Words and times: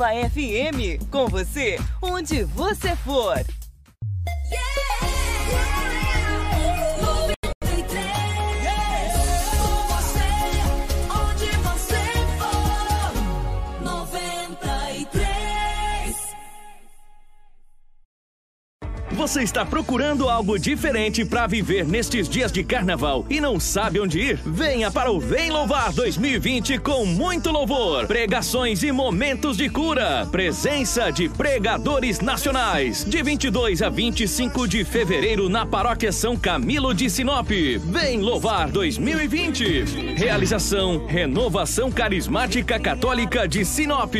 Nova 0.00 0.14
FM. 0.30 1.10
Com 1.10 1.26
você, 1.28 1.78
onde 2.00 2.42
você 2.44 2.96
for. 2.96 3.36
Você 19.30 19.44
está 19.44 19.64
procurando 19.64 20.28
algo 20.28 20.58
diferente 20.58 21.24
para 21.24 21.46
viver 21.46 21.86
nestes 21.86 22.28
dias 22.28 22.50
de 22.50 22.64
carnaval 22.64 23.24
e 23.30 23.40
não 23.40 23.60
sabe 23.60 24.00
onde 24.00 24.18
ir? 24.18 24.40
Venha 24.44 24.90
para 24.90 25.12
o 25.12 25.20
Vem 25.20 25.52
Louvar 25.52 25.92
2020 25.92 26.78
com 26.78 27.06
muito 27.06 27.52
louvor, 27.52 28.08
pregações 28.08 28.82
e 28.82 28.90
momentos 28.90 29.56
de 29.56 29.68
cura. 29.68 30.26
Presença 30.32 31.12
de 31.12 31.28
pregadores 31.28 32.18
nacionais. 32.18 33.04
De 33.04 33.22
22 33.22 33.82
a 33.82 33.88
25 33.88 34.66
de 34.66 34.84
fevereiro 34.84 35.48
na 35.48 35.64
Paróquia 35.64 36.10
São 36.10 36.36
Camilo 36.36 36.92
de 36.92 37.08
Sinop. 37.08 37.50
Vem 37.84 38.18
Louvar 38.18 38.68
2020. 38.68 40.16
Realização 40.16 41.06
Renovação 41.06 41.92
Carismática 41.92 42.80
Católica 42.80 43.46
de 43.46 43.64
Sinop. 43.64 44.12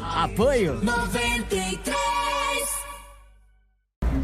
Apoio 0.00 0.78
93 0.84 2.45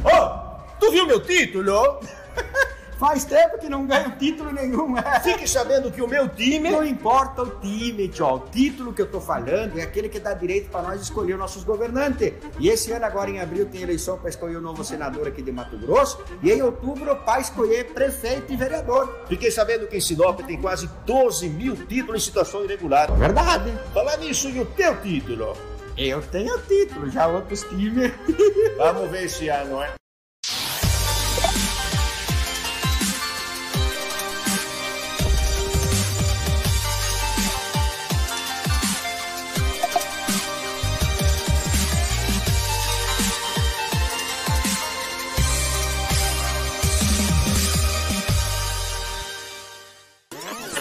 Ô, 0.05 0.09
oh, 0.09 0.79
tu 0.81 0.91
viu 0.91 1.07
meu 1.07 1.21
título? 1.21 2.01
Faz 3.03 3.25
tempo 3.25 3.59
que 3.59 3.69
não 3.69 3.85
ganho 3.85 4.13
título 4.13 4.53
nenhum. 4.53 4.97
É. 4.97 5.19
Fique 5.19 5.49
sabendo 5.49 5.91
que 5.91 6.01
o 6.01 6.07
meu 6.07 6.29
time. 6.29 6.71
Não 6.71 6.85
importa 6.85 7.43
o 7.43 7.51
time, 7.59 8.07
tio. 8.07 8.27
O 8.27 8.39
título 8.39 8.93
que 8.93 9.03
eu 9.03 9.11
tô 9.11 9.21
falando 9.21 9.77
é 9.77 9.83
aquele 9.83 10.09
que 10.09 10.21
dá 10.21 10.33
direito 10.35 10.71
para 10.71 10.83
nós 10.83 11.01
escolher 11.01 11.37
nossos 11.37 11.65
governantes. 11.65 12.33
E 12.61 12.69
esse 12.69 12.93
ano, 12.93 13.05
agora 13.05 13.29
em 13.29 13.41
abril, 13.41 13.67
tem 13.67 13.83
eleição 13.83 14.17
para 14.19 14.29
escolher 14.29 14.57
o 14.57 14.61
novo 14.61 14.85
senador 14.85 15.27
aqui 15.27 15.43
de 15.43 15.51
Mato 15.51 15.77
Grosso. 15.79 16.21
E 16.45 16.53
em 16.53 16.63
outubro, 16.63 17.17
para 17.17 17.41
escolher 17.41 17.93
prefeito 17.93 18.53
e 18.53 18.57
vereador. 18.57 19.13
Fiquei 19.29 19.51
sabendo 19.51 19.89
que 19.89 19.97
em 19.97 20.01
Sinop 20.01 20.41
tem 20.43 20.61
quase 20.61 20.89
12 21.05 21.49
mil 21.49 21.75
títulos 21.75 22.23
em 22.23 22.25
situação 22.25 22.63
irregular. 22.63 23.11
Verdade. 23.17 23.77
Falar 23.93 24.17
nisso, 24.19 24.49
e 24.49 24.61
o 24.61 24.65
teu 24.65 25.01
título? 25.01 25.72
Eu 25.97 26.23
tenho 26.23 26.59
título, 26.63 27.11
já 27.11 27.27
outros 27.27 27.65
times. 27.65 28.13
Vamos 28.79 29.11
ver 29.11 29.25
esse 29.25 29.49
ano, 29.49 29.83
é? 29.83 29.93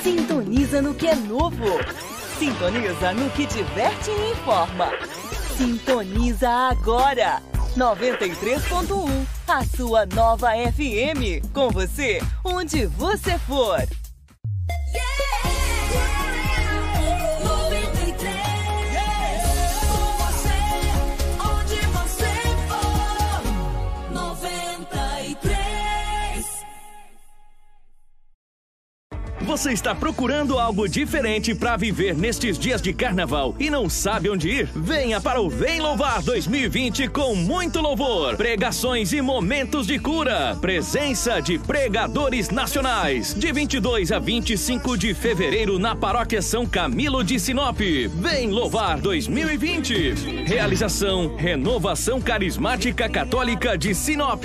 Sintoniza 0.02 0.82
no 0.82 0.96
que 0.96 1.08
é 1.08 1.16
novo. 1.16 2.01
Sintoniza 2.62 3.12
no 3.14 3.28
que 3.32 3.48
diverte 3.48 4.12
e 4.12 4.32
informa. 4.34 4.92
Sintoniza 5.58 6.48
agora. 6.48 7.42
93.1, 7.76 9.26
a 9.48 9.66
sua 9.66 10.06
nova 10.06 10.52
FM. 10.52 11.44
Com 11.52 11.72
você, 11.72 12.22
onde 12.46 12.86
você 12.86 13.40
for. 13.40 13.82
Você 29.62 29.74
está 29.74 29.94
procurando 29.94 30.58
algo 30.58 30.90
diferente 30.90 31.54
para 31.54 31.78
viver 31.78 32.18
nestes 32.18 32.58
dias 32.58 32.82
de 32.82 32.92
carnaval 32.92 33.54
e 33.60 33.70
não 33.70 33.88
sabe 33.88 34.28
onde 34.28 34.50
ir? 34.50 34.70
Venha 34.74 35.22
para 35.22 35.40
o 35.40 35.52
Vem 35.52 35.80
Louvar 35.80 36.24
2020 36.24 37.08
com 37.10 37.36
muito 37.36 37.80
louvor, 37.80 38.36
pregações 38.36 39.14
e 39.14 39.22
momentos 39.22 39.86
de 39.86 40.00
cura. 40.00 40.58
Presença 40.60 41.40
de 41.40 41.60
pregadores 41.60 42.50
nacionais. 42.50 43.36
De 43.36 43.52
22 43.52 44.12
a 44.12 44.18
25 44.18 44.98
de 44.98 45.14
fevereiro 45.14 45.78
na 45.78 45.96
Paróquia 45.96 46.42
São 46.42 46.66
Camilo 46.66 47.24
de 47.24 47.40
Sinop. 47.40 47.80
Vem 47.80 48.50
Louvar 48.50 49.00
2020. 49.00 50.44
Realização 50.44 51.36
Renovação 51.36 52.20
Carismática 52.20 53.08
Católica 53.08 53.78
de 53.78 53.94
Sinop. 53.94 54.44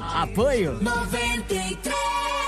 Apoio 0.00 0.78
93 0.80 1.96
Ô, 1.96 1.98
oh, 1.98 2.45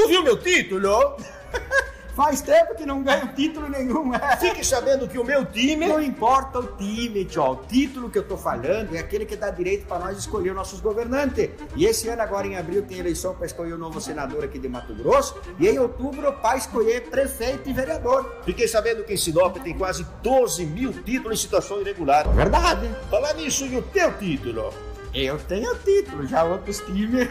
tu 0.00 0.08
viu 0.08 0.22
meu 0.22 0.36
título? 0.38 1.16
Faz 2.16 2.42
tempo 2.42 2.74
que 2.74 2.84
não 2.84 3.02
ganho 3.02 3.32
título 3.34 3.68
nenhum. 3.68 4.14
É. 4.14 4.36
Fique 4.36 4.66
sabendo 4.66 5.08
que 5.08 5.18
o 5.18 5.24
meu 5.24 5.46
time. 5.46 5.86
Não 5.86 6.02
importa 6.02 6.58
o 6.58 6.66
time, 6.76 7.24
tio. 7.24 7.52
O 7.52 7.56
título 7.56 8.10
que 8.10 8.18
eu 8.18 8.24
tô 8.26 8.36
falando 8.36 8.94
é 8.94 8.98
aquele 8.98 9.24
que 9.24 9.36
dá 9.36 9.48
direito 9.48 9.86
para 9.86 10.00
nós 10.00 10.18
escolher 10.18 10.52
nossos 10.52 10.80
governantes. 10.80 11.50
E 11.76 11.86
esse 11.86 12.08
ano, 12.08 12.20
agora 12.20 12.46
em 12.46 12.56
abril, 12.56 12.82
tem 12.82 12.98
eleição 12.98 13.34
para 13.34 13.46
escolher 13.46 13.72
o 13.72 13.78
novo 13.78 14.00
senador 14.00 14.44
aqui 14.44 14.58
de 14.58 14.68
Mato 14.68 14.92
Grosso. 14.94 15.40
E 15.58 15.68
em 15.68 15.78
outubro, 15.78 16.32
para 16.34 16.58
escolher 16.58 17.08
prefeito 17.08 17.70
e 17.70 17.72
vereador. 17.72 18.40
Fiquei 18.44 18.68
sabendo 18.68 19.04
que 19.04 19.14
em 19.14 19.16
Sinop 19.16 19.56
tem 19.58 19.78
quase 19.78 20.04
12 20.22 20.66
mil 20.66 20.92
títulos 20.92 21.38
em 21.38 21.42
situação 21.42 21.80
irregular. 21.80 22.28
Verdade. 22.30 22.90
Falar 23.08 23.34
nisso, 23.34 23.64
e 23.64 23.76
o 23.76 23.82
teu 23.82 24.12
título? 24.18 24.74
Eu 25.14 25.38
tenho 25.38 25.74
título, 25.76 26.26
já 26.26 26.44
outros 26.44 26.80
times. 26.80 27.28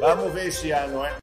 Vamos 0.00 0.32
ver 0.32 0.48
esse 0.48 0.70
ano, 0.70 1.04
é? 1.04 1.16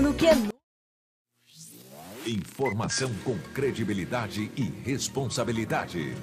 No 0.00 0.14
que 0.14 0.26
é. 0.26 0.32
Informação 2.26 3.12
com 3.24 3.36
credibilidade 3.52 4.50
e 4.56 4.62
responsabilidade. 4.62 6.16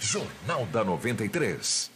Jornal 0.00 0.66
da 0.66 0.84
93. 0.84 1.95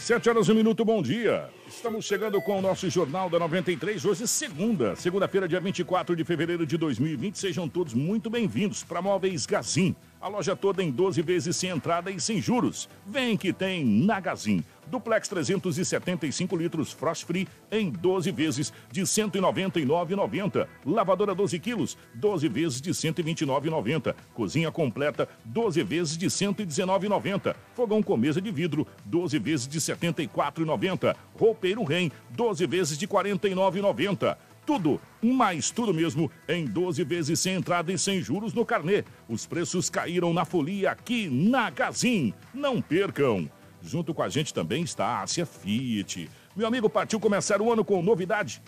Sete 0.00 0.30
horas 0.30 0.48
e 0.48 0.52
um 0.52 0.54
minuto, 0.54 0.82
bom 0.82 1.02
dia. 1.02 1.50
Estamos 1.68 2.06
chegando 2.06 2.40
com 2.40 2.58
o 2.58 2.62
nosso 2.62 2.88
Jornal 2.88 3.28
da 3.28 3.38
93, 3.38 4.02
hoje 4.06 4.26
segunda, 4.26 4.96
segunda-feira, 4.96 5.46
dia 5.46 5.60
24 5.60 6.16
de 6.16 6.24
fevereiro 6.24 6.64
de 6.64 6.78
2020. 6.78 7.38
Sejam 7.38 7.68
todos 7.68 7.92
muito 7.92 8.30
bem-vindos 8.30 8.82
para 8.82 9.02
Móveis 9.02 9.44
Gazin. 9.44 9.94
A 10.20 10.28
loja 10.28 10.54
toda 10.54 10.82
em 10.82 10.90
12 10.90 11.22
vezes 11.22 11.56
sem 11.56 11.70
entrada 11.70 12.10
e 12.10 12.20
sem 12.20 12.42
juros. 12.42 12.88
Vem 13.06 13.38
que 13.38 13.54
tem 13.54 13.82
na 13.82 14.20
Gazin. 14.20 14.62
Duplex 14.86 15.28
375 15.28 16.56
litros 16.56 16.92
Frost 16.92 17.24
Free 17.24 17.48
em 17.70 17.90
12 17.90 18.30
vezes 18.32 18.72
de 18.90 19.00
R$ 19.00 19.06
199,90. 19.06 20.66
Lavadora 20.84 21.34
12 21.34 21.58
quilos, 21.58 21.96
12 22.14 22.48
vezes 22.48 22.80
de 22.82 22.90
R$ 22.90 22.96
129,90. 22.96 24.14
Cozinha 24.34 24.70
completa, 24.70 25.26
12 25.44 25.82
vezes 25.84 26.18
de 26.18 26.26
R$ 26.26 26.30
119,90. 26.30 27.56
Fogão 27.74 28.02
com 28.02 28.16
mesa 28.16 28.42
de 28.42 28.50
vidro, 28.50 28.86
12 29.06 29.38
vezes 29.38 29.68
de 29.68 29.78
R$ 29.78 29.96
74,90. 29.96 31.16
Roupeiro 31.38 31.82
Rem, 31.84 32.12
12 32.30 32.66
vezes 32.66 32.98
de 32.98 33.06
R$ 33.06 33.12
49,90 33.12 34.36
tudo, 34.66 35.00
mais 35.22 35.70
tudo 35.70 35.92
mesmo, 35.92 36.30
em 36.48 36.64
12 36.64 37.02
vezes 37.04 37.40
sem 37.40 37.54
entrada 37.54 37.92
e 37.92 37.98
sem 37.98 38.20
juros 38.20 38.52
no 38.54 38.64
carnê. 38.64 39.04
Os 39.28 39.46
preços 39.46 39.90
caíram 39.90 40.32
na 40.32 40.44
folia 40.44 40.90
aqui 40.90 41.28
na 41.28 41.70
Gazin. 41.70 42.32
Não 42.54 42.80
percam! 42.80 43.50
Junto 43.82 44.12
com 44.12 44.22
a 44.22 44.28
gente 44.28 44.52
também 44.52 44.82
está 44.82 45.06
a 45.06 45.22
Ásia 45.22 45.46
Fiat. 45.46 46.28
Meu 46.54 46.66
amigo, 46.66 46.90
partiu 46.90 47.18
começar 47.18 47.62
o 47.62 47.72
ano 47.72 47.84
com 47.84 48.02
novidade. 48.02 48.62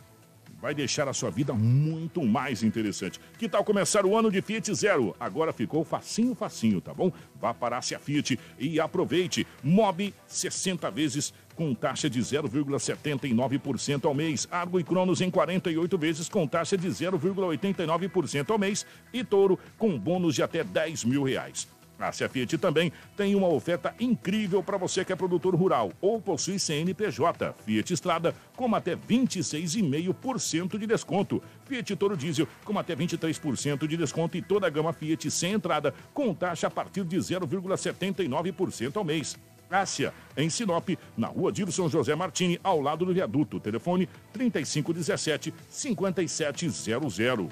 vai 0.63 0.73
deixar 0.73 1.09
a 1.09 1.13
sua 1.13 1.29
vida 1.29 1.53
muito 1.53 2.23
mais 2.23 2.63
interessante. 2.63 3.21
Que 3.37 3.49
tal 3.49 3.65
começar 3.65 4.07
o 4.07 4.17
ano 4.17 4.31
de 4.31 4.41
Fiat 4.41 4.73
Zero? 4.73 5.15
Agora 5.19 5.53
ficou 5.53 5.85
facinho, 5.85 6.37
facinho, 6.37 6.81
tá 6.81 6.95
bom? 6.95 7.13
Vá 7.41 7.53
para 7.53 7.77
a 7.79 7.83
Fiat 7.83 8.39
e 8.61 8.79
aproveite. 8.79 9.45
Mob 9.61 10.15
60 10.25 10.89
vezes 10.93 11.35
com 11.55 11.75
taxa 11.75 12.09
de 12.09 12.21
0,79% 12.21 14.05
ao 14.05 14.15
mês. 14.15 14.49
Argo 14.51 14.81
e 14.81 14.85
Cronos 14.85 15.21
em 15.21 15.31
48 15.31 15.99
vezes 15.99 16.29
com 16.29 16.47
taxa 16.47 16.77
de 16.77 16.89
0,89% 16.89 18.51
ao 18.51 18.59
mês. 18.59 18.87
E 19.13 19.23
Touro 19.25 19.59
com 19.79 19.99
bônus 19.99 20.35
de 20.35 20.43
até 20.43 20.65
10 20.65 21.05
mil 21.05 21.23
reais. 21.23 21.67
A 22.03 22.11
Fiat 22.11 22.59
também 22.59 22.93
tem 23.17 23.35
uma 23.37 23.47
oferta 23.49 23.95
incrível 24.01 24.63
para 24.63 24.77
você 24.77 25.05
que 25.05 25.13
é 25.13 25.17
produtor 25.17 25.55
rural 25.55 25.93
ou 26.01 26.21
possui 26.21 26.59
CNPJ. 26.59 27.55
Fiat 27.65 27.93
Estrada 27.93 28.35
com 28.57 28.75
até 28.75 28.97
26,5% 28.97 30.79
de 30.79 30.87
desconto. 30.87 31.43
Fiat 31.67 31.95
Toro 31.95 32.17
Diesel 32.17 32.49
com 32.65 32.77
até 32.79 32.97
23% 32.97 33.87
de 33.87 33.97
desconto 33.97 34.37
e 34.37 34.43
toda 34.43 34.67
a 34.67 34.71
gama 34.71 34.93
Fiat 34.93 35.31
sem 35.31 35.53
entrada 35.53 35.95
com 36.13 36.35
taxa 36.35 36.67
a 36.67 36.71
partir 36.71 37.05
de 37.05 37.17
0,79% 37.17 38.97
ao 38.97 39.05
mês. 39.05 39.39
Ásia, 39.73 40.13
em 40.37 40.49
Sinop, 40.51 40.89
na 41.17 41.29
rua 41.29 41.51
Dilson 41.51 41.89
José 41.89 42.15
Martini, 42.15 42.61
ao 42.63 42.81
lado 42.81 43.05
do 43.05 43.15
viaduto. 43.15 43.59
Telefone 43.59 44.09
3517 44.33 45.55
5700. 45.69 47.49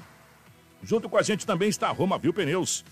Junto 0.82 1.08
com 1.08 1.18
a 1.18 1.22
gente 1.22 1.46
também 1.46 1.68
está 1.68 1.88
a 1.88 1.92
Roma 1.92 2.18
Viu 2.18 2.32
Pneus. 2.32 2.84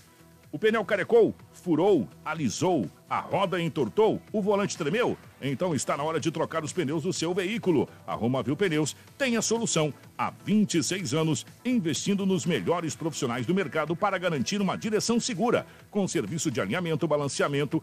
O 0.51 0.57
pneu 0.57 0.83
carecou, 0.83 1.35
furou, 1.53 2.07
alisou, 2.25 2.89
a 3.07 3.19
roda 3.19 3.61
entortou, 3.61 4.19
o 4.31 4.41
volante 4.41 4.75
tremeu? 4.75 5.15
Então 5.39 5.75
está 5.75 5.95
na 5.95 6.01
hora 6.03 6.19
de 6.19 6.31
trocar 6.31 6.63
os 6.63 6.73
pneus 6.73 7.03
do 7.03 7.13
seu 7.13 7.35
veículo. 7.35 7.87
A 8.05 8.15
Roma 8.15 8.41
Viu 8.41 8.57
Pneus 8.57 8.95
tem 9.15 9.37
a 9.37 9.43
solução. 9.43 9.93
Há 10.17 10.33
26 10.43 11.13
anos, 11.13 11.45
investindo 11.63 12.25
nos 12.25 12.47
melhores 12.47 12.95
profissionais 12.95 13.45
do 13.45 13.53
mercado 13.53 13.95
para 13.95 14.17
garantir 14.17 14.59
uma 14.59 14.75
direção 14.75 15.19
segura, 15.19 15.67
com 15.91 16.07
serviço 16.07 16.49
de 16.49 16.59
alinhamento, 16.59 17.07
balanceamento, 17.07 17.81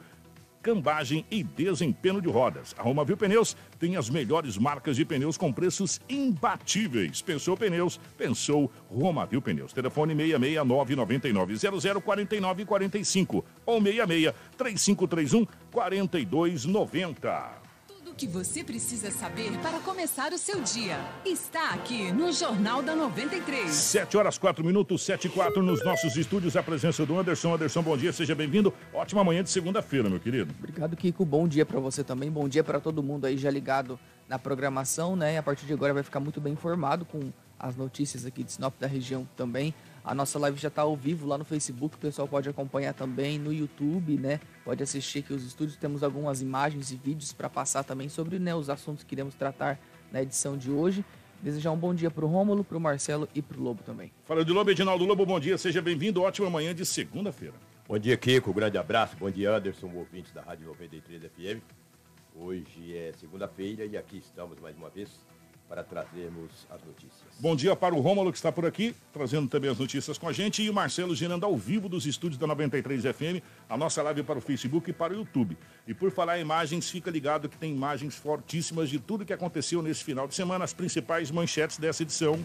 cambagem 0.66 1.24
e 1.30 1.44
desempenho 1.44 2.20
de 2.20 2.28
rodas. 2.28 2.74
A 2.76 2.82
Roma 2.82 3.04
Viu 3.04 3.16
Pneus 3.16 3.56
tem 3.78 3.94
as 3.94 4.10
melhores 4.10 4.58
marcas 4.58 4.96
de 4.96 5.04
pneus 5.04 5.36
com 5.36 5.52
preços 5.52 6.00
imbatíveis. 6.08 7.22
Pensou 7.22 7.56
pneus? 7.56 8.00
Pensou 8.18 8.68
Roma 8.90 9.24
Viu 9.26 9.40
Pneus. 9.40 9.72
Telefone 9.72 10.12
669 10.16 10.96
9900 10.96 12.02
4945 12.02 13.44
ou 13.64 13.80
66 13.80 14.34
3531 14.56 15.46
4290 15.70 17.65
que 18.16 18.26
você 18.26 18.64
precisa 18.64 19.10
saber 19.10 19.52
para 19.58 19.78
começar 19.80 20.32
o 20.32 20.38
seu 20.38 20.62
dia. 20.62 20.98
Está 21.24 21.70
aqui 21.70 22.10
no 22.12 22.32
Jornal 22.32 22.82
da 22.82 22.96
93. 22.96 23.70
7 23.70 24.16
horas 24.16 24.38
4 24.38 24.64
minutos, 24.64 25.02
7 25.02 25.26
e 25.26 25.30
4 25.30 25.62
nos 25.62 25.84
nossos 25.84 26.16
estúdios. 26.16 26.56
A 26.56 26.62
presença 26.62 27.04
do 27.04 27.18
Anderson. 27.18 27.54
Anderson, 27.54 27.82
bom 27.82 27.96
dia, 27.96 28.12
seja 28.14 28.34
bem-vindo. 28.34 28.72
Ótima 28.94 29.22
manhã 29.22 29.42
de 29.42 29.50
segunda-feira, 29.50 30.08
meu 30.08 30.18
querido. 30.18 30.54
Obrigado, 30.58 30.96
Kiko. 30.96 31.26
Bom 31.26 31.46
dia 31.46 31.66
para 31.66 31.78
você 31.78 32.02
também. 32.02 32.30
Bom 32.30 32.48
dia 32.48 32.64
para 32.64 32.80
todo 32.80 33.02
mundo 33.02 33.26
aí 33.26 33.36
já 33.36 33.50
ligado 33.50 33.98
na 34.26 34.38
programação, 34.38 35.14
né? 35.14 35.34
E 35.34 35.36
a 35.36 35.42
partir 35.42 35.66
de 35.66 35.74
agora 35.74 35.92
vai 35.92 36.02
ficar 36.02 36.20
muito 36.20 36.40
bem 36.40 36.54
informado 36.54 37.04
com 37.04 37.30
as 37.58 37.76
notícias 37.76 38.24
aqui 38.24 38.42
de 38.42 38.52
Sinop 38.52 38.74
da 38.80 38.86
região 38.86 39.28
também. 39.36 39.74
A 40.06 40.14
nossa 40.14 40.38
live 40.38 40.56
já 40.56 40.68
está 40.68 40.82
ao 40.82 40.94
vivo 40.94 41.26
lá 41.26 41.36
no 41.36 41.44
Facebook, 41.44 41.96
o 41.96 41.98
pessoal 41.98 42.28
pode 42.28 42.48
acompanhar 42.48 42.94
também 42.94 43.40
no 43.40 43.52
YouTube, 43.52 44.16
né? 44.16 44.38
Pode 44.64 44.80
assistir 44.80 45.18
aqui 45.18 45.32
os 45.32 45.44
estúdios, 45.44 45.76
temos 45.76 46.04
algumas 46.04 46.40
imagens 46.40 46.92
e 46.92 46.96
vídeos 46.96 47.32
para 47.32 47.50
passar 47.50 47.82
também 47.82 48.08
sobre 48.08 48.38
né, 48.38 48.54
os 48.54 48.70
assuntos 48.70 49.02
que 49.02 49.16
iremos 49.16 49.34
tratar 49.34 49.80
na 50.12 50.22
edição 50.22 50.56
de 50.56 50.70
hoje. 50.70 51.04
Desejar 51.42 51.72
um 51.72 51.76
bom 51.76 51.92
dia 51.92 52.08
para 52.08 52.24
o 52.24 52.28
Rômulo, 52.28 52.62
para 52.62 52.78
o 52.78 52.80
Marcelo 52.80 53.28
e 53.34 53.42
para 53.42 53.58
o 53.58 53.60
Lobo 53.60 53.82
também. 53.82 54.12
Fala 54.24 54.44
de 54.44 54.52
Lobo, 54.52 54.70
Edinaldo 54.70 55.04
Lobo, 55.04 55.26
bom 55.26 55.40
dia, 55.40 55.58
seja 55.58 55.82
bem-vindo, 55.82 56.22
ótima 56.22 56.48
manhã 56.48 56.72
de 56.72 56.86
segunda-feira. 56.86 57.54
Bom 57.88 57.98
dia, 57.98 58.16
Kiko, 58.16 58.54
grande 58.54 58.78
abraço, 58.78 59.16
bom 59.16 59.28
dia, 59.28 59.56
Anderson, 59.56 59.90
ouvinte 59.92 60.32
da 60.32 60.40
Rádio 60.40 60.68
93 60.68 61.22
FM. 61.22 61.60
Hoje 62.36 62.96
é 62.96 63.12
segunda-feira 63.18 63.84
e 63.84 63.96
aqui 63.96 64.18
estamos 64.18 64.60
mais 64.60 64.76
uma 64.76 64.88
vez 64.88 65.10
para 65.68 65.82
trazermos 65.82 66.66
as 66.70 66.82
notícias. 66.84 67.22
Bom 67.38 67.56
dia 67.56 67.74
para 67.74 67.94
o 67.94 68.00
Rômulo 68.00 68.30
que 68.30 68.38
está 68.38 68.52
por 68.52 68.64
aqui, 68.64 68.94
trazendo 69.12 69.48
também 69.48 69.70
as 69.70 69.78
notícias 69.78 70.16
com 70.16 70.28
a 70.28 70.32
gente, 70.32 70.62
e 70.62 70.70
o 70.70 70.74
Marcelo 70.74 71.14
girando 71.14 71.44
ao 71.44 71.56
vivo 71.56 71.88
dos 71.88 72.06
estúdios 72.06 72.38
da 72.38 72.46
93 72.46 73.02
FM, 73.02 73.42
a 73.68 73.76
nossa 73.76 74.02
live 74.02 74.22
para 74.22 74.38
o 74.38 74.42
Facebook 74.42 74.90
e 74.90 74.92
para 74.92 75.12
o 75.12 75.16
YouTube. 75.16 75.56
E 75.86 75.92
por 75.92 76.10
falar 76.10 76.38
em 76.38 76.42
imagens, 76.42 76.88
fica 76.88 77.10
ligado 77.10 77.48
que 77.48 77.56
tem 77.56 77.72
imagens 77.72 78.14
fortíssimas 78.14 78.88
de 78.88 78.98
tudo 78.98 79.24
que 79.24 79.32
aconteceu 79.32 79.82
nesse 79.82 80.04
final 80.04 80.28
de 80.28 80.34
semana, 80.34 80.64
as 80.64 80.72
principais 80.72 81.30
manchetes 81.30 81.78
dessa 81.78 82.02
edição. 82.02 82.38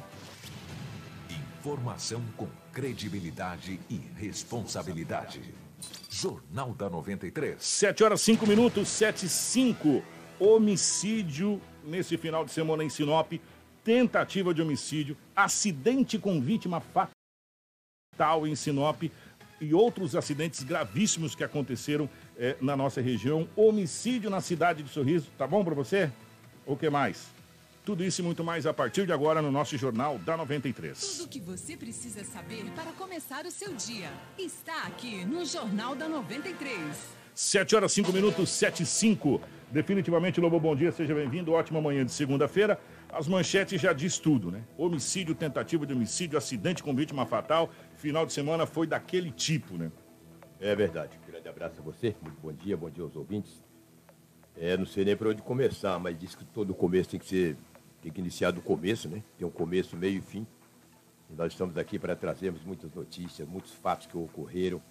Informação 1.60 2.24
com 2.36 2.48
credibilidade 2.74 3.80
e 3.90 4.02
responsabilidade. 4.18 5.42
Jornal 6.10 6.74
da 6.74 6.90
93. 6.90 7.64
7 7.64 8.04
horas 8.04 8.22
5 8.22 8.48
minutos, 8.48 8.88
7 8.90 9.26
e 9.26 9.30
5. 9.30 10.04
Homicídio 10.40 11.62
nesse 11.84 12.18
final 12.18 12.46
de 12.46 12.52
semana 12.52 12.84
em 12.84 12.90
Sinop, 12.90 13.34
tentativa 13.84 14.54
de 14.54 14.62
homicídio, 14.62 15.18
acidente 15.36 16.18
com 16.18 16.40
vítima 16.40 16.82
fatal 16.82 18.48
em 18.48 18.56
Sinop 18.56 19.04
e 19.60 19.74
outros 19.74 20.16
acidentes 20.16 20.64
gravíssimos 20.64 21.36
que 21.36 21.44
aconteceram 21.44 22.10
eh, 22.38 22.58
na 22.60 22.76
nossa 22.76 23.02
região, 23.02 23.48
homicídio 23.56 24.30
na 24.30 24.42
cidade 24.42 24.82
de 24.84 24.90
Sorriso, 24.90 25.30
tá 25.38 25.46
bom 25.46 25.64
para 25.64 25.76
você? 25.76 26.12
O 26.66 26.76
que 26.76 26.90
mais? 26.90 27.30
Tudo 27.84 28.04
isso 28.04 28.22
e 28.22 28.24
muito 28.24 28.44
mais 28.44 28.68
a 28.68 28.74
partir 28.74 29.08
de 29.08 29.12
agora 29.12 29.42
no 29.42 29.52
nosso 29.52 29.76
Jornal 29.78 30.20
da 30.20 30.38
93. 30.38 31.00
Tudo 31.00 31.26
o 31.26 31.28
que 31.28 31.40
você 31.40 31.76
precisa 31.76 32.24
saber 32.24 32.66
para 32.76 32.92
começar 32.92 33.46
o 33.46 33.52
seu 33.52 33.74
dia 33.74 34.12
está 34.38 34.84
aqui 34.84 35.26
no 35.26 35.44
Jornal 35.46 35.96
da 35.96 36.08
93. 36.08 36.80
7 37.34 37.76
horas 37.76 37.92
5 37.92 38.14
minutos, 38.14 38.50
7 38.50 38.84
e 38.84 38.86
5. 38.86 39.42
Definitivamente, 39.72 40.42
Lobo, 40.42 40.60
bom 40.60 40.76
dia, 40.76 40.92
seja 40.92 41.16
bem-vindo. 41.16 41.54
Ótima 41.54 41.80
manhã 41.80 42.04
de 42.04 42.12
segunda-feira. 42.12 42.78
As 43.10 43.26
manchetes 43.26 43.80
já 43.80 43.94
diz 43.94 44.20
tudo, 44.20 44.52
né? 44.52 44.66
Homicídio, 44.78 45.34
tentativa 45.34 45.86
de 45.86 45.94
homicídio, 45.94 46.38
acidente 46.38 46.84
com 46.84 46.94
vítima 46.94 47.26
fatal. 47.26 47.70
Final 47.96 48.26
de 48.26 48.34
semana 48.34 48.66
foi 48.66 48.86
daquele 48.86 49.32
tipo, 49.32 49.78
né? 49.78 49.90
É 50.60 50.76
verdade. 50.76 51.18
Um 51.24 51.32
grande 51.32 51.48
abraço 51.48 51.80
a 51.80 51.84
você. 51.84 52.14
Muito 52.22 52.38
bom 52.42 52.52
dia, 52.52 52.76
bom 52.76 52.90
dia 52.90 53.02
aos 53.02 53.16
ouvintes. 53.16 53.64
É, 54.58 54.76
não 54.76 54.86
sei 54.86 55.06
nem 55.06 55.16
para 55.16 55.30
onde 55.30 55.42
começar, 55.42 55.98
mas 56.00 56.20
diz 56.20 56.36
que 56.36 56.44
todo 56.44 56.74
começo 56.74 57.12
tem 57.12 57.20
que 57.22 57.26
ser, 57.26 57.56
tem 58.02 58.12
que 58.12 58.20
iniciar 58.20 58.52
do 58.52 58.62
começo, 58.62 59.08
né? 59.08 59.24
Tem 59.38 59.48
um 59.48 59.52
começo, 59.52 59.96
meio 59.96 60.18
e 60.18 60.22
fim. 60.22 60.46
E 61.30 61.34
nós 61.34 61.54
estamos 61.54 61.78
aqui 61.78 61.98
para 61.98 62.14
trazermos 62.14 62.62
muitas 62.66 62.94
notícias, 62.94 63.48
muitos 63.48 63.72
fatos 63.72 64.06
que 64.06 64.18
ocorreram 64.18 64.82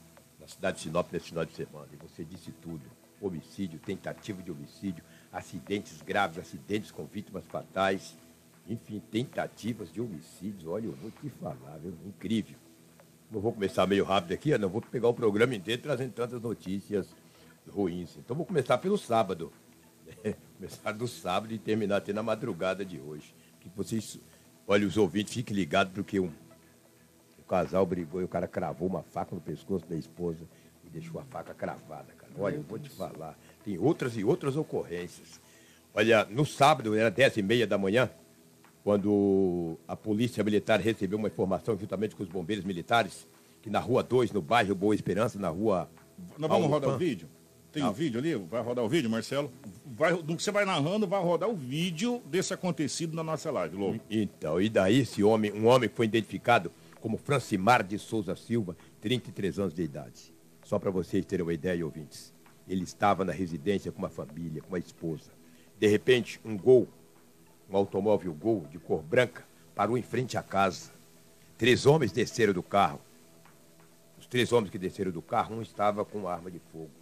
na 0.41 0.49
cidade 0.49 0.79
de 0.79 0.85
Sinop 0.85 1.13
nesse 1.13 1.27
final 1.27 1.45
de 1.45 1.53
semana. 1.53 1.89
E 1.93 1.97
você 1.97 2.25
disse 2.25 2.51
tudo 2.51 2.81
homicídio, 3.21 3.79
tentativa 3.79 4.43
de 4.43 4.51
homicídio, 4.51 5.05
acidentes 5.33 6.01
graves, 6.03 6.39
acidentes 6.39 6.91
com 6.91 7.05
vítimas 7.05 7.45
fatais, 7.47 8.17
enfim, 8.69 9.01
tentativas 9.11 9.93
de 9.93 10.01
homicídios. 10.01 10.67
Olha, 10.67 10.87
eu 10.87 10.93
vou 10.93 11.11
te 11.11 11.29
falar, 11.31 11.79
viu? 11.79 11.95
incrível. 12.07 12.57
Não 13.31 13.41
vou 13.41 13.53
começar 13.53 13.87
meio 13.87 14.05
rápido 14.05 14.33
aqui, 14.33 14.57
não 14.59 14.69
vou 14.69 14.81
pegar 14.81 15.09
o 15.09 15.15
programa 15.15 15.55
inteiro 15.55 15.83
trazendo 15.83 16.13
tantas 16.13 16.41
notícias 16.41 17.15
ruins. 17.69 18.17
Então 18.17 18.37
vou 18.37 18.45
começar 18.45 18.79
pelo 18.79 18.99
sábado. 18.99 19.53
começar 20.57 20.93
do 20.93 21.07
sábado 21.07 21.53
e 21.53 21.59
terminar 21.59 21.99
até 21.99 22.13
na 22.13 22.23
madrugada 22.23 22.85
de 22.85 22.99
hoje. 22.99 23.35
Que 23.61 23.69
vocês, 23.77 24.19
olha, 24.67 24.87
os 24.87 24.97
ouvintes, 24.97 25.35
fiquem 25.35 25.55
ligados 25.55 25.93
porque 25.93 26.19
um, 26.19 26.33
um 27.39 27.43
casal 27.49 27.87
brigou 27.87 28.21
e 28.21 28.25
o 28.25 28.29
cara 28.29 28.49
cravou 28.49 28.89
uma 28.89 29.03
faca 29.03 29.35
no 29.35 29.41
pescoço 29.41 29.87
da 29.87 29.97
esposa 29.97 30.45
e 30.85 30.89
deixou 30.89 31.21
a 31.21 31.25
faca 31.25 31.55
cravada. 31.55 32.20
Olha, 32.39 32.57
eu 32.57 32.63
vou 32.63 32.79
te 32.79 32.89
falar. 32.91 33.39
Tem 33.65 33.79
outras 33.79 34.17
e 34.17 34.25
outras 34.25 34.57
ocorrências. 34.57 35.41
Olha, 35.95 36.25
no 36.31 36.47
sábado, 36.47 36.95
era 36.95 37.11
10 37.11 37.39
e 37.39 37.43
meia 37.43 37.67
da 37.67 37.77
manhã, 37.77 38.09
quando 38.85 39.77
a 39.87 39.97
polícia 39.97 40.43
militar 40.43 40.81
recebeu 40.81 41.19
uma 41.19 41.29
informação 41.29 41.77
juntamente 41.77 42.15
com 42.15 42.23
os 42.23 42.29
bombeiros 42.29 42.65
militares, 42.65 43.27
que 43.61 43.69
na 43.69 43.81
rua 43.81 44.03
2, 44.03 44.33
no 44.33 44.41
bairro 44.41 44.75
Boa 44.75 44.95
Esperança, 44.95 45.39
na 45.39 45.49
rua. 45.49 45.91
Nós 46.39 46.49
vamos 46.49 46.69
rodar 46.69 46.91
o 46.91 46.99
vídeo? 46.99 47.29
Tem 47.73 47.85
um 47.85 47.93
vídeo 47.93 48.19
ali? 48.19 48.35
Vai 48.35 48.63
rodar 48.63 48.85
o 48.85 48.89
vídeo, 48.89 49.09
Marcelo? 49.09 49.51
Vai, 49.87 50.21
do 50.21 50.37
que 50.37 50.43
você 50.43 50.51
vai 50.51 50.65
narrando, 50.65 51.07
vai 51.07 51.23
rodar 51.23 51.49
o 51.49 51.55
vídeo 51.55 52.21
desse 52.27 52.53
acontecido 52.53 53.15
na 53.15 53.23
nossa 53.23 53.51
live, 53.51 53.77
Lobo. 53.77 54.01
Então, 54.11 54.61
e 54.61 54.69
daí 54.69 55.01
esse 55.01 55.23
homem, 55.23 55.53
um 55.53 55.67
homem 55.67 55.89
que 55.89 55.95
foi 55.95 56.07
identificado 56.07 56.73
como 57.01 57.17
Francimar 57.17 57.85
de 57.85 57.99
Souza 57.99 58.35
Silva, 58.35 58.77
33 59.01 59.59
anos 59.59 59.75
de 59.75 59.83
idade. 59.83 60.33
Só 60.71 60.79
para 60.79 60.93
vocês 60.93 61.27
terem 61.27 61.43
uma 61.43 61.53
ideia, 61.53 61.85
ouvintes. 61.85 62.33
Ele 62.69 62.85
estava 62.85 63.25
na 63.25 63.33
residência 63.33 63.91
com 63.91 63.99
uma 63.99 64.09
família, 64.09 64.63
com 64.63 64.69
uma 64.69 64.79
esposa. 64.79 65.33
De 65.77 65.89
repente, 65.89 66.41
um 66.45 66.57
gol, 66.57 66.87
um 67.69 67.77
automóvel 67.77 68.33
gol 68.33 68.65
de 68.71 68.79
cor 68.79 69.03
branca, 69.03 69.45
parou 69.75 69.99
em 69.99 70.03
frente 70.03 70.39
à 70.39 70.45
casa. 70.45 70.93
Três 71.59 71.87
homens 71.87 72.13
desceram 72.13 72.53
do 72.53 72.63
carro. 72.63 73.01
Os 74.17 74.29
três 74.29 74.53
homens 74.53 74.71
que 74.71 74.79
desceram 74.79 75.11
do 75.11 75.21
carro, 75.21 75.57
um 75.57 75.61
estava 75.61 76.05
com 76.05 76.19
uma 76.19 76.33
arma 76.33 76.49
de 76.53 76.61
fogo. 76.61 76.93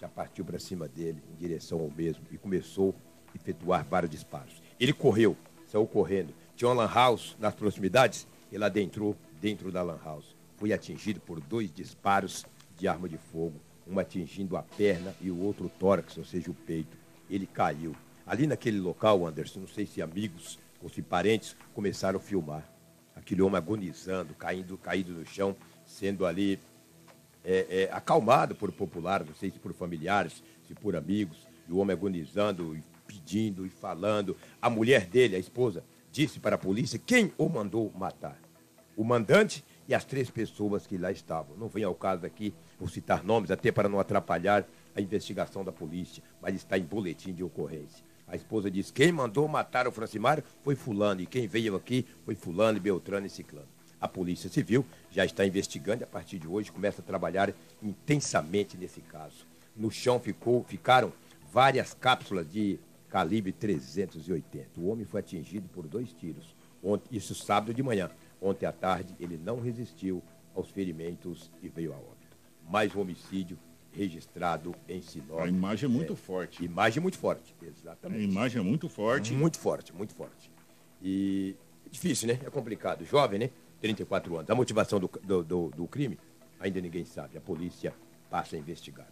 Já 0.00 0.08
partiu 0.08 0.42
para 0.42 0.58
cima 0.58 0.88
dele, 0.88 1.22
em 1.30 1.36
direção 1.36 1.78
ao 1.78 1.90
mesmo, 1.90 2.24
e 2.30 2.38
começou 2.38 2.94
a 3.34 3.36
efetuar 3.36 3.84
vários 3.84 4.10
disparos. 4.10 4.62
Ele 4.80 4.94
correu, 4.94 5.36
saiu 5.66 5.86
correndo, 5.86 6.32
tinha 6.56 6.70
uma 6.70 6.84
lan 6.84 6.90
house 6.90 7.36
nas 7.38 7.54
proximidades, 7.54 8.26
ele 8.50 8.64
adentrou 8.64 9.14
dentro 9.42 9.70
da 9.70 9.82
lan 9.82 9.98
house. 10.02 10.34
Foi 10.56 10.72
atingido 10.72 11.20
por 11.20 11.38
dois 11.38 11.70
disparos 11.70 12.46
de 12.80 12.88
arma 12.88 13.08
de 13.08 13.18
fogo, 13.18 13.60
um 13.86 13.98
atingindo 13.98 14.56
a 14.56 14.62
perna 14.62 15.14
e 15.20 15.30
o 15.30 15.38
outro 15.38 15.66
o 15.66 15.68
tórax, 15.68 16.16
ou 16.16 16.24
seja, 16.24 16.50
o 16.50 16.54
peito. 16.54 16.96
Ele 17.28 17.46
caiu. 17.46 17.94
Ali 18.26 18.46
naquele 18.46 18.80
local, 18.80 19.26
Anderson, 19.26 19.60
não 19.60 19.68
sei 19.68 19.86
se 19.86 20.00
amigos 20.00 20.58
ou 20.82 20.88
se 20.88 21.02
parentes 21.02 21.54
começaram 21.74 22.18
a 22.18 22.22
filmar. 22.22 22.64
Aquele 23.14 23.42
homem 23.42 23.58
agonizando, 23.58 24.34
caindo, 24.34 24.78
caído 24.78 25.12
no 25.12 25.26
chão, 25.26 25.54
sendo 25.84 26.24
ali 26.24 26.58
é, 27.44 27.66
é, 27.68 27.92
acalmado 27.92 28.54
por 28.54 28.72
popular, 28.72 29.24
não 29.24 29.34
sei 29.34 29.50
se 29.50 29.58
por 29.58 29.74
familiares, 29.74 30.42
se 30.66 30.74
por 30.74 30.96
amigos, 30.96 31.46
e 31.68 31.72
o 31.72 31.78
homem 31.78 31.94
agonizando, 31.94 32.74
e 32.74 32.82
pedindo 33.06 33.66
e 33.66 33.68
falando. 33.68 34.36
A 34.62 34.70
mulher 34.70 35.06
dele, 35.06 35.36
a 35.36 35.38
esposa, 35.38 35.84
disse 36.10 36.40
para 36.40 36.56
a 36.56 36.58
polícia 36.58 36.98
quem 36.98 37.32
o 37.36 37.48
mandou 37.48 37.92
matar. 37.94 38.38
O 38.96 39.04
mandante 39.04 39.64
e 39.88 39.94
as 39.94 40.04
três 40.04 40.30
pessoas 40.30 40.86
que 40.86 40.96
lá 40.96 41.10
estavam. 41.10 41.56
Não 41.56 41.68
vem 41.68 41.84
ao 41.84 41.94
caso 41.94 42.24
aqui 42.24 42.54
por 42.80 42.90
citar 42.90 43.22
nomes, 43.22 43.50
até 43.50 43.70
para 43.70 43.90
não 43.90 44.00
atrapalhar 44.00 44.66
a 44.96 45.02
investigação 45.02 45.62
da 45.62 45.70
polícia, 45.70 46.22
mas 46.40 46.54
está 46.54 46.78
em 46.78 46.82
boletim 46.82 47.34
de 47.34 47.44
ocorrência. 47.44 48.02
A 48.26 48.34
esposa 48.34 48.70
diz: 48.70 48.90
quem 48.90 49.12
mandou 49.12 49.46
matar 49.46 49.86
o 49.86 49.92
Francimário 49.92 50.42
foi 50.64 50.74
Fulano, 50.74 51.20
e 51.20 51.26
quem 51.26 51.46
veio 51.46 51.76
aqui 51.76 52.06
foi 52.24 52.34
Fulano, 52.34 52.80
Beltrano 52.80 53.26
e 53.26 53.30
Ciclano. 53.30 53.68
A 54.00 54.08
Polícia 54.08 54.48
Civil 54.48 54.82
já 55.10 55.26
está 55.26 55.44
investigando 55.44 56.02
e 56.02 56.04
a 56.04 56.06
partir 56.06 56.38
de 56.38 56.48
hoje 56.48 56.72
começa 56.72 57.02
a 57.02 57.04
trabalhar 57.04 57.52
intensamente 57.82 58.78
nesse 58.78 59.02
caso. 59.02 59.46
No 59.76 59.90
chão 59.90 60.18
ficou, 60.18 60.64
ficaram 60.64 61.12
várias 61.52 61.92
cápsulas 61.92 62.50
de 62.50 62.80
calibre 63.10 63.52
380. 63.52 64.80
O 64.80 64.88
homem 64.88 65.04
foi 65.04 65.20
atingido 65.20 65.68
por 65.68 65.86
dois 65.86 66.14
tiros. 66.14 66.54
Ontem, 66.82 67.14
isso 67.14 67.34
sábado 67.34 67.74
de 67.74 67.82
manhã. 67.82 68.10
Ontem 68.40 68.64
à 68.64 68.72
tarde 68.72 69.14
ele 69.20 69.36
não 69.36 69.60
resistiu 69.60 70.22
aos 70.54 70.70
ferimentos 70.70 71.50
e 71.62 71.68
veio 71.68 71.92
a 71.92 71.96
óbito. 71.96 72.19
Mais 72.70 72.94
um 72.94 73.00
homicídio 73.00 73.58
registrado 73.92 74.72
em 74.88 75.02
Sinop. 75.02 75.40
A 75.40 75.48
imagem 75.48 75.86
é 75.86 75.92
muito 75.92 76.12
é, 76.12 76.16
forte. 76.16 76.64
Imagem 76.64 77.02
muito 77.02 77.18
forte, 77.18 77.52
exatamente. 77.60 78.20
A 78.20 78.22
imagem 78.22 78.60
é 78.60 78.62
muito 78.62 78.88
forte. 78.88 79.32
Muito 79.32 79.58
forte, 79.58 79.92
muito 79.92 80.14
forte. 80.14 80.52
E 81.02 81.56
é 81.84 81.88
difícil, 81.90 82.28
né? 82.28 82.38
É 82.44 82.48
complicado. 82.48 83.04
Jovem, 83.04 83.40
né? 83.40 83.50
34 83.80 84.36
anos. 84.36 84.48
A 84.48 84.54
motivação 84.54 85.00
do, 85.00 85.10
do, 85.20 85.42
do, 85.42 85.70
do 85.70 85.88
crime, 85.88 86.16
ainda 86.60 86.80
ninguém 86.80 87.04
sabe. 87.04 87.36
A 87.36 87.40
polícia 87.40 87.92
passa 88.30 88.54
a 88.54 88.58
investigar. 88.60 89.08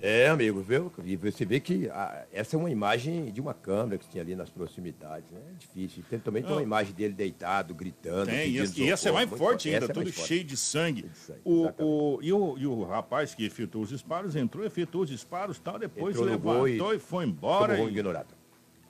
É, 0.00 0.28
amigo, 0.28 0.60
viu? 0.60 0.92
E 1.04 1.16
você 1.16 1.44
vê 1.44 1.58
que 1.58 1.88
a, 1.90 2.24
essa 2.32 2.54
é 2.54 2.58
uma 2.58 2.70
imagem 2.70 3.32
de 3.32 3.40
uma 3.40 3.52
câmera 3.52 3.98
que 3.98 4.08
tinha 4.08 4.22
ali 4.22 4.36
nas 4.36 4.48
proximidades, 4.48 5.28
né? 5.32 5.40
É 5.50 5.58
difícil. 5.58 6.04
Tem, 6.08 6.20
também 6.20 6.42
tem 6.42 6.52
uma 6.52 6.62
imagem 6.62 6.94
dele 6.94 7.12
deitado, 7.12 7.74
gritando. 7.74 8.26
Tem, 8.26 8.48
e, 8.48 8.60
essa, 8.60 8.80
e 8.80 8.90
essa 8.90 9.08
é 9.08 9.12
mais 9.12 9.28
forte 9.28 9.68
ainda, 9.68 9.88
tudo 9.88 10.08
é 10.08 10.12
cheio 10.12 10.44
de 10.44 10.56
sangue. 10.56 11.02
De 11.02 11.18
sangue 11.18 11.40
o, 11.44 11.66
o, 11.78 12.18
e, 12.22 12.32
o, 12.32 12.58
e 12.58 12.66
o 12.66 12.84
rapaz 12.84 13.34
que 13.34 13.44
efetuou 13.44 13.82
os 13.82 13.90
disparos 13.90 14.36
entrou, 14.36 14.64
efetuou 14.64 15.02
os 15.02 15.10
disparos 15.10 15.58
tal, 15.58 15.78
depois 15.80 16.14
entrou 16.14 16.30
levantou 16.30 16.94
e, 16.94 16.96
e, 16.96 17.00
foi 17.00 17.24
embora. 17.24 17.74
Tomou 17.74 17.88
e... 17.88 17.92
ignorado. 17.92 18.34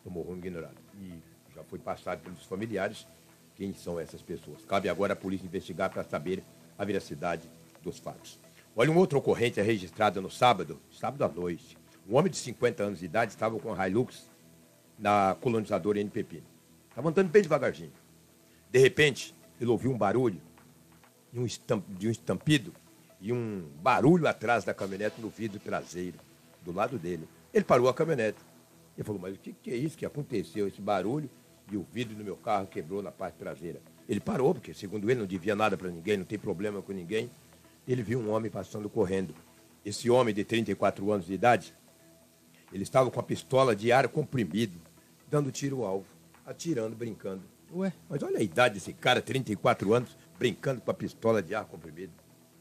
Tomou 0.04 0.22
ruim 0.22 0.38
ignorado. 0.38 0.76
E 1.00 1.12
já 1.54 1.64
foi 1.64 1.78
passado 1.78 2.20
pelos 2.20 2.44
familiares 2.44 3.06
quem 3.56 3.72
são 3.72 3.98
essas 3.98 4.20
pessoas. 4.20 4.62
Cabe 4.66 4.90
agora 4.90 5.14
a 5.14 5.16
polícia 5.16 5.46
investigar 5.46 5.90
para 5.90 6.04
saber 6.04 6.44
a 6.76 6.84
veracidade 6.84 7.48
dos 7.82 7.98
fatos. 7.98 8.38
Olha, 8.80 8.92
um 8.92 8.96
outro 8.96 9.18
ocorrente 9.18 9.58
é 9.58 9.62
registrado 9.64 10.22
no 10.22 10.30
sábado, 10.30 10.78
sábado 10.92 11.24
à 11.24 11.28
noite. 11.28 11.76
Um 12.08 12.14
homem 12.14 12.30
de 12.30 12.36
50 12.36 12.84
anos 12.84 13.00
de 13.00 13.06
idade 13.06 13.32
estava 13.32 13.58
com 13.58 13.74
a 13.74 13.88
Hilux 13.88 14.30
na 14.96 15.36
colonizadora 15.40 15.98
N 15.98 16.08
Pepino. 16.08 16.44
Estava 16.88 17.08
andando 17.08 17.28
bem 17.28 17.42
devagarzinho. 17.42 17.90
De 18.70 18.78
repente, 18.78 19.34
ele 19.60 19.68
ouviu 19.68 19.90
um 19.90 19.98
barulho 19.98 20.40
de 21.32 21.40
um, 21.40 22.08
estampido 22.08 22.72
e 23.20 23.32
um 23.32 23.68
barulho 23.82 24.28
atrás 24.28 24.62
da 24.62 24.72
caminhonete 24.72 25.20
no 25.20 25.28
vidro 25.28 25.58
traseiro, 25.58 26.16
do 26.64 26.70
lado 26.70 27.00
dele. 27.00 27.28
Ele 27.52 27.64
parou 27.64 27.88
a 27.88 27.94
caminhonete. 27.94 28.38
Ele 28.96 29.04
falou, 29.04 29.20
mas 29.20 29.34
o 29.34 29.38
que 29.40 29.72
é 29.72 29.74
isso 29.74 29.98
que 29.98 30.06
aconteceu, 30.06 30.68
esse 30.68 30.80
barulho? 30.80 31.28
E 31.68 31.76
o 31.76 31.84
vidro 31.92 32.14
do 32.14 32.22
meu 32.22 32.36
carro 32.36 32.68
quebrou 32.68 33.02
na 33.02 33.10
parte 33.10 33.34
traseira. 33.38 33.80
Ele 34.08 34.20
parou, 34.20 34.54
porque 34.54 34.72
segundo 34.72 35.10
ele 35.10 35.18
não 35.18 35.26
devia 35.26 35.56
nada 35.56 35.76
para 35.76 35.90
ninguém, 35.90 36.16
não 36.16 36.24
tem 36.24 36.38
problema 36.38 36.80
com 36.80 36.92
ninguém 36.92 37.28
ele 37.92 38.02
viu 38.02 38.20
um 38.20 38.30
homem 38.30 38.50
passando 38.50 38.88
correndo. 38.88 39.34
Esse 39.84 40.10
homem 40.10 40.34
de 40.34 40.44
34 40.44 41.10
anos 41.10 41.26
de 41.26 41.32
idade, 41.32 41.74
ele 42.72 42.82
estava 42.82 43.10
com 43.10 43.18
a 43.18 43.22
pistola 43.22 43.74
de 43.74 43.90
ar 43.90 44.06
comprimido, 44.08 44.78
dando 45.30 45.50
tiro 45.50 45.82
ao 45.82 45.86
alvo, 45.86 46.06
atirando, 46.44 46.94
brincando. 46.94 47.42
Ué? 47.74 47.92
Mas 48.08 48.22
olha 48.22 48.38
a 48.38 48.42
idade 48.42 48.74
desse 48.74 48.92
cara, 48.92 49.22
34 49.22 49.94
anos, 49.94 50.16
brincando 50.38 50.80
com 50.80 50.90
a 50.90 50.94
pistola 50.94 51.42
de 51.42 51.54
ar 51.54 51.64
comprimido. 51.64 52.12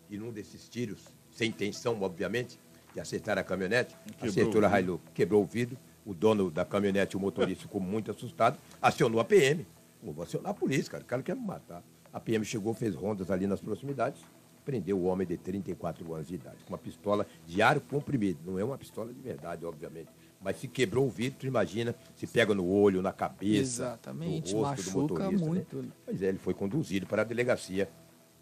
E 0.09 0.17
num 0.17 0.31
desses 0.31 0.69
tiros, 0.69 0.99
sem 1.29 1.49
intenção, 1.49 2.01
obviamente, 2.01 2.57
de 2.93 2.99
acertar 2.99 3.37
a 3.37 3.43
caminhonete, 3.43 3.95
quebrou 4.05 4.29
acertou 4.29 4.65
a 4.65 4.79
Hilux, 4.79 5.03
quebrou 5.13 5.43
o 5.43 5.45
vidro. 5.45 5.77
O 6.05 6.13
dono 6.13 6.49
da 6.49 6.63
caminhonete, 6.63 7.17
o 7.17 7.19
motorista, 7.19 7.63
ficou 7.63 7.81
muito 7.81 8.09
assustado, 8.09 8.57
acionou 8.81 9.19
a 9.19 9.25
PM. 9.25 9.67
Vou 10.01 10.23
acionar 10.23 10.51
a 10.51 10.53
polícia, 10.53 10.89
cara, 10.89 11.03
o 11.03 11.05
cara 11.05 11.21
quer 11.21 11.35
me 11.35 11.45
matar. 11.45 11.83
A 12.13 12.19
PM 12.19 12.45
chegou, 12.45 12.73
fez 12.73 12.95
rondas 12.95 13.29
ali 13.29 13.45
nas 13.45 13.59
proximidades, 13.59 14.21
prendeu 14.67 14.99
o 14.99 15.05
homem 15.05 15.25
de 15.25 15.37
34 15.37 16.13
anos 16.13 16.27
de 16.27 16.35
idade, 16.35 16.57
com 16.65 16.73
uma 16.73 16.77
pistola 16.77 17.25
de 17.45 17.61
ar 17.61 17.79
comprimido. 17.79 18.39
Não 18.45 18.59
é 18.59 18.65
uma 18.65 18.77
pistola 18.77 19.13
de 19.13 19.21
verdade, 19.21 19.65
obviamente. 19.65 20.09
Mas 20.41 20.57
se 20.57 20.67
quebrou 20.67 21.07
o 21.07 21.09
vidro, 21.09 21.47
imagina, 21.47 21.95
se 22.17 22.27
pega 22.27 22.53
no 22.53 22.67
olho, 22.67 23.01
na 23.01 23.13
cabeça, 23.13 23.83
Exatamente, 23.83 24.53
no 24.53 24.63
rosto 24.63 24.91
do 24.91 24.99
motorista. 24.99 25.45
Né? 25.45 25.47
Muito. 25.47 25.77
Né? 25.77 25.89
Pois 26.03 26.21
é, 26.21 26.27
ele 26.27 26.37
foi 26.37 26.53
conduzido 26.53 27.07
para 27.07 27.21
a 27.21 27.25
delegacia 27.25 27.89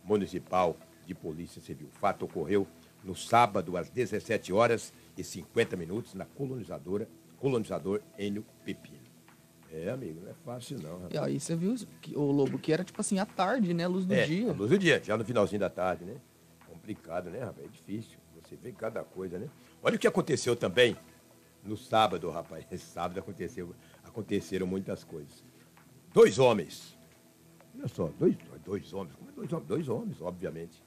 municipal 0.03 0.75
de 1.05 1.13
polícia 1.13 1.61
civil. 1.61 1.89
O 1.95 1.99
fato 1.99 2.25
ocorreu 2.25 2.65
no 3.03 3.15
sábado, 3.15 3.77
às 3.77 3.87
17 3.91 4.51
horas 4.51 4.91
e 5.15 5.23
50 5.23 5.77
minutos, 5.77 6.15
na 6.15 6.25
colonizadora, 6.25 7.07
colonizador 7.37 8.01
Enio 8.17 8.43
Pepino. 8.65 8.94
É, 9.75 9.89
amigo, 9.89 10.21
não 10.21 10.31
é 10.31 10.33
fácil 10.33 10.79
não. 10.81 10.93
Rapaz. 10.93 11.13
E 11.13 11.17
aí 11.17 11.37
você 11.37 11.53
viu 11.53 11.75
que, 12.01 12.15
o 12.15 12.31
Lobo 12.31 12.57
que 12.57 12.71
era 12.71 12.81
tipo 12.81 13.01
assim, 13.01 13.19
à 13.19 13.25
tarde, 13.25 13.73
né? 13.73 13.85
Luz 13.85 14.05
do 14.05 14.13
é, 14.13 14.25
dia. 14.25 14.53
luz 14.53 14.69
do 14.69 14.77
dia, 14.77 15.01
já 15.03 15.17
no 15.17 15.25
finalzinho 15.25 15.59
da 15.59 15.69
tarde, 15.69 16.05
né? 16.05 16.15
Complicado, 16.65 17.29
né, 17.29 17.39
rapaz? 17.39 17.67
É 17.67 17.69
difícil. 17.69 18.17
Você 18.41 18.55
vê 18.55 18.71
cada 18.71 19.03
coisa, 19.03 19.37
né? 19.37 19.49
Olha 19.83 19.97
o 19.97 19.99
que 19.99 20.07
aconteceu 20.07 20.55
também 20.55 20.95
no 21.61 21.75
sábado, 21.75 22.29
rapaz. 22.29 22.65
Esse 22.71 22.85
sábado 22.85 23.19
aconteceu, 23.19 23.75
aconteceram 24.03 24.65
muitas 24.65 25.03
coisas. 25.03 25.43
Dois 26.13 26.39
homens. 26.39 26.97
Olha 27.77 27.87
só, 27.89 28.09
dois, 28.17 28.37
dois 28.63 28.93
homens. 28.93 29.15
Como 29.17 29.29
é 29.29 29.33
dois 29.33 29.51
homens? 29.51 29.67
Dois 29.67 29.89
homens, 29.89 30.21
obviamente. 30.21 30.81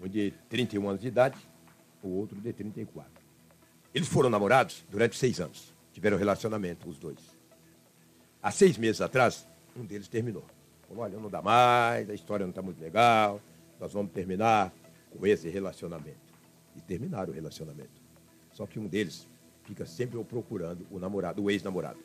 Um 0.00 0.06
de 0.06 0.32
31 0.48 0.88
anos 0.88 1.00
de 1.00 1.08
idade, 1.08 1.36
o 2.00 2.10
outro 2.10 2.40
de 2.40 2.52
34. 2.52 3.10
Eles 3.92 4.06
foram 4.06 4.30
namorados 4.30 4.86
durante 4.88 5.16
seis 5.16 5.40
anos. 5.40 5.74
Tiveram 5.92 6.16
relacionamento, 6.16 6.88
os 6.88 6.96
dois. 6.96 7.37
Há 8.42 8.50
seis 8.50 8.78
meses 8.78 9.00
atrás, 9.00 9.46
um 9.76 9.84
deles 9.84 10.08
terminou. 10.08 10.44
Falou, 10.88 11.04
olha, 11.04 11.18
não 11.18 11.28
dá 11.28 11.42
mais, 11.42 12.08
a 12.08 12.14
história 12.14 12.44
não 12.44 12.50
está 12.50 12.62
muito 12.62 12.80
legal, 12.80 13.40
nós 13.78 13.92
vamos 13.92 14.12
terminar 14.12 14.72
com 15.10 15.26
esse 15.26 15.48
relacionamento. 15.48 16.16
E 16.76 16.80
terminaram 16.80 17.30
o 17.30 17.34
relacionamento. 17.34 18.00
Só 18.52 18.66
que 18.66 18.78
um 18.78 18.86
deles 18.86 19.26
fica 19.64 19.84
sempre 19.84 20.22
procurando 20.24 20.86
o 20.90 20.98
namorado, 20.98 21.42
o 21.42 21.50
ex-namorado. 21.50 21.98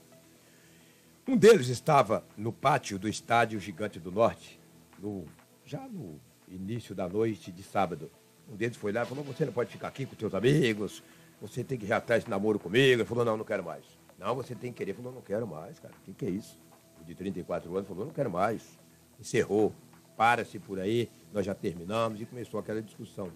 Um 1.27 1.37
deles 1.37 1.69
estava 1.69 2.23
no 2.35 2.51
pátio 2.51 2.99
do 2.99 3.07
estádio 3.07 3.59
Gigante 3.59 3.99
do 3.99 4.11
Norte, 4.11 4.59
no, 4.99 5.25
já 5.65 5.87
no 5.87 6.19
início 6.49 6.93
da 6.93 7.07
noite 7.07 7.51
de 7.51 7.63
sábado. 7.63 8.11
Um 8.51 8.55
deles 8.55 8.75
foi 8.75 8.91
lá 8.91 9.03
e 9.03 9.05
falou, 9.05 9.23
você 9.23 9.45
não 9.45 9.53
pode 9.53 9.71
ficar 9.71 9.87
aqui 9.87 10.05
com 10.05 10.15
seus 10.15 10.33
amigos, 10.33 11.01
você 11.39 11.63
tem 11.63 11.77
que 11.77 11.85
ir 11.85 11.93
atrás 11.93 12.25
de 12.25 12.29
namoro 12.29 12.59
comigo. 12.59 13.01
Ele 13.01 13.05
falou, 13.05 13.23
não, 13.23 13.37
não 13.37 13.45
quero 13.45 13.63
mais. 13.63 13.85
Não, 14.23 14.33
você 14.33 14.55
tem 14.55 14.71
que 14.71 14.77
querer. 14.77 14.93
Falou, 14.93 15.11
não 15.11 15.21
quero 15.21 15.45
mais, 15.45 15.77
cara. 15.79 15.93
O 15.93 16.05
que, 16.05 16.13
que 16.13 16.25
é 16.25 16.29
isso? 16.29 16.57
O 17.01 17.03
de 17.03 17.13
34 17.13 17.75
anos 17.75 17.87
falou, 17.87 18.05
não 18.05 18.13
quero 18.13 18.31
mais. 18.31 18.79
Encerrou. 19.19 19.75
Para-se 20.15 20.59
por 20.59 20.79
aí, 20.79 21.09
nós 21.33 21.45
já 21.45 21.53
terminamos 21.53 22.21
e 22.21 22.25
começou 22.25 22.59
aquela 22.59 22.81
discussão. 22.81 23.29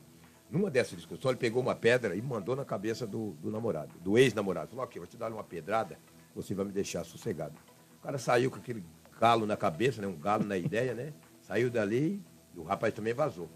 Numa 0.49 0.69
dessas 0.71 0.95
discussões, 0.95 1.31
ele 1.31 1.39
pegou 1.39 1.61
uma 1.61 1.75
pedra 1.75 2.15
e 2.15 2.21
mandou 2.21 2.55
na 2.55 2.63
cabeça 2.63 3.05
do, 3.05 3.31
do 3.41 3.51
namorado, 3.51 3.91
do 3.99 4.17
ex-namorado. 4.17 4.69
Falou, 4.69 4.85
ok, 4.85 4.99
vou 4.99 5.07
te 5.07 5.17
dar 5.17 5.29
uma 5.33 5.43
pedrada, 5.43 5.99
você 6.33 6.53
vai 6.53 6.65
me 6.65 6.71
deixar 6.71 7.03
sossegado. 7.03 7.55
O 7.99 8.03
cara 8.03 8.17
saiu 8.17 8.49
com 8.49 8.57
aquele 8.57 8.83
galo 9.19 9.45
na 9.45 9.57
cabeça, 9.57 10.01
né? 10.01 10.07
um 10.07 10.15
galo 10.15 10.45
na 10.45 10.55
ideia, 10.55 10.93
né? 10.93 11.13
Saiu 11.41 11.69
dali 11.69 12.23
e 12.55 12.59
o 12.59 12.63
rapaz 12.63 12.93
também 12.93 13.13
vazou. 13.13 13.49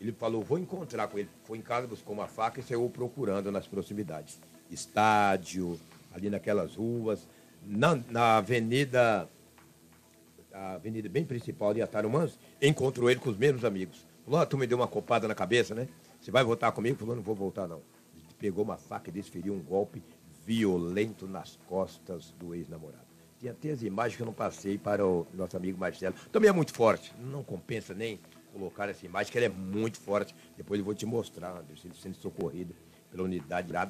Ele 0.00 0.10
falou, 0.10 0.42
vou 0.42 0.58
encontrar 0.58 1.06
com 1.06 1.18
ele. 1.18 1.28
Foi 1.44 1.58
em 1.58 1.62
casa, 1.62 1.86
buscou 1.86 2.14
uma 2.14 2.26
faca 2.26 2.58
e 2.58 2.62
saiu 2.62 2.88
procurando 2.90 3.52
nas 3.52 3.68
proximidades. 3.68 4.40
Estádio, 4.70 5.78
ali 6.14 6.30
naquelas 6.30 6.76
ruas, 6.76 7.28
na, 7.66 7.96
na 8.08 8.36
avenida, 8.38 9.28
a 10.52 10.74
avenida 10.74 11.08
bem 11.08 11.24
principal 11.24 11.74
de 11.74 11.82
Atarumãs, 11.82 12.38
encontrou 12.62 13.10
ele 13.10 13.20
com 13.20 13.30
os 13.30 13.36
mesmos 13.36 13.64
amigos. 13.64 14.06
Falou, 14.24 14.40
ah, 14.40 14.46
tu 14.46 14.56
me 14.56 14.66
deu 14.66 14.78
uma 14.78 14.86
copada 14.88 15.28
na 15.28 15.34
cabeça, 15.34 15.74
né? 15.74 15.88
Você 16.20 16.30
vai 16.30 16.44
voltar 16.44 16.72
comigo? 16.72 16.96
Falou, 16.96 17.16
não 17.16 17.22
vou 17.22 17.34
voltar 17.34 17.66
não. 17.66 17.82
Ele 18.14 18.24
pegou 18.38 18.64
uma 18.64 18.76
faca 18.76 19.10
e 19.10 19.12
desferiu 19.12 19.52
um 19.52 19.60
golpe 19.60 20.02
violento 20.46 21.26
nas 21.26 21.58
costas 21.68 22.32
do 22.38 22.54
ex-namorado. 22.54 23.04
Tem 23.40 23.50
até 23.50 23.70
as 23.70 23.82
imagens 23.82 24.16
que 24.16 24.22
eu 24.22 24.26
não 24.26 24.32
passei 24.32 24.78
para 24.78 25.06
o 25.06 25.26
nosso 25.34 25.56
amigo 25.56 25.78
Marcelo. 25.78 26.14
Também 26.32 26.48
é 26.48 26.52
muito 26.52 26.72
forte. 26.72 27.12
Não 27.18 27.42
compensa 27.42 27.92
nem 27.92 28.18
colocar 28.52 28.88
essa 28.88 29.04
imagem, 29.04 29.32
que 29.32 29.36
ela 29.36 29.46
é 29.46 29.50
muito 29.50 29.98
forte. 29.98 30.34
Depois 30.56 30.78
eu 30.78 30.84
vou 30.84 30.94
te 30.94 31.04
mostrar, 31.04 31.58
Anderson, 31.58 31.88
sendo 31.92 32.14
socorrido 32.16 32.74
pela 33.10 33.24
unidade 33.24 33.72
lá 33.72 33.84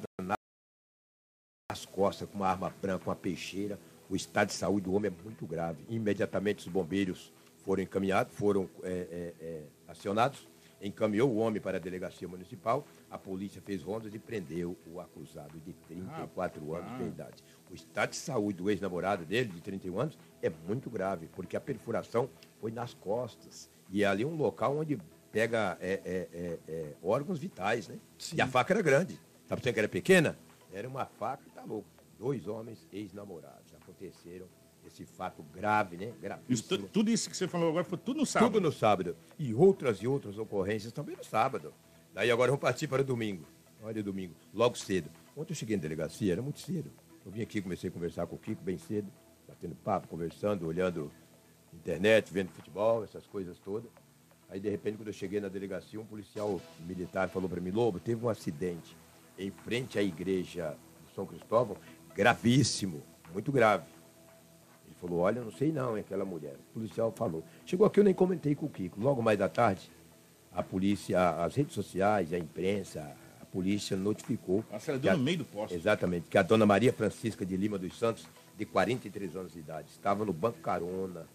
nas 1.75 1.85
costas, 1.85 2.29
com 2.29 2.37
uma 2.37 2.47
arma 2.47 2.73
branca, 2.81 3.09
uma 3.09 3.15
peixeira. 3.15 3.77
O 4.09 4.15
estado 4.15 4.47
de 4.47 4.53
saúde 4.53 4.85
do 4.85 4.93
homem 4.93 5.11
é 5.11 5.23
muito 5.23 5.45
grave. 5.45 5.83
Imediatamente 5.89 6.59
os 6.59 6.71
bombeiros 6.71 7.33
foram 7.65 7.83
encaminhados, 7.83 8.33
foram 8.33 8.69
é, 8.83 8.89
é, 8.89 9.33
é, 9.41 9.61
acionados, 9.87 10.47
encaminhou 10.81 11.29
o 11.29 11.37
homem 11.37 11.59
para 11.59 11.77
a 11.77 11.79
delegacia 11.79 12.27
municipal, 12.27 12.85
a 13.09 13.17
polícia 13.17 13.61
fez 13.61 13.81
rondas 13.81 14.13
e 14.13 14.19
prendeu 14.19 14.77
o 14.87 15.01
acusado 15.01 15.59
de 15.65 15.73
34 15.73 16.75
anos 16.75 16.97
de 16.97 17.03
idade. 17.07 17.43
O 17.69 17.73
estado 17.73 18.11
de 18.11 18.17
saúde 18.17 18.59
do 18.59 18.69
ex-namorado 18.69 19.25
dele, 19.25 19.49
de 19.49 19.61
31 19.61 19.99
anos, 19.99 20.17
é 20.41 20.49
muito 20.67 20.89
grave, 20.89 21.27
porque 21.35 21.57
a 21.57 21.61
perfuração 21.61 22.29
foi 22.61 22.71
nas 22.71 22.93
costas. 22.93 23.69
E 23.89 24.03
é 24.03 24.07
ali 24.07 24.23
um 24.23 24.35
local 24.35 24.77
onde 24.77 24.99
pega 25.31 25.77
é, 25.81 25.99
é, 26.05 26.59
é, 26.67 26.93
órgãos 27.03 27.39
vitais, 27.39 27.87
né? 27.87 27.97
E 28.33 28.39
a 28.39 28.47
faca 28.47 28.73
era 28.73 28.81
grande. 28.81 29.19
Tá 29.47 29.55
pensando 29.55 29.73
que 29.73 29.79
era 29.79 29.89
pequena? 29.89 30.37
Era 30.75 30.87
uma 30.89 31.05
faca, 31.05 31.43
tá 31.55 31.63
louco. 31.63 31.87
Dois 32.19 32.47
homens 32.47 32.85
ex-namorados. 32.91 33.73
Aconteceram 33.81 34.45
esse 34.85 35.05
fato 35.05 35.41
grave, 35.53 35.95
né? 35.95 36.07
Isso, 36.09 36.19
Gravíssimo. 36.21 36.67
tu- 36.67 36.87
tudo 36.89 37.09
isso 37.09 37.29
que 37.29 37.37
você 37.37 37.47
falou 37.47 37.69
agora 37.69 37.85
foi 37.85 37.97
tudo 37.97 38.17
no 38.17 38.25
sábado. 38.25 38.51
Tudo 38.51 38.63
no 38.63 38.71
sábado. 38.71 39.15
E 39.39 39.53
outras 39.53 39.99
e 39.99 40.07
outras 40.07 40.37
ocorrências 40.37 40.91
também 40.91 41.15
no 41.15 41.23
sábado. 41.23 41.73
Daí 42.13 42.29
agora 42.29 42.51
vamos 42.51 42.61
partir 42.61 42.87
para 42.87 43.01
o 43.01 43.05
domingo. 43.05 43.45
Olha 43.81 44.01
o 44.01 44.03
domingo, 44.03 44.33
logo 44.53 44.75
cedo. 44.77 45.09
Ontem 45.35 45.51
eu 45.53 45.55
cheguei 45.55 45.75
na 45.77 45.81
delegacia, 45.81 46.31
era 46.33 46.41
muito 46.41 46.59
cedo. 46.59 46.91
Eu 47.25 47.31
vim 47.31 47.41
aqui, 47.41 47.61
comecei 47.61 47.89
a 47.89 47.93
conversar 47.93 48.27
com 48.27 48.35
o 48.35 48.39
Kiko 48.39 48.61
bem 48.63 48.77
cedo, 48.77 49.07
batendo 49.47 49.75
papo, 49.75 50.07
conversando, 50.07 50.67
olhando 50.67 51.09
internet, 51.73 52.31
vendo 52.33 52.49
futebol, 52.49 53.03
essas 53.03 53.25
coisas 53.27 53.57
todas. 53.59 53.89
Aí, 54.49 54.59
de 54.59 54.69
repente, 54.69 54.97
quando 54.97 55.07
eu 55.07 55.13
cheguei 55.13 55.39
na 55.39 55.47
delegacia, 55.49 55.99
um 55.99 56.05
policial 56.05 56.61
militar 56.85 57.29
falou 57.29 57.49
para 57.49 57.59
mim, 57.61 57.71
Lobo, 57.71 57.99
teve 57.99 58.23
um 58.25 58.29
acidente 58.29 58.95
em 59.37 59.51
frente 59.51 59.97
à 59.99 60.03
igreja 60.03 60.75
de 61.07 61.13
São 61.15 61.25
Cristóvão, 61.25 61.75
gravíssimo, 62.15 63.01
muito 63.33 63.51
grave. 63.51 63.83
Ele 64.85 64.95
falou, 65.01 65.19
olha, 65.19 65.41
não 65.41 65.51
sei 65.51 65.71
não, 65.71 65.97
é 65.97 65.99
aquela 65.99 66.25
mulher. 66.25 66.55
O 66.71 66.73
policial 66.73 67.11
falou. 67.11 67.43
Chegou 67.65 67.85
aqui, 67.85 67.99
eu 67.99 68.03
nem 68.03 68.13
comentei 68.13 68.55
com 68.55 68.65
o 68.65 68.69
Kiko. 68.69 68.99
Logo 68.99 69.21
mais 69.21 69.39
à 69.41 69.49
tarde, 69.49 69.89
a 70.53 70.63
polícia, 70.63 71.43
as 71.43 71.55
redes 71.55 71.73
sociais, 71.73 72.31
a 72.33 72.37
imprensa, 72.37 73.01
a 73.41 73.45
polícia 73.45 73.97
notificou. 73.97 74.63
Deu 75.01 75.11
a- 75.11 75.17
no 75.17 75.23
meio 75.23 75.39
do 75.39 75.45
poste. 75.45 75.75
Exatamente, 75.75 76.27
que 76.29 76.37
a 76.37 76.41
dona 76.41 76.65
Maria 76.65 76.93
Francisca 76.93 77.45
de 77.45 77.57
Lima 77.57 77.77
dos 77.77 77.97
Santos, 77.97 78.25
de 78.57 78.65
43 78.65 79.35
anos 79.35 79.51
de 79.53 79.59
idade, 79.59 79.89
estava 79.89 80.23
no 80.23 80.31
banco 80.31 80.59
carona, 80.59 81.27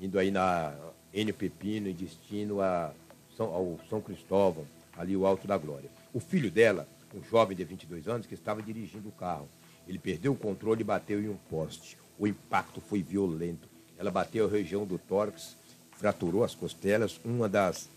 indo 0.00 0.18
aí 0.18 0.30
na 0.32 0.74
N 1.14 1.32
Pepino 1.32 1.88
em 1.88 1.94
destino 1.94 2.60
a 2.60 2.92
São, 3.36 3.46
ao 3.54 3.78
São 3.88 4.00
Cristóvão, 4.00 4.66
ali 4.96 5.16
o 5.16 5.24
Alto 5.24 5.46
da 5.46 5.56
Glória. 5.56 5.88
O 6.12 6.18
filho 6.18 6.50
dela, 6.50 6.88
um 7.14 7.22
jovem 7.22 7.56
de 7.56 7.64
22 7.64 8.08
anos, 8.08 8.26
que 8.26 8.34
estava 8.34 8.62
dirigindo 8.62 9.08
o 9.08 9.12
carro. 9.12 9.48
Ele 9.86 9.98
perdeu 9.98 10.32
o 10.32 10.36
controle 10.36 10.80
e 10.80 10.84
bateu 10.84 11.20
em 11.20 11.28
um 11.28 11.36
poste. 11.50 11.96
O 12.18 12.26
impacto 12.26 12.80
foi 12.80 13.02
violento. 13.02 13.68
Ela 13.98 14.10
bateu 14.10 14.46
a 14.46 14.50
região 14.50 14.86
do 14.86 14.98
tórax, 14.98 15.56
fraturou 15.92 16.44
as 16.44 16.54
costelas, 16.54 17.20
uma 17.24 17.48
das 17.48 17.88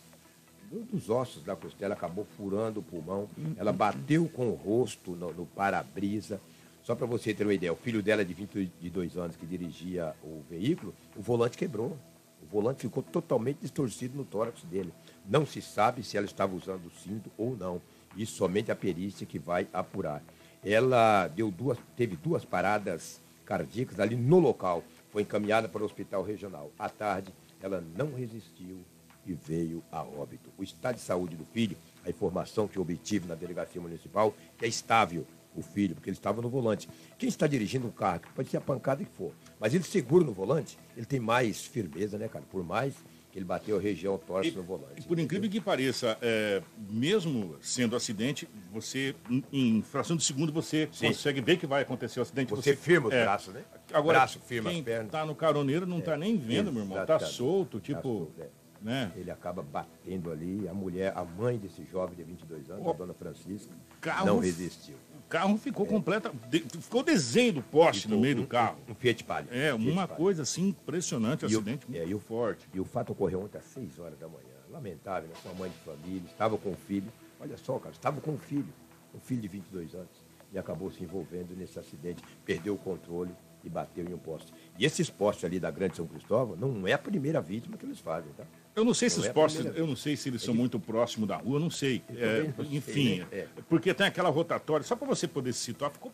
um 0.72 0.82
dos 0.82 1.10
ossos 1.10 1.44
da 1.44 1.56
costela 1.56 1.94
acabou 1.94 2.26
furando 2.38 2.80
o 2.80 2.84
pulmão. 2.84 3.30
Ela 3.56 3.72
bateu 3.72 4.28
com 4.28 4.50
o 4.50 4.56
rosto 4.56 5.12
no, 5.12 5.32
no 5.34 5.46
para-brisa. 5.46 6.42
Só 6.84 6.94
para 6.96 7.08
você 7.08 7.34
ter 7.34 7.44
uma 7.44 7.54
ideia, 7.54 7.74
o 7.74 7.76
filho 7.76 8.02
dela 8.04 8.24
de 8.24 8.34
22 8.34 9.18
anos 9.18 9.36
que 9.36 9.46
dirigia 9.46 10.14
o 10.24 10.44
veículo, 10.50 10.94
o 11.16 11.22
volante 11.22 11.58
quebrou. 11.58 11.98
O 12.44 12.46
volante 12.46 12.82
ficou 12.82 13.02
totalmente 13.02 13.60
distorcido 13.62 14.16
no 14.16 14.24
tórax 14.24 14.64
dele. 14.64 14.94
Não 15.28 15.46
se 15.46 15.62
sabe 15.62 16.04
se 16.04 16.16
ela 16.16 16.28
estava 16.28 16.56
usando 16.56 16.86
o 16.86 16.92
cinto 16.92 17.32
ou 17.38 17.56
não. 17.58 17.82
Isso 18.16 18.36
somente 18.38 18.72
a 18.72 18.76
perícia 18.76 19.26
que 19.26 19.40
vai 19.40 19.68
apurar. 19.74 20.24
Ela 20.64 21.28
deu 21.28 21.52
duas, 21.52 21.78
teve 21.96 22.16
duas 22.16 22.44
paradas 22.44 23.20
cardíacas 23.46 24.00
ali 24.00 24.16
no 24.16 24.40
local. 24.40 24.84
Foi 25.12 25.22
encaminhada 25.22 25.70
para 25.70 25.82
o 25.82 25.86
hospital 25.86 26.24
regional. 26.24 26.72
À 26.78 26.90
tarde, 26.90 27.34
ela 27.62 27.84
não 27.96 28.14
resistiu 28.14 28.80
e 29.26 29.34
veio 29.34 29.84
a 29.92 30.04
óbito. 30.04 30.50
O 30.58 30.64
estado 30.64 30.96
de 30.96 31.02
saúde 31.02 31.36
do 31.36 31.46
filho, 31.46 31.78
a 32.06 32.10
informação 32.10 32.68
que 32.68 32.80
obtive 32.80 33.28
na 33.28 33.36
delegacia 33.36 33.82
municipal, 33.82 34.34
que 34.58 34.66
é 34.66 34.68
estável 34.68 35.26
o 35.56 35.62
filho, 35.62 35.96
porque 35.96 36.10
ele 36.10 36.18
estava 36.18 36.42
no 36.42 36.50
volante. 36.50 36.90
Quem 37.18 37.30
está 37.30 37.48
dirigindo 37.48 37.88
um 37.88 37.92
carro, 37.92 38.22
pode 38.36 38.50
ser 38.50 38.58
a 38.58 38.62
pancada 38.62 39.04
que 39.04 39.12
for, 39.12 39.32
mas 39.60 39.74
ele 39.74 39.84
seguro 39.84 40.26
no 40.26 40.34
volante, 40.34 40.78
ele 40.96 41.06
tem 41.06 41.20
mais 41.20 41.66
firmeza, 41.66 42.18
né, 42.18 42.28
cara? 42.28 42.44
Por 42.52 42.64
mais 42.64 42.94
ele 43.36 43.44
bateu 43.44 43.78
a 43.78 43.82
região 43.82 44.18
tórax 44.18 44.56
no 44.56 44.64
volante. 44.64 45.02
Por 45.06 45.20
incrível 45.20 45.50
que 45.50 45.60
pareça, 45.60 46.18
é, 46.22 46.62
mesmo 46.90 47.58
sendo 47.62 47.96
acidente, 47.96 48.48
você, 48.72 49.14
em- 49.52 49.82
fração 49.82 50.16
de 50.16 50.24
segundo, 50.24 50.54
você 50.54 50.88
Sim. 50.92 51.08
consegue 51.08 51.42
ver 51.42 51.58
que 51.58 51.68
vai 51.68 51.82
acontecer 51.82 52.20
o 52.20 52.24
acidente. 52.24 52.50
Você 52.52 52.76
firma 52.76 53.10
os 53.10 53.14
é. 53.14 53.24
braços, 53.24 53.54
né? 53.54 53.64
Agora, 53.94 54.20
Braço, 54.20 54.40
firma 54.40 54.70
quem 54.70 54.80
as 54.80 54.86
pernas. 54.86 55.12
tá 55.12 55.26
no 55.26 55.36
caroneiro 55.36 55.86
não 55.86 56.00
tá 56.00 56.16
nem 56.18 56.38
vendo, 56.38 56.72
meu 56.72 56.84
irmão. 56.84 57.06
Tá 57.06 57.20
solto, 57.20 57.78
Tá 57.80 57.86
tipo... 57.86 58.02
solto, 58.02 58.42
é. 58.42 58.48
né? 58.82 59.12
Ele 59.18 59.30
acaba 59.30 59.62
batendo 59.62 60.32
ali, 60.32 60.68
a 60.70 60.74
mulher, 60.74 61.12
a 61.16 61.24
mãe 61.26 61.58
desse 61.58 61.84
jovem 61.92 62.16
de 62.16 62.24
22 62.24 62.70
anos, 62.70 62.84
Ó, 62.86 62.92
a 62.92 62.94
dona 62.94 63.14
Francisca, 63.14 63.72
carro- 64.00 64.26
não 64.26 64.40
resistiu. 64.40 64.96
O 65.36 65.38
carro 65.38 65.58
ficou 65.58 65.86
completa... 65.86 66.32
de- 66.50 66.62
ficou 66.80 67.04
desenho 67.04 67.54
do 67.54 67.62
poste 67.62 68.04
Ficou 68.04 68.16
no 68.16 68.22
meio 68.22 68.38
um- 68.38 68.42
do 68.42 68.48
carro. 68.48 68.78
Um 68.88 68.96
Fiat 68.96 69.24
Palio. 69.26 69.50
É, 69.52 69.72
Fiat 69.74 69.92
uma 69.92 70.08
Palio. 70.08 70.24
coisa 70.24 70.44
assim 70.44 70.70
impressionante, 70.70 71.42
E 71.42 71.46
o- 71.46 71.60
acidente 71.60 71.86
é, 71.94 71.98
muito 72.00 72.10
e 72.12 72.16
o- 72.16 72.20
forte. 72.20 72.66
E 72.74 72.80
o 72.80 72.86
fato 72.86 73.12
ocorreu 73.12 73.42
ontem 73.44 73.58
às 73.58 73.66
6 73.66 74.00
horas 74.00 74.18
da 74.18 74.28
manhã. 74.30 74.46
Lamentável, 74.72 75.28
né? 75.28 75.36
Sua 75.42 75.54
mãe 75.54 75.70
de 75.70 75.78
família, 75.80 76.24
estava 76.26 76.58
com 76.58 76.72
o 76.72 76.76
filho. 76.76 77.12
Olha 77.40 77.58
só, 77.58 77.78
cara, 77.80 77.92
estava 77.94 78.22
com 78.22 78.32
o 78.34 78.38
filho, 78.38 78.68
um 79.14 79.20
filho 79.20 79.42
de 79.42 79.48
22 79.50 79.94
anos. 79.94 80.24
E 80.54 80.58
acabou 80.58 80.90
se 80.90 81.04
envolvendo 81.04 81.54
nesse 81.56 81.78
acidente, 81.78 82.24
perdeu 82.46 82.76
o 82.76 82.78
controle 82.78 83.32
e 83.66 83.70
bateu 83.70 84.06
em 84.06 84.14
um 84.14 84.18
poste. 84.18 84.54
E 84.78 84.86
esses 84.86 85.10
postes 85.10 85.46
ali 85.46 85.60
da 85.60 85.72
Grande 85.72 85.98
São 85.98 86.06
Cristóvão 86.06 86.56
não 86.56 86.88
é 86.88 86.94
a 86.94 86.98
primeira 86.98 87.42
vítima 87.42 87.78
que 87.78 87.86
eles 87.86 88.00
fazem, 88.00 88.32
tá? 88.34 88.44
Eu 88.76 88.84
não 88.84 88.94
sei 88.94 89.10
se 89.10 89.18
Não 89.18 89.24
os 89.24 89.30
é 89.30 89.34
postes, 89.34 89.66
eu 89.76 89.88
não 89.88 89.96
sei 89.96 90.18
se 90.18 90.30
eles 90.30 90.42
são 90.42 90.54
muito 90.54 90.80
próximos 90.80 91.28
da 91.28 91.38
rua, 91.38 91.60
não 91.60 91.70
sei. 91.70 92.04
É, 92.10 92.52
não 92.58 92.66
enfim, 92.66 93.20
né? 93.20 93.28
É. 93.32 93.48
porque 93.70 93.94
tem 93.94 94.06
aquela 94.06 94.30
rotatória, 94.30 94.86
só 94.86 94.96
para 94.96 95.08
você 95.08 95.28
poder 95.28 95.54
se 95.54 95.60
situar, 95.60 95.92
ficou 95.92 96.12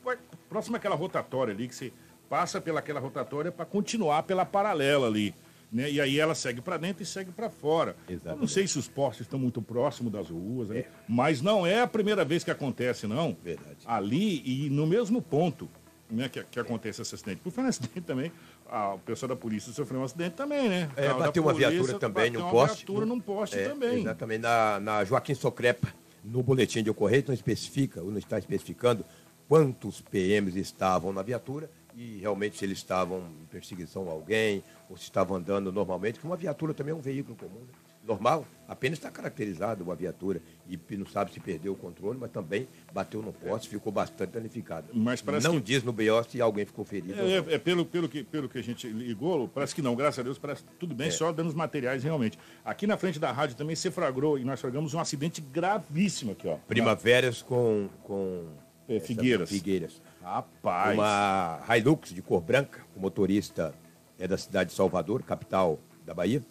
próximo 0.48 0.78
àquela 0.78 0.96
rotatória 0.96 1.54
ali, 1.54 1.68
que 1.68 1.76
você 1.76 1.92
passa 2.30 2.62
pelaquela 2.62 3.00
rotatória 3.00 3.52
para 3.52 3.66
continuar 3.66 4.24
pela 4.24 4.46
paralela 4.46 5.08
ali. 5.08 5.34
Né? 5.72 5.90
E 5.90 6.02
aí 6.02 6.20
ela 6.20 6.36
segue 6.36 6.62
para 6.62 6.78
dentro 6.78 7.02
e 7.02 7.06
segue 7.06 7.32
para 7.32 7.50
fora. 7.50 7.96
Eu 8.08 8.36
não 8.36 8.48
sei 8.48 8.68
se 8.68 8.78
os 8.78 8.88
postes 8.88 9.26
estão 9.26 9.40
muito 9.40 9.62
próximos 9.62 10.12
das 10.12 10.30
ruas, 10.30 10.70
ali, 10.70 10.86
mas 11.08 11.42
não 11.42 11.66
é 11.66 11.82
a 11.82 11.88
primeira 11.88 12.26
vez 12.26 12.44
que 12.44 12.52
acontece, 12.52 13.08
não. 13.08 13.36
Verdade. 13.42 13.78
Ali 13.86 14.44
e 14.46 14.70
no 14.70 14.86
mesmo 14.86 15.22
ponto 15.22 15.70
né, 16.12 16.30
que, 16.30 16.44
que 16.44 16.60
acontece 16.60 17.02
esse 17.02 17.16
acidente. 17.16 17.42
Por 17.42 17.52
falar 17.52 17.68
em 17.68 17.70
acidente 17.70 18.02
também, 18.02 18.32
a, 18.70 18.94
o 18.96 19.00
pessoal 19.00 19.30
da 19.30 19.36
polícia 19.36 19.72
sofreu 19.74 20.00
um 20.02 20.04
acidente 20.04 20.36
também, 20.36 20.70
né? 20.70 20.90
É, 20.96 21.08
Carro 21.08 21.20
bateu 21.20 21.44
uma 21.44 21.52
polícia, 21.54 21.72
viatura 21.72 22.00
também 22.00 22.26
bateu 22.32 22.40
num 22.40 22.46
uma 22.46 22.52
poste. 22.52 22.78
viatura 22.86 23.06
num 23.06 23.20
poste 23.20 23.58
É, 23.58 23.70
também. 23.70 24.02
Exatamente, 24.02 24.42
na, 24.42 24.80
na 24.80 25.04
Joaquim 25.06 25.34
Socrepa, 25.34 25.88
no 26.24 26.44
boletim 26.44 26.84
de 26.84 26.90
ocorrência, 26.90 27.26
não 27.30 27.34
especifica, 27.34 28.02
ou 28.02 28.12
não 28.12 28.18
está 28.18 28.38
especificando 28.38 29.06
quantos 29.48 30.02
PMs 30.02 30.56
estavam 30.56 31.12
na 31.12 31.22
viatura 31.22 31.70
e 31.96 32.20
realmente 32.20 32.58
se 32.58 32.64
eles 32.66 32.78
estavam 32.78 33.20
em 33.42 33.46
perseguição 33.46 34.08
a 34.08 34.12
alguém 34.12 34.64
ou 34.90 34.96
se 34.96 35.04
estavam 35.04 35.38
andando 35.38 35.72
normalmente, 35.72 36.20
que 36.20 36.26
uma 36.26 36.38
viatura 36.38 36.74
também 36.74 36.94
é 36.94 36.96
um 36.96 37.02
veículo 37.02 37.36
comum, 37.36 37.60
né? 37.60 37.74
Normal, 38.04 38.46
apenas 38.68 38.98
está 38.98 39.12
caracterizado 39.12 39.84
uma 39.84 39.96
viatura 39.96 40.42
e 40.68 40.80
não 40.98 41.06
sabe 41.06 41.32
se 41.32 41.40
perdeu 41.40 41.74
o 41.74 41.76
controle, 41.76 42.18
mas 42.20 42.32
também 42.32 42.68
bateu 42.94 43.22
no 43.22 43.32
poste, 43.32 43.70
ficou 43.70 43.92
bastante 43.92 44.32
danificado. 44.32 44.88
Mas 44.94 45.22
não 45.44 45.56
que- 45.56 45.62
diz 45.62 45.84
no 45.84 45.94
BO 45.94 46.24
se 46.28 46.42
alguém 46.42 46.66
ficou 46.66 46.84
ferido. 46.84 47.16
não. 47.16 47.24
É, 47.26 47.38
é 47.54 47.58
pelo, 47.60 47.86
pelo, 47.86 48.10
que, 48.10 48.24
pelo 48.24 48.50
que 48.50 48.58
a 48.58 48.64
gente 48.64 48.88
ligou, 48.88 49.48
parece 49.48 49.76
que 49.76 49.82
não, 49.82 49.96
graças 49.96 50.20
a 50.20 50.24
Deus, 50.24 50.38
parece 50.40 50.64
tudo 50.80 50.96
bem, 50.96 51.10
É. 51.10 51.12
só 51.12 51.32
danos 51.32 51.54
materiais 51.54 52.04
realmente. 52.04 52.40
Aqui 52.66 52.88
na 52.88 52.98
frente 52.98 53.20
da 53.20 53.32
rádio 53.32 53.56
também 53.56 53.76
se 53.76 53.92
flagrou 53.92 54.38
e 54.40 54.44
nós 54.44 54.60
flagramos 54.60 54.94
um 54.94 55.00
acidente 55.00 55.40
gravíssimo 55.42 56.32
aqui, 56.32 56.48
ó. 56.48 56.56
Primaveras 56.68 57.42
com, 57.42 57.88
com 58.04 58.48
É, 58.90 59.00
Figueiras. 59.00 59.50
Figueiras. 59.50 60.02
Rapaz. 60.22 60.96
Uma 60.98 61.62
Hilux 61.78 62.10
de 62.14 62.22
cor 62.22 62.42
branca, 62.42 62.82
o 62.96 63.00
motorista 63.00 63.74
é 64.20 64.28
da 64.28 64.38
cidade 64.38 64.72
de 64.72 64.76
Salvador, 64.76 65.24
capital 65.24 65.80
da 66.06 66.14
Bahia, 66.14 66.44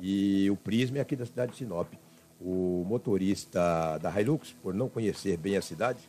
e 0.00 0.48
o 0.50 0.56
Prisma 0.56 0.98
é 0.98 1.00
aqui 1.00 1.16
da 1.16 1.26
cidade 1.26 1.52
de 1.52 1.58
Sinop. 1.58 1.92
O 2.40 2.84
motorista 2.86 3.98
da 3.98 4.20
Hilux, 4.20 4.52
por 4.62 4.74
não 4.74 4.88
conhecer 4.88 5.36
bem 5.38 5.56
a 5.56 5.62
cidade, 5.62 6.00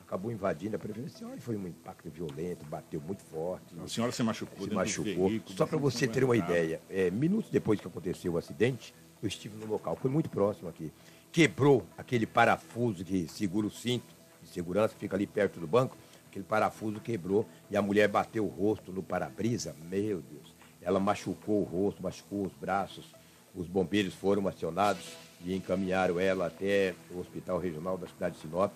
acabou 0.00 0.30
invadindo 0.30 0.76
a 0.76 0.78
preferencial 0.78 1.34
e 1.36 1.40
foi 1.40 1.56
um 1.56 1.66
impacto 1.66 2.08
violento, 2.08 2.64
bateu 2.66 3.00
muito 3.00 3.22
forte. 3.24 3.74
A 3.82 3.88
senhora 3.88 4.12
se 4.12 4.22
machucou 4.22 4.66
Se 4.66 4.72
machucou. 4.72 5.28
veículo, 5.28 5.56
Só 5.56 5.66
para 5.66 5.78
você 5.78 6.06
ter 6.06 6.24
uma 6.24 6.36
ideia, 6.36 6.80
é, 6.88 7.10
minutos 7.10 7.50
depois 7.50 7.80
que 7.80 7.86
aconteceu 7.86 8.34
o 8.34 8.38
acidente, 8.38 8.94
eu 9.22 9.28
estive 9.28 9.56
no 9.56 9.66
local, 9.66 9.96
foi 9.96 10.10
muito 10.10 10.30
próximo 10.30 10.68
aqui. 10.68 10.92
Quebrou 11.32 11.84
aquele 11.98 12.26
parafuso 12.26 13.04
que 13.04 13.26
segura 13.28 13.66
o 13.66 13.70
cinto 13.70 14.06
de 14.42 14.48
segurança, 14.48 14.94
que 14.94 15.00
fica 15.00 15.16
ali 15.16 15.26
perto 15.26 15.58
do 15.58 15.66
banco, 15.66 15.96
aquele 16.28 16.44
parafuso 16.44 17.00
quebrou 17.00 17.46
e 17.70 17.76
a 17.76 17.82
mulher 17.82 18.08
bateu 18.08 18.44
o 18.44 18.48
rosto 18.48 18.92
no 18.92 19.02
para-brisa. 19.02 19.74
Meu 19.90 20.22
Deus. 20.22 20.54
Ela 20.80 21.00
machucou 21.00 21.60
o 21.60 21.64
rosto, 21.64 22.02
machucou 22.02 22.44
os 22.44 22.52
braços. 22.52 23.12
Os 23.54 23.68
bombeiros 23.68 24.14
foram 24.14 24.48
acionados 24.48 25.12
e 25.44 25.54
encaminharam 25.54 26.18
ela 26.18 26.46
até 26.46 26.94
o 27.10 27.18
Hospital 27.18 27.58
Regional 27.58 27.96
da 27.96 28.08
cidade 28.08 28.34
de 28.34 28.40
Sinop. 28.40 28.72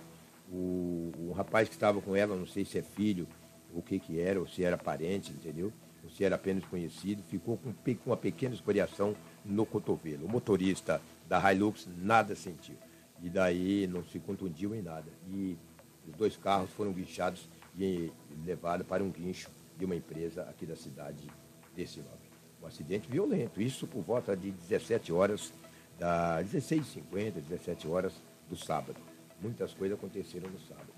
O, 0.50 1.12
o 1.18 1.32
rapaz 1.36 1.68
que 1.68 1.74
estava 1.74 2.00
com 2.00 2.14
ela, 2.14 2.36
não 2.36 2.46
sei 2.46 2.64
se 2.64 2.78
é 2.78 2.82
filho, 2.82 3.26
o 3.74 3.82
que 3.82 3.98
que 3.98 4.20
era, 4.20 4.38
ou 4.38 4.46
se 4.46 4.62
era 4.62 4.78
parente, 4.78 5.32
entendeu? 5.32 5.72
Ou 6.04 6.10
se 6.10 6.24
era 6.24 6.36
apenas 6.36 6.64
conhecido, 6.64 7.22
ficou 7.24 7.58
com, 7.58 7.72
com 7.72 8.10
uma 8.10 8.16
pequena 8.16 8.54
escoriação 8.54 9.16
no 9.44 9.66
cotovelo. 9.66 10.26
O 10.26 10.28
motorista 10.28 11.02
da 11.28 11.52
Hilux 11.52 11.88
nada 11.98 12.34
sentiu. 12.34 12.76
E 13.20 13.28
daí 13.28 13.86
não 13.88 14.04
se 14.04 14.20
contundiu 14.20 14.74
em 14.74 14.80
nada. 14.80 15.10
E 15.28 15.58
os 16.06 16.14
dois 16.14 16.36
carros 16.36 16.70
foram 16.70 16.92
guinchados 16.92 17.48
e 17.76 18.12
levados 18.44 18.86
para 18.86 19.02
um 19.02 19.10
guincho 19.10 19.50
de 19.76 19.84
uma 19.84 19.96
empresa 19.96 20.42
aqui 20.42 20.64
da 20.64 20.76
cidade 20.76 21.26
de 21.74 21.86
Sinop. 21.86 22.27
Um 22.62 22.66
acidente 22.66 23.08
violento, 23.08 23.60
isso 23.60 23.86
por 23.86 24.02
volta 24.02 24.36
de 24.36 24.50
17 24.50 25.12
horas, 25.12 25.52
da 25.98 26.42
16h50, 26.42 27.32
17 27.32 27.88
horas 27.88 28.12
do 28.48 28.56
sábado. 28.56 28.98
Muitas 29.40 29.72
coisas 29.72 29.96
aconteceram 29.96 30.50
no 30.50 30.58
sábado. 30.60 30.92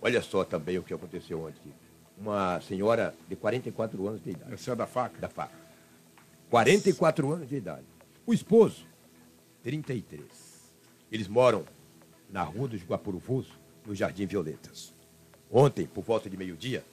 Olha 0.00 0.22
só 0.22 0.44
também 0.44 0.78
o 0.78 0.82
que 0.82 0.94
aconteceu 0.94 1.44
ontem. 1.44 1.72
Uma 2.16 2.60
senhora 2.60 3.14
de 3.28 3.36
44 3.36 4.08
anos 4.08 4.22
de 4.22 4.30
idade. 4.30 4.52
Essa 4.52 4.72
é 4.72 4.76
da 4.76 4.86
faca? 4.86 5.18
Da 5.20 5.28
faca. 5.28 5.54
44 6.50 7.32
anos 7.32 7.48
de 7.48 7.56
idade. 7.56 7.86
O 8.26 8.32
esposo, 8.32 8.86
33. 9.62 10.24
Eles 11.10 11.28
moram 11.28 11.64
na 12.30 12.42
rua 12.42 12.68
do 12.68 12.76
Guapuruvuso, 12.76 13.52
no 13.86 13.94
Jardim 13.94 14.26
Violetas. 14.26 14.92
Ontem, 15.50 15.86
por 15.86 16.04
volta 16.04 16.28
de 16.28 16.36
meio-dia, 16.36 16.84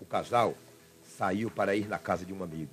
o 0.00 0.04
casal 0.04 0.54
saiu 1.02 1.50
para 1.50 1.74
ir 1.74 1.88
na 1.88 1.98
casa 1.98 2.24
de 2.26 2.32
um 2.32 2.42
amigo. 2.42 2.70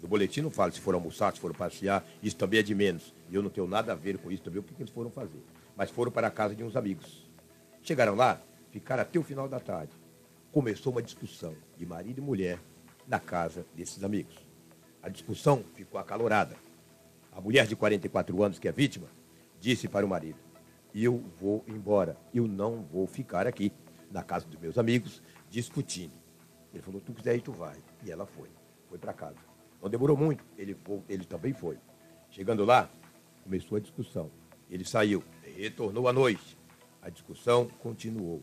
No 0.00 0.08
boletim 0.08 0.42
não 0.42 0.50
fala 0.50 0.70
se 0.70 0.80
foram 0.80 0.98
almoçar, 0.98 1.32
se 1.32 1.40
foram 1.40 1.54
passear, 1.54 2.04
isso 2.22 2.36
também 2.36 2.60
é 2.60 2.62
de 2.62 2.74
menos. 2.74 3.14
E 3.30 3.34
eu 3.34 3.42
não 3.42 3.50
tenho 3.50 3.66
nada 3.66 3.92
a 3.92 3.94
ver 3.94 4.18
com 4.18 4.30
isso 4.30 4.42
também, 4.42 4.60
o 4.60 4.62
que 4.62 4.74
eles 4.80 4.92
foram 4.92 5.10
fazer. 5.10 5.42
Mas 5.76 5.90
foram 5.90 6.12
para 6.12 6.26
a 6.26 6.30
casa 6.30 6.54
de 6.54 6.62
uns 6.62 6.76
amigos. 6.76 7.26
Chegaram 7.82 8.14
lá, 8.14 8.40
ficaram 8.70 9.02
até 9.02 9.18
o 9.18 9.22
final 9.22 9.48
da 9.48 9.60
tarde. 9.60 9.92
Começou 10.52 10.92
uma 10.92 11.02
discussão 11.02 11.54
de 11.76 11.86
marido 11.86 12.18
e 12.18 12.20
mulher 12.20 12.58
na 13.06 13.18
casa 13.18 13.64
desses 13.74 14.02
amigos. 14.02 14.36
A 15.02 15.08
discussão 15.08 15.64
ficou 15.74 16.00
acalorada. 16.00 16.56
A 17.32 17.40
mulher 17.40 17.66
de 17.66 17.76
44 17.76 18.42
anos, 18.42 18.58
que 18.58 18.66
é 18.66 18.72
vítima, 18.72 19.06
disse 19.60 19.88
para 19.88 20.04
o 20.04 20.08
marido: 20.08 20.38
Eu 20.94 21.22
vou 21.38 21.64
embora, 21.68 22.16
eu 22.34 22.48
não 22.48 22.82
vou 22.82 23.06
ficar 23.06 23.46
aqui 23.46 23.72
na 24.10 24.22
casa 24.22 24.46
dos 24.46 24.58
meus 24.58 24.78
amigos 24.78 25.22
discutindo. 25.50 26.14
Ele 26.72 26.82
falou: 26.82 27.00
Tu 27.00 27.12
quiser 27.12 27.40
tu 27.40 27.52
vai. 27.52 27.76
E 28.04 28.10
ela 28.10 28.26
foi, 28.26 28.48
foi 28.88 28.98
para 28.98 29.12
casa. 29.12 29.45
Não 29.86 29.90
demorou 29.90 30.16
muito, 30.16 30.44
ele, 30.58 30.76
ele 31.08 31.24
também 31.24 31.52
foi. 31.52 31.78
Chegando 32.28 32.64
lá, 32.64 32.90
começou 33.44 33.78
a 33.78 33.80
discussão. 33.80 34.28
Ele 34.68 34.84
saiu, 34.84 35.22
retornou 35.56 36.08
à 36.08 36.12
noite. 36.12 36.58
A 37.00 37.08
discussão 37.08 37.68
continuou. 37.78 38.42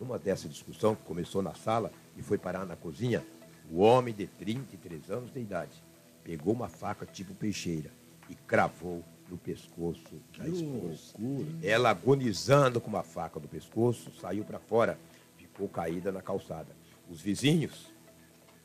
Numa 0.00 0.18
dessa 0.18 0.48
discussão, 0.48 0.96
que 0.96 1.02
começou 1.04 1.42
na 1.42 1.54
sala 1.54 1.92
e 2.16 2.22
foi 2.22 2.38
parar 2.38 2.66
na 2.66 2.74
cozinha, 2.74 3.24
o 3.70 3.78
homem 3.82 4.12
de 4.12 4.26
33 4.26 5.12
anos 5.12 5.32
de 5.32 5.38
idade 5.38 5.80
pegou 6.24 6.52
uma 6.52 6.68
faca 6.68 7.06
tipo 7.06 7.32
peixeira 7.36 7.92
e 8.28 8.34
cravou 8.34 9.04
no 9.28 9.38
pescoço 9.38 10.20
da 10.36 10.48
esposa. 10.48 11.14
Ela 11.62 11.90
agonizando 11.90 12.80
com 12.80 12.88
uma 12.88 13.04
faca 13.04 13.38
no 13.38 13.46
pescoço, 13.46 14.10
saiu 14.20 14.44
para 14.44 14.58
fora, 14.58 14.98
ficou 15.36 15.68
caída 15.68 16.10
na 16.10 16.20
calçada. 16.20 16.74
Os 17.08 17.20
vizinhos, 17.20 17.92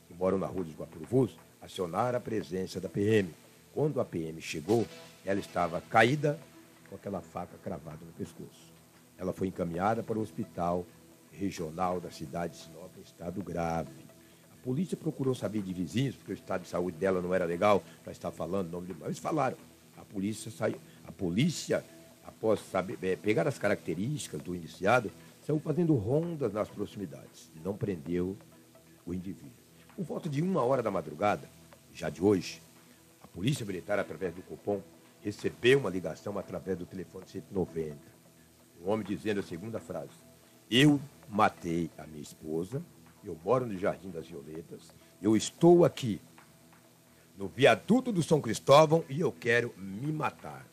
que 0.08 0.14
moram 0.14 0.38
na 0.38 0.48
rua 0.48 0.64
dos 0.64 0.74
Guapuruvus, 0.74 1.38
acionaram 1.60 2.18
a 2.18 2.20
presença 2.20 2.80
da 2.80 2.88
PM. 2.88 3.34
Quando 3.72 4.00
a 4.00 4.04
PM 4.04 4.40
chegou, 4.40 4.86
ela 5.24 5.38
estava 5.38 5.80
caída 5.80 6.38
com 6.88 6.96
aquela 6.96 7.20
faca 7.20 7.56
cravada 7.62 8.04
no 8.04 8.12
pescoço. 8.12 8.72
Ela 9.16 9.32
foi 9.32 9.48
encaminhada 9.48 10.02
para 10.02 10.18
o 10.18 10.22
hospital 10.22 10.84
regional 11.32 12.00
da 12.00 12.10
cidade 12.10 12.54
de 12.54 12.64
Sinop, 12.64 12.90
em 12.98 13.02
estado 13.02 13.42
grave. 13.42 13.90
A 14.52 14.64
polícia 14.64 14.96
procurou 14.96 15.34
saber 15.34 15.62
de 15.62 15.72
vizinhos, 15.72 16.16
porque 16.16 16.32
o 16.32 16.34
estado 16.34 16.62
de 16.62 16.68
saúde 16.68 16.96
dela 16.96 17.22
não 17.22 17.34
era 17.34 17.44
legal 17.44 17.82
para 18.02 18.12
estar 18.12 18.30
falando 18.30 18.70
nome 18.70 18.88
de. 18.88 18.94
Mas 18.94 19.18
falaram. 19.18 19.56
A 19.96 20.04
polícia 20.04 20.50
saiu. 20.50 20.80
A 21.04 21.12
polícia, 21.12 21.84
após 22.24 22.60
saber, 22.60 22.98
eh, 23.02 23.16
pegar 23.16 23.46
as 23.46 23.58
características 23.58 24.40
do 24.40 24.54
indiciado, 24.54 25.10
saiu 25.46 25.60
fazendo 25.60 25.94
rondas 25.94 26.52
nas 26.52 26.68
proximidades 26.68 27.50
e 27.54 27.60
não 27.60 27.76
prendeu 27.76 28.36
o 29.06 29.12
indivíduo. 29.12 29.59
Por 29.96 30.04
volta 30.04 30.28
de 30.28 30.40
uma 30.42 30.62
hora 30.62 30.82
da 30.82 30.90
madrugada, 30.90 31.48
já 31.92 32.08
de 32.08 32.22
hoje, 32.22 32.62
a 33.22 33.26
Polícia 33.26 33.66
Militar, 33.66 33.98
através 33.98 34.34
do 34.34 34.42
Copom, 34.42 34.82
recebeu 35.22 35.78
uma 35.78 35.90
ligação 35.90 36.38
através 36.38 36.78
do 36.78 36.86
telefone 36.86 37.26
190. 37.26 37.96
Um 38.82 38.90
homem 38.90 39.06
dizendo 39.06 39.40
a 39.40 39.42
segunda 39.42 39.78
frase: 39.78 40.12
Eu 40.70 41.00
matei 41.28 41.90
a 41.98 42.06
minha 42.06 42.22
esposa, 42.22 42.82
eu 43.22 43.36
moro 43.44 43.66
no 43.66 43.76
Jardim 43.76 44.10
das 44.10 44.26
Violetas, 44.26 44.94
eu 45.20 45.36
estou 45.36 45.84
aqui 45.84 46.20
no 47.36 47.48
viaduto 47.48 48.10
do 48.12 48.22
São 48.22 48.40
Cristóvão 48.40 49.04
e 49.08 49.20
eu 49.20 49.32
quero 49.32 49.74
me 49.76 50.10
matar. 50.12 50.66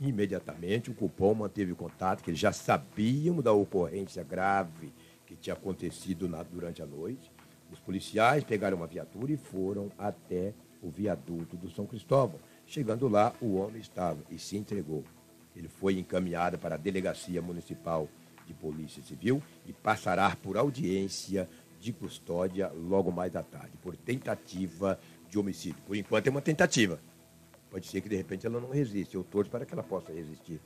Imediatamente 0.00 0.90
o 0.90 0.94
Cupom 0.94 1.34
manteve 1.34 1.74
contato, 1.74 2.22
que 2.22 2.30
eles 2.30 2.38
já 2.40 2.52
sabiam 2.52 3.40
da 3.40 3.52
ocorrência 3.52 4.22
grave 4.22 4.92
que 5.26 5.34
tinha 5.36 5.54
acontecido 5.54 6.28
na- 6.28 6.42
durante 6.44 6.80
a 6.80 6.86
noite. 6.86 7.30
Os 7.70 7.78
policiais 7.78 8.44
pegaram 8.44 8.76
uma 8.76 8.86
viatura 8.86 9.32
e 9.32 9.36
foram 9.36 9.90
até 9.98 10.54
o 10.82 10.90
viaduto 10.90 11.56
do 11.56 11.70
São 11.70 11.86
Cristóvão. 11.86 12.40
Chegando 12.66 13.08
lá, 13.08 13.32
o 13.40 13.56
homem 13.56 13.80
estava 13.80 14.18
e 14.30 14.38
se 14.38 14.56
entregou. 14.56 15.04
Ele 15.54 15.68
foi 15.68 15.98
encaminhado 15.98 16.58
para 16.58 16.76
a 16.76 16.78
Delegacia 16.78 17.42
Municipal 17.42 18.08
de 18.46 18.54
Polícia 18.54 19.02
Civil 19.02 19.42
e 19.66 19.72
passará 19.72 20.34
por 20.36 20.56
audiência 20.56 21.48
de 21.80 21.92
custódia 21.92 22.72
logo 22.74 23.10
mais 23.10 23.36
à 23.36 23.42
tarde, 23.42 23.76
por 23.82 23.96
tentativa 23.96 24.98
de 25.28 25.38
homicídio. 25.38 25.80
Por 25.86 25.96
enquanto 25.96 26.26
é 26.26 26.30
uma 26.30 26.40
tentativa. 26.40 26.98
Pode 27.70 27.86
ser 27.86 28.00
que 28.00 28.08
de 28.08 28.16
repente 28.16 28.46
ela 28.46 28.60
não 28.60 28.70
resista. 28.70 29.16
Eu 29.16 29.22
torço 29.22 29.50
para 29.50 29.66
que 29.66 29.74
ela 29.74 29.82
possa 29.82 30.12
resistir. 30.12 30.60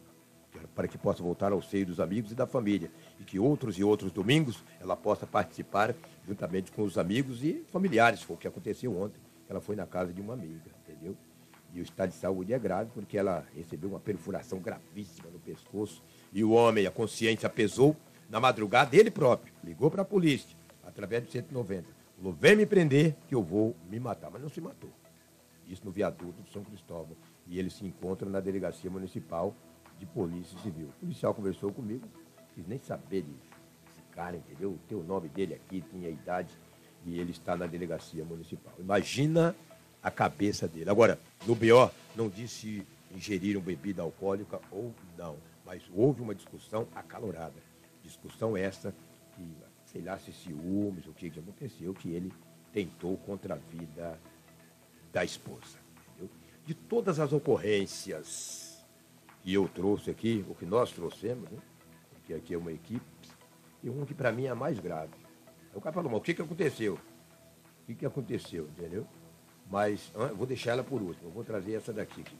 Para 0.74 0.88
que 0.88 0.98
possa 0.98 1.22
voltar 1.22 1.52
ao 1.52 1.62
seio 1.62 1.86
dos 1.86 2.00
amigos 2.00 2.32
e 2.32 2.34
da 2.34 2.46
família. 2.46 2.90
E 3.20 3.24
que 3.24 3.38
outros 3.38 3.78
e 3.78 3.84
outros 3.84 4.12
domingos 4.12 4.62
ela 4.80 4.96
possa 4.96 5.26
participar 5.26 5.94
juntamente 6.26 6.70
com 6.72 6.82
os 6.82 6.98
amigos 6.98 7.42
e 7.42 7.64
familiares. 7.70 8.22
Foi 8.22 8.36
o 8.36 8.38
que 8.38 8.48
aconteceu 8.48 8.96
ontem. 8.96 9.20
Ela 9.48 9.60
foi 9.60 9.76
na 9.76 9.86
casa 9.86 10.12
de 10.12 10.20
uma 10.20 10.34
amiga, 10.34 10.70
entendeu? 10.82 11.16
E 11.74 11.80
o 11.80 11.82
estado 11.82 12.10
de 12.10 12.16
saúde 12.16 12.52
é 12.52 12.58
grave 12.58 12.90
porque 12.92 13.16
ela 13.16 13.46
recebeu 13.54 13.88
uma 13.88 14.00
perfuração 14.00 14.58
gravíssima 14.58 15.30
no 15.30 15.38
pescoço. 15.38 16.02
E 16.32 16.44
o 16.44 16.50
homem, 16.50 16.86
a 16.86 16.90
consciência 16.90 17.48
pesou 17.48 17.96
na 18.28 18.38
madrugada 18.38 18.94
ele 18.94 19.10
próprio. 19.10 19.52
Ligou 19.64 19.90
para 19.90 20.02
a 20.02 20.04
polícia, 20.04 20.56
através 20.84 21.24
do 21.24 21.30
190. 21.30 21.88
Falou, 22.16 22.32
vem 22.32 22.56
me 22.56 22.66
prender 22.66 23.16
que 23.26 23.34
eu 23.34 23.42
vou 23.42 23.74
me 23.90 23.98
matar. 23.98 24.30
Mas 24.30 24.42
não 24.42 24.50
se 24.50 24.60
matou. 24.60 24.90
Isso 25.66 25.82
no 25.84 25.90
viaduto 25.90 26.42
de 26.42 26.52
São 26.52 26.62
Cristóvão. 26.62 27.16
E 27.46 27.58
ele 27.58 27.70
se 27.70 27.84
encontra 27.84 28.28
na 28.28 28.40
delegacia 28.40 28.90
municipal 28.90 29.54
de 30.02 30.06
polícia 30.06 30.58
civil. 30.58 30.88
O 30.88 31.00
policial 31.00 31.32
conversou 31.32 31.72
comigo, 31.72 32.04
quis 32.56 32.66
nem 32.66 32.78
saber 32.78 33.22
disso. 33.22 33.52
Esse 33.88 34.02
cara, 34.10 34.36
entendeu? 34.36 34.76
Tem 34.88 34.98
o 34.98 35.04
nome 35.04 35.28
dele 35.28 35.54
aqui, 35.54 35.80
tinha 35.92 36.08
idade, 36.08 36.52
e 37.06 37.20
ele 37.20 37.30
está 37.30 37.56
na 37.56 37.66
delegacia 37.66 38.24
municipal. 38.24 38.72
Imagina 38.80 39.54
a 40.02 40.10
cabeça 40.10 40.66
dele. 40.66 40.90
Agora, 40.90 41.20
no 41.46 41.54
BO, 41.54 41.88
não 42.16 42.28
disse 42.28 42.52
se 42.52 42.86
ingeriram 43.14 43.60
bebida 43.60 44.02
alcoólica 44.02 44.60
ou 44.72 44.92
não, 45.16 45.36
mas 45.64 45.82
houve 45.94 46.20
uma 46.20 46.34
discussão 46.34 46.88
acalorada. 46.96 47.54
Discussão 48.02 48.56
essa 48.56 48.92
que, 49.36 49.46
sei 49.86 50.02
lá, 50.02 50.18
se 50.18 50.32
ciúmes, 50.32 51.06
o 51.06 51.12
que 51.12 51.30
que 51.30 51.38
aconteceu, 51.38 51.94
que 51.94 52.08
ele 52.08 52.32
tentou 52.72 53.16
contra 53.18 53.54
a 53.54 53.56
vida 53.56 54.18
da 55.12 55.24
esposa. 55.24 55.78
entendeu? 56.08 56.28
De 56.66 56.74
todas 56.74 57.20
as 57.20 57.32
ocorrências 57.32 58.61
que 59.42 59.52
eu 59.52 59.68
trouxe 59.68 60.10
aqui, 60.10 60.44
o 60.48 60.54
que 60.54 60.64
nós 60.64 60.92
trouxemos, 60.92 61.50
né? 61.50 61.58
porque 62.12 62.34
aqui 62.34 62.54
é 62.54 62.58
uma 62.58 62.72
equipe, 62.72 63.04
e 63.82 63.90
um 63.90 64.06
que 64.06 64.14
para 64.14 64.30
mim 64.30 64.46
é 64.46 64.54
mais 64.54 64.78
grave. 64.78 65.12
Aí 65.70 65.76
o 65.76 65.80
cara 65.80 65.92
falou, 65.92 66.10
mas 66.10 66.20
o 66.20 66.22
que, 66.22 66.34
que 66.34 66.42
aconteceu? 66.42 66.94
O 66.94 67.86
que, 67.86 67.94
que 67.96 68.06
aconteceu, 68.06 68.68
entendeu? 68.68 69.06
Mas 69.68 70.12
vou 70.36 70.46
deixar 70.46 70.72
ela 70.72 70.84
por 70.84 71.02
último, 71.02 71.30
vou 71.30 71.42
trazer 71.42 71.74
essa 71.74 71.92
daqui. 71.92 72.20
aqui. 72.20 72.36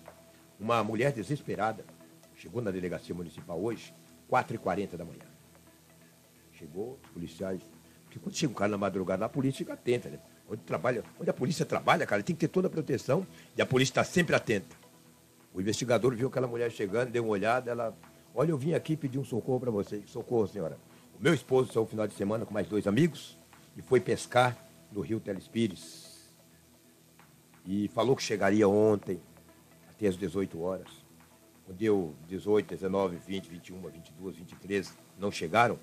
Uma 0.61 0.85
mulher 0.85 1.12
desesperada 1.12 1.85
chegou 2.37 2.62
na 2.62 2.71
delegacia 2.71 3.15
municipal 3.15 3.61
hoje, 3.61 3.93
4h40 4.31 4.97
da 4.97 5.05
manhã. 5.05 5.25
Chegou, 6.53 6.99
os 7.03 7.11
policiais. 7.11 7.61
Porque 8.05 8.19
quando 8.19 8.37
chega 8.37 8.53
um 8.53 8.55
cara 8.55 8.71
na 8.71 8.79
madrugada, 8.79 9.25
a 9.25 9.29
polícia 9.29 9.59
fica 9.59 9.73
atenta, 9.73 10.09
né? 10.09 10.21
Onde, 10.49 10.62
trabalha, 10.62 11.03
onde 11.19 11.31
a 11.31 11.33
polícia 11.33 11.65
trabalha, 11.65 12.07
cara, 12.07 12.23
tem 12.23 12.37
que 12.37 12.41
ter 12.41 12.49
toda 12.49 12.69
a 12.69 12.71
proteção 12.71 13.27
e 13.57 13.62
a 13.62 13.67
polícia 13.67 13.93
está 13.93 14.05
sempre 14.05 14.37
atenta. 14.37 14.82
O 15.55 15.61
investigador 15.61 16.15
viu 16.15 16.29
aquela 16.29 16.47
mulher 16.47 16.71
chegando, 16.71 17.11
deu 17.11 17.25
uma 17.25 17.33
olhada, 17.33 17.71
ela. 17.71 17.97
Olha, 18.35 18.51
eu 18.51 18.59
vim 18.59 18.73
aqui 18.73 18.97
pedir 18.97 19.19
um 19.19 19.25
socorro 19.25 19.61
para 19.61 19.71
você. 19.71 20.03
Socorro, 20.07 20.47
senhora. 20.47 20.79
O 21.19 21.23
meu 21.23 21.35
esposo 21.35 21.73
saiu 21.73 21.83
no 21.83 21.88
final 21.88 22.07
de 22.07 22.15
semana 22.15 22.47
com 22.47 22.55
mais 22.55 22.67
dois 22.67 22.87
amigos 22.87 23.38
e 23.77 23.83
foi 23.83 24.01
pescar 24.01 24.57
no 24.91 25.03
rio 25.03 25.21
Telespires. 25.21 26.33
E 27.67 27.88
falou 27.88 28.17
que 28.17 28.23
chegaria 28.23 28.67
ontem, 28.67 29.21
até 29.91 30.07
às 30.07 30.17
18 30.17 30.61
horas. 30.61 30.88
Quando 31.65 31.77
deu 31.77 32.15
18, 32.29 32.69
19, 32.69 33.17
20, 33.17 33.49
21, 33.49 33.81
22, 33.81 34.37
23, 34.37 34.95
não 35.19 35.31
chegaram, 35.31 35.79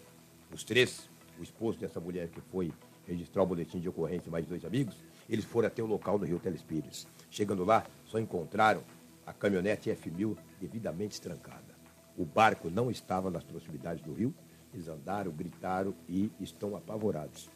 os 0.51 0.63
três, 0.63 1.09
o 1.39 1.43
esposo 1.43 1.79
dessa 1.79 1.99
mulher 1.99 2.27
que 2.27 2.41
foi 2.51 2.71
registrar 3.07 3.43
o 3.43 3.45
boletim 3.45 3.79
de 3.79 3.87
ocorrência 3.87 4.31
mais 4.31 4.45
dois 4.45 4.65
amigos, 4.65 4.95
eles 5.29 5.45
foram 5.45 5.67
até 5.67 5.81
o 5.81 5.85
local 5.85 6.19
do 6.19 6.25
rio 6.25 6.39
Telespires. 6.39 7.07
Chegando 7.29 7.63
lá, 7.63 7.85
só 8.05 8.19
encontraram 8.19 8.83
a 9.29 9.33
caminhonete 9.33 9.91
F1000 9.91 10.35
devidamente 10.59 11.13
estrancada. 11.13 11.77
O 12.17 12.25
barco 12.25 12.67
não 12.69 12.89
estava 12.89 13.29
nas 13.29 13.43
proximidades 13.43 14.03
do 14.03 14.11
rio, 14.11 14.33
eles 14.73 14.87
andaram, 14.87 15.31
gritaram 15.31 15.93
e 16.07 16.31
estão 16.39 16.75
apavorados. 16.75 17.47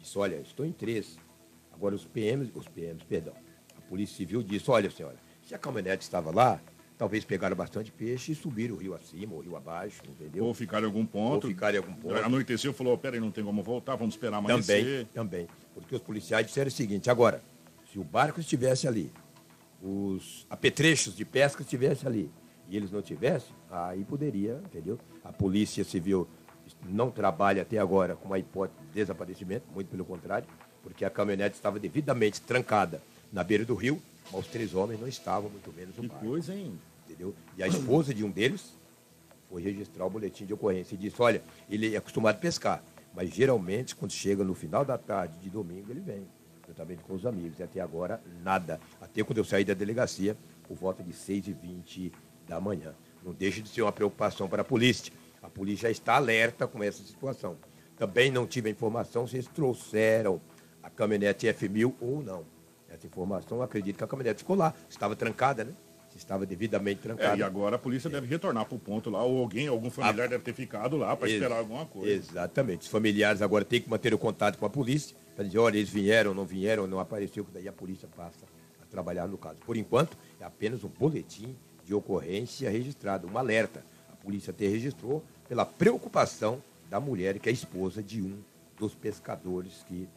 Disse, 0.00 0.18
olha, 0.18 0.36
estou 0.36 0.64
em 0.64 0.72
três. 0.72 1.18
Agora 1.70 1.94
os 1.94 2.06
PMs, 2.06 2.50
os 2.54 2.66
PMs, 2.66 3.04
perdão, 3.04 3.34
a 3.76 3.80
Polícia 3.82 4.16
Civil 4.16 4.42
disse, 4.42 4.70
olha 4.70 4.90
senhora, 4.90 5.16
se 5.46 5.54
a 5.54 5.58
caminhonete 5.58 6.02
estava 6.02 6.30
lá, 6.34 6.58
talvez 6.96 7.26
pegaram 7.26 7.54
bastante 7.54 7.92
peixe 7.92 8.32
e 8.32 8.34
subiram 8.34 8.74
o 8.74 8.78
rio 8.78 8.94
acima, 8.94 9.34
ou 9.34 9.40
o 9.40 9.42
rio 9.42 9.56
abaixo, 9.56 10.02
entendeu? 10.08 10.44
Ou 10.44 10.54
ficaram 10.54 10.84
em 10.84 10.90
algum 10.90 11.04
ponto. 11.04 11.44
Ou 11.44 11.50
ficaram 11.50 11.74
em 11.74 11.78
algum 11.78 11.94
ponto. 11.94 12.14
Anoiteceu, 12.16 12.72
falou, 12.72 12.96
peraí, 12.96 13.20
não 13.20 13.30
tem 13.30 13.44
como 13.44 13.62
voltar, 13.62 13.96
vamos 13.96 14.14
esperar 14.14 14.38
Também, 14.40 14.54
amanhecer. 14.54 15.06
também. 15.12 15.46
Porque 15.74 15.94
os 15.94 16.00
policiais 16.00 16.46
disseram 16.46 16.68
o 16.68 16.72
seguinte, 16.72 17.10
agora, 17.10 17.42
se 17.92 17.98
o 17.98 18.04
barco 18.04 18.40
estivesse 18.40 18.88
ali, 18.88 19.12
os 19.82 20.46
apetrechos 20.50 21.14
de 21.16 21.24
pesca 21.24 21.62
estivessem 21.62 22.08
ali, 22.08 22.30
e 22.68 22.76
eles 22.76 22.90
não 22.90 23.00
tivessem, 23.00 23.54
aí 23.70 24.04
poderia, 24.04 24.60
entendeu? 24.64 24.98
A 25.24 25.32
Polícia 25.32 25.84
Civil 25.84 26.28
não 26.88 27.10
trabalha 27.10 27.62
até 27.62 27.78
agora 27.78 28.14
com 28.14 28.26
uma 28.26 28.38
hipótese 28.38 28.78
de 28.80 28.92
desaparecimento, 28.92 29.64
muito 29.72 29.88
pelo 29.88 30.04
contrário, 30.04 30.46
porque 30.82 31.04
a 31.04 31.10
caminhonete 31.10 31.56
estava 31.56 31.78
devidamente 31.78 32.40
trancada 32.40 33.02
na 33.32 33.42
beira 33.42 33.64
do 33.64 33.74
rio, 33.74 34.02
mas 34.30 34.42
os 34.42 34.46
três 34.48 34.74
homens 34.74 35.00
não 35.00 35.08
estavam, 35.08 35.48
muito 35.50 35.72
menos 35.72 35.96
o 35.96 36.02
Que 36.02 36.08
barco. 36.08 36.26
coisa, 36.26 36.54
hein? 36.54 36.78
Entendeu? 37.06 37.34
E 37.56 37.62
a 37.62 37.68
esposa 37.68 38.12
de 38.12 38.22
um 38.22 38.30
deles 38.30 38.76
foi 39.48 39.62
registrar 39.62 40.04
o 40.04 40.10
boletim 40.10 40.44
de 40.44 40.52
ocorrência 40.52 40.94
e 40.94 40.98
disse, 40.98 41.16
olha, 41.20 41.42
ele 41.70 41.94
é 41.94 41.98
acostumado 41.98 42.36
a 42.36 42.38
pescar, 42.38 42.82
mas 43.14 43.30
geralmente 43.30 43.96
quando 43.96 44.12
chega 44.12 44.44
no 44.44 44.54
final 44.54 44.84
da 44.84 44.98
tarde 44.98 45.38
de 45.38 45.48
domingo 45.48 45.90
ele 45.90 46.00
vem, 46.00 46.26
juntamente 46.68 47.02
com 47.02 47.14
os 47.14 47.24
amigos. 47.24 47.58
E 47.58 47.62
até 47.62 47.80
agora, 47.80 48.20
nada. 48.44 48.78
Até 49.00 49.24
quando 49.24 49.38
eu 49.38 49.44
saí 49.44 49.64
da 49.64 49.74
delegacia, 49.74 50.36
por 50.66 50.76
volta 50.76 51.02
de 51.02 51.12
6h20 51.12 52.12
da 52.46 52.60
manhã. 52.60 52.94
Não 53.24 53.32
deixa 53.32 53.62
de 53.62 53.68
ser 53.68 53.82
uma 53.82 53.92
preocupação 53.92 54.48
para 54.48 54.62
a 54.62 54.64
polícia. 54.64 55.12
A 55.42 55.48
polícia 55.48 55.88
já 55.88 55.90
está 55.90 56.16
alerta 56.16 56.66
com 56.66 56.82
essa 56.82 57.02
situação. 57.02 57.56
Também 57.96 58.30
não 58.30 58.46
tive 58.46 58.68
a 58.68 58.72
informação 58.72 59.26
se 59.26 59.36
eles 59.36 59.48
trouxeram 59.48 60.40
a 60.82 60.90
caminhonete 60.90 61.46
F1000 61.46 61.94
ou 62.00 62.22
não. 62.22 62.44
Essa 62.88 63.06
informação, 63.06 63.58
eu 63.58 63.62
acredito 63.62 63.96
que 63.96 64.04
a 64.04 64.06
caminhonete 64.06 64.40
ficou 64.40 64.56
lá. 64.56 64.72
Estava 64.88 65.16
trancada, 65.16 65.64
né? 65.64 65.72
Estava 66.16 66.44
devidamente 66.44 67.00
trancada. 67.00 67.36
É, 67.36 67.38
e 67.38 67.42
agora 67.44 67.76
a 67.76 67.78
polícia 67.78 68.10
deve 68.10 68.26
retornar 68.26 68.64
para 68.64 68.74
o 68.74 68.78
ponto 68.78 69.08
lá, 69.08 69.22
ou 69.22 69.38
alguém, 69.38 69.68
algum 69.68 69.88
familiar 69.88 70.28
deve 70.28 70.42
ter 70.42 70.52
ficado 70.52 70.96
lá 70.96 71.16
para 71.16 71.28
esperar 71.28 71.58
alguma 71.58 71.86
coisa. 71.86 72.12
Exatamente. 72.12 72.82
Os 72.82 72.88
familiares 72.88 73.40
agora 73.40 73.64
têm 73.64 73.80
que 73.80 73.88
manter 73.88 74.12
o 74.12 74.18
contato 74.18 74.58
com 74.58 74.66
a 74.66 74.70
polícia 74.70 75.14
para 75.38 75.46
dizer, 75.46 75.58
olha, 75.58 75.76
eles 75.76 75.88
vieram, 75.88 76.34
não 76.34 76.44
vieram, 76.44 76.88
não 76.88 76.98
apareceu, 76.98 77.44
que 77.44 77.52
daí 77.52 77.68
a 77.68 77.72
polícia 77.72 78.08
passa 78.08 78.44
a 78.82 78.86
trabalhar 78.86 79.28
no 79.28 79.38
caso. 79.38 79.60
Por 79.64 79.76
enquanto, 79.76 80.18
é 80.40 80.44
apenas 80.44 80.82
um 80.82 80.88
boletim 80.88 81.54
de 81.84 81.94
ocorrência 81.94 82.68
registrado, 82.68 83.28
um 83.28 83.38
alerta. 83.38 83.84
A 84.12 84.16
polícia 84.16 84.50
até 84.50 84.66
registrou 84.66 85.22
pela 85.48 85.64
preocupação 85.64 86.60
da 86.90 86.98
mulher, 86.98 87.38
que 87.38 87.48
é 87.48 87.52
esposa 87.52 88.02
de 88.02 88.20
um 88.20 88.36
dos 88.76 88.96
pescadores 88.96 89.84
que 89.86 90.08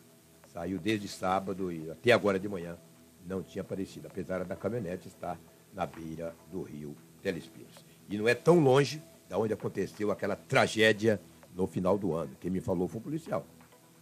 saiu 0.52 0.80
desde 0.80 1.08
sábado 1.08 1.72
e 1.72 1.92
até 1.92 2.14
agora 2.14 2.40
de 2.40 2.50
manhã 2.50 2.76
não 3.24 3.44
tinha 3.44 3.62
aparecido, 3.62 4.08
apesar 4.08 4.44
da 4.44 4.56
caminhonete 4.56 5.08
estar 5.08 5.40
na 5.72 5.86
beira 5.86 6.34
do 6.52 6.64
rio 6.64 6.98
Telespires. 7.22 7.86
E 8.10 8.18
não 8.18 8.28
é 8.28 8.34
tão 8.34 8.60
longe 8.60 9.00
da 9.30 9.38
onde 9.38 9.54
aconteceu 9.54 10.10
aquela 10.10 10.36
tragédia 10.36 11.22
no 11.56 11.68
final 11.68 11.96
do 11.96 12.12
ano. 12.12 12.36
Quem 12.42 12.50
me 12.50 12.60
falou 12.60 12.88
foi 12.88 13.00
o 13.00 13.04
policial. 13.04 13.46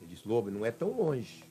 Ele 0.10 0.16
disse, 0.16 0.28
Lobo, 0.28 0.50
não 0.50 0.66
é 0.66 0.72
tão 0.72 0.90
longe 0.90 1.44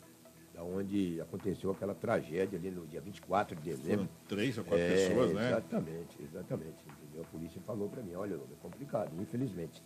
da 0.52 0.64
onde 0.64 1.20
aconteceu 1.20 1.70
aquela 1.70 1.94
tragédia 1.94 2.58
ali 2.58 2.72
no 2.72 2.84
dia 2.88 3.00
24 3.00 3.54
de 3.54 3.62
dezembro. 3.62 4.06
Foram 4.06 4.08
três 4.26 4.58
ou 4.58 4.64
quatro 4.64 4.84
É, 4.84 5.08
pessoas, 5.08 5.32
né? 5.32 5.48
Exatamente, 5.48 6.18
exatamente. 6.20 6.84
entendeu? 6.84 7.22
A 7.22 7.26
polícia 7.26 7.60
falou 7.64 7.88
para 7.88 8.02
mim, 8.02 8.14
olha, 8.14 8.36
Lobo, 8.36 8.52
é 8.52 8.56
complicado, 8.60 9.12
infelizmente. 9.20 9.80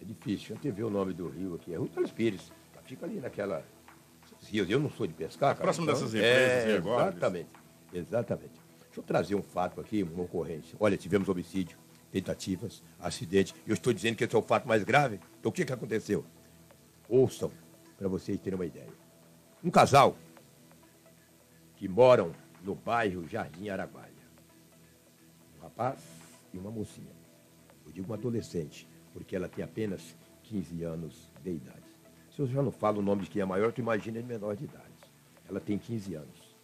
É 0.00 0.04
difícil. 0.04 0.24
Deixa 0.36 0.52
eu 0.54 0.56
até 0.56 0.70
ver 0.70 0.84
o 0.84 0.90
nome 0.90 1.12
do 1.12 1.28
rio 1.28 1.54
aqui. 1.54 1.74
É 1.74 1.76
Rio 1.76 1.88
Telespires. 1.88 2.50
Fica 2.84 3.04
ali 3.04 3.20
naquela... 3.20 3.62
rios. 4.42 4.68
Eu 4.70 4.80
não 4.80 4.90
sou 4.90 5.06
de 5.06 5.12
pescar, 5.12 5.54
cara. 5.54 5.64
próximo 5.64 5.84
então, 5.84 5.94
dessas 5.94 6.14
empresas 6.14 6.68
é, 6.70 6.76
agora, 6.76 7.10
Exatamente, 7.10 7.50
exatamente. 7.92 8.52
Deixa 8.86 9.00
eu 9.00 9.02
trazer 9.02 9.34
um 9.34 9.42
fato 9.42 9.80
aqui, 9.80 10.02
uma 10.02 10.22
ocorrência. 10.22 10.76
Olha, 10.80 10.96
tivemos 10.96 11.28
homicídio, 11.28 11.76
tentativas, 12.10 12.82
acidente. 12.98 13.54
Eu 13.66 13.74
estou 13.74 13.92
dizendo 13.92 14.16
que 14.16 14.24
esse 14.24 14.34
é 14.34 14.38
o 14.38 14.42
fato 14.42 14.66
mais 14.66 14.82
grave. 14.84 15.18
Então 15.40 15.50
o 15.50 15.52
que, 15.52 15.64
que 15.64 15.72
aconteceu? 15.72 16.24
Ouçam, 17.08 17.50
para 17.96 18.08
vocês 18.08 18.38
terem 18.38 18.58
uma 18.58 18.66
ideia. 18.66 18.92
Um 19.62 19.70
casal 19.70 20.16
que 21.76 21.88
moram 21.88 22.32
no 22.62 22.74
bairro 22.74 23.26
Jardim 23.28 23.68
Araguaia. 23.68 24.12
Um 25.58 25.62
rapaz 25.62 26.00
e 26.52 26.58
uma 26.58 26.70
mocinha. 26.70 27.14
Eu 27.86 27.92
digo 27.92 28.06
uma 28.06 28.16
adolescente, 28.16 28.88
porque 29.12 29.36
ela 29.36 29.48
tem 29.48 29.64
apenas 29.64 30.16
15 30.44 30.82
anos 30.82 31.30
de 31.42 31.50
idade. 31.50 31.82
Se 32.34 32.40
eu 32.40 32.46
já 32.46 32.62
não 32.62 32.72
falo 32.72 33.00
o 33.00 33.02
nome 33.02 33.22
de 33.22 33.30
quem 33.30 33.42
é 33.42 33.44
maior, 33.44 33.72
tu 33.72 33.80
imagina 33.80 34.18
ele 34.18 34.26
menor 34.26 34.56
de 34.56 34.64
idade. 34.64 34.84
Ela 35.48 35.60
tem 35.60 35.78
15 35.78 36.14
anos. 36.14 36.54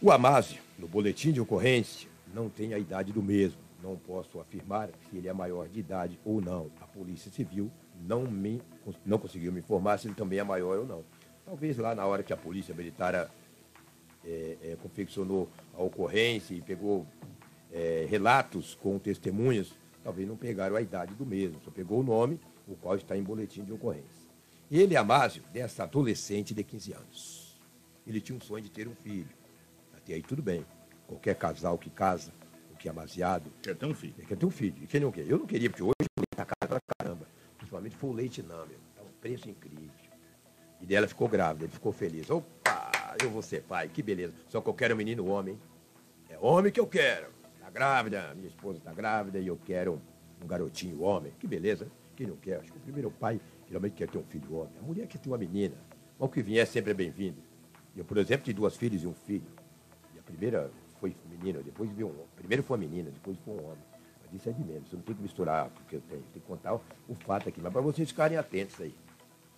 O 0.00 0.10
Amásio, 0.10 0.62
no 0.78 0.86
boletim 0.86 1.32
de 1.32 1.40
ocorrência, 1.40 2.08
não 2.32 2.48
tem 2.48 2.74
a 2.74 2.78
idade 2.78 3.12
do 3.12 3.22
mesmo. 3.22 3.60
Não 3.82 3.96
posso 3.96 4.38
afirmar 4.40 4.90
se 5.08 5.16
ele 5.16 5.28
é 5.28 5.32
maior 5.32 5.68
de 5.68 5.80
idade 5.80 6.20
ou 6.24 6.40
não. 6.40 6.70
A 6.80 6.86
Polícia 6.86 7.30
Civil 7.30 7.70
não, 8.02 8.22
me, 8.22 8.60
não 9.04 9.18
conseguiu 9.18 9.52
me 9.52 9.60
informar 9.60 9.98
se 9.98 10.08
ele 10.08 10.14
também 10.14 10.38
é 10.38 10.44
maior 10.44 10.78
ou 10.78 10.86
não. 10.86 11.04
Talvez 11.44 11.78
lá 11.78 11.94
na 11.94 12.04
hora 12.04 12.22
que 12.22 12.32
a 12.32 12.36
Polícia 12.36 12.74
Militar 12.74 13.14
é, 13.14 13.28
é, 14.24 14.76
confeccionou 14.82 15.48
a 15.74 15.82
ocorrência 15.82 16.54
e 16.54 16.60
pegou 16.60 17.06
é, 17.72 18.06
relatos 18.08 18.74
com 18.74 18.98
testemunhas, 18.98 19.72
talvez 20.02 20.26
não 20.28 20.36
pegaram 20.36 20.76
a 20.76 20.80
idade 20.82 21.14
do 21.14 21.24
mesmo, 21.24 21.60
só 21.64 21.70
pegou 21.70 22.00
o 22.00 22.02
nome, 22.02 22.40
o 22.66 22.74
qual 22.74 22.96
está 22.96 23.16
em 23.16 23.22
boletim 23.22 23.62
de 23.62 23.72
ocorrência. 23.72 24.26
Ele, 24.70 24.96
Amásio, 24.96 25.42
dessa 25.52 25.84
adolescente 25.84 26.52
de 26.52 26.64
15 26.64 26.92
anos. 26.92 27.56
Ele 28.04 28.20
tinha 28.20 28.36
um 28.36 28.40
sonho 28.40 28.62
de 28.64 28.70
ter 28.70 28.88
um 28.88 28.94
filho. 28.96 29.28
Até 29.96 30.14
aí 30.14 30.22
tudo 30.22 30.42
bem. 30.42 30.64
Qualquer 31.06 31.36
casal 31.36 31.78
que 31.78 31.88
casa, 31.88 32.32
ou 32.70 32.76
que 32.76 32.88
é 32.88 32.90
amaziado, 32.90 33.50
Quer 33.62 33.76
ter 33.76 33.86
um 33.86 33.94
filho. 33.94 34.14
quer 34.26 34.36
ter 34.36 34.46
um 34.46 34.50
filho. 34.50 34.74
E 34.82 34.86
quem 34.88 35.00
não 35.00 35.12
quer? 35.12 35.24
Eu 35.28 35.38
não 35.38 35.46
queria, 35.46 35.70
porque 35.70 35.82
hoje 35.84 35.94
o 36.00 36.20
leite 36.20 36.36
tá 36.36 36.44
caro 36.44 36.68
pra 36.68 36.80
caramba. 36.98 37.28
Foi 37.90 38.10
o 38.10 38.12
leite 38.12 38.42
não, 38.42 38.66
meu. 38.66 38.78
Tá 38.94 39.02
um 39.02 39.20
preço 39.20 39.48
incrível. 39.48 39.90
E 40.80 40.86
dela 40.86 41.08
ficou 41.08 41.28
grávida, 41.28 41.64
ele 41.64 41.72
ficou 41.72 41.92
feliz. 41.92 42.30
Opa, 42.30 43.16
eu 43.22 43.30
vou 43.30 43.42
ser 43.42 43.62
pai, 43.62 43.88
que 43.88 44.02
beleza. 44.02 44.34
Só 44.48 44.60
que 44.60 44.68
eu 44.68 44.74
quero 44.74 44.94
um 44.94 44.96
menino 44.96 45.26
homem. 45.26 45.58
É 46.28 46.38
homem 46.38 46.70
que 46.70 46.80
eu 46.80 46.86
quero. 46.86 47.28
Tá 47.60 47.70
grávida, 47.70 48.34
minha 48.34 48.48
esposa 48.48 48.80
tá 48.80 48.92
grávida 48.92 49.38
e 49.38 49.46
eu 49.46 49.58
quero 49.64 50.00
um 50.42 50.46
garotinho 50.46 51.02
homem. 51.02 51.32
Que 51.38 51.46
beleza. 51.46 51.88
Quem 52.14 52.26
não 52.26 52.36
quer? 52.36 52.60
Acho 52.60 52.72
que 52.72 52.78
o 52.78 52.82
primeiro 52.82 53.10
pai 53.10 53.40
geralmente 53.66 53.94
quer 53.94 54.08
ter 54.08 54.18
um 54.18 54.24
filho 54.24 54.54
homem. 54.54 54.72
A 54.80 54.82
mulher 54.82 55.06
quer 55.06 55.18
ter 55.18 55.28
uma 55.28 55.38
menina. 55.38 55.74
Mas 56.18 56.28
o 56.28 56.32
que 56.32 56.42
vier 56.42 56.66
sempre 56.66 56.90
é 56.90 56.94
bem-vindo. 56.94 57.42
Eu, 57.96 58.04
por 58.04 58.18
exemplo, 58.18 58.44
tive 58.44 58.54
duas 58.54 58.76
filhas 58.76 59.02
e 59.02 59.06
um 59.06 59.14
filho. 59.14 59.46
E 60.14 60.18
a 60.18 60.22
primeira 60.22 60.70
foi 61.00 61.14
menina, 61.28 61.62
depois 61.62 61.90
veio 61.90 62.08
um 62.08 62.10
homem. 62.10 62.26
Primeiro 62.36 62.62
foi 62.62 62.76
uma 62.76 62.86
menina, 62.86 63.10
depois 63.10 63.38
foi 63.44 63.54
um 63.54 63.64
homem. 63.64 63.82
Mas 64.32 64.40
isso 64.40 64.48
é 64.48 64.52
de 64.52 64.64
menos. 64.64 64.88
Você 64.90 64.96
não 64.96 65.02
tem 65.02 65.14
que 65.14 65.22
misturar 65.22 65.66
o 65.68 65.70
que 65.88 65.96
eu 65.96 66.00
tenho. 66.02 66.22
Tem 66.32 66.42
que 66.42 66.46
contar 66.48 66.74
o, 66.74 66.80
o 67.08 67.14
fato 67.14 67.48
aqui. 67.48 67.60
Mas 67.60 67.72
para 67.72 67.80
vocês 67.82 68.08
ficarem 68.08 68.36
atentos 68.36 68.80
aí. 68.80 68.94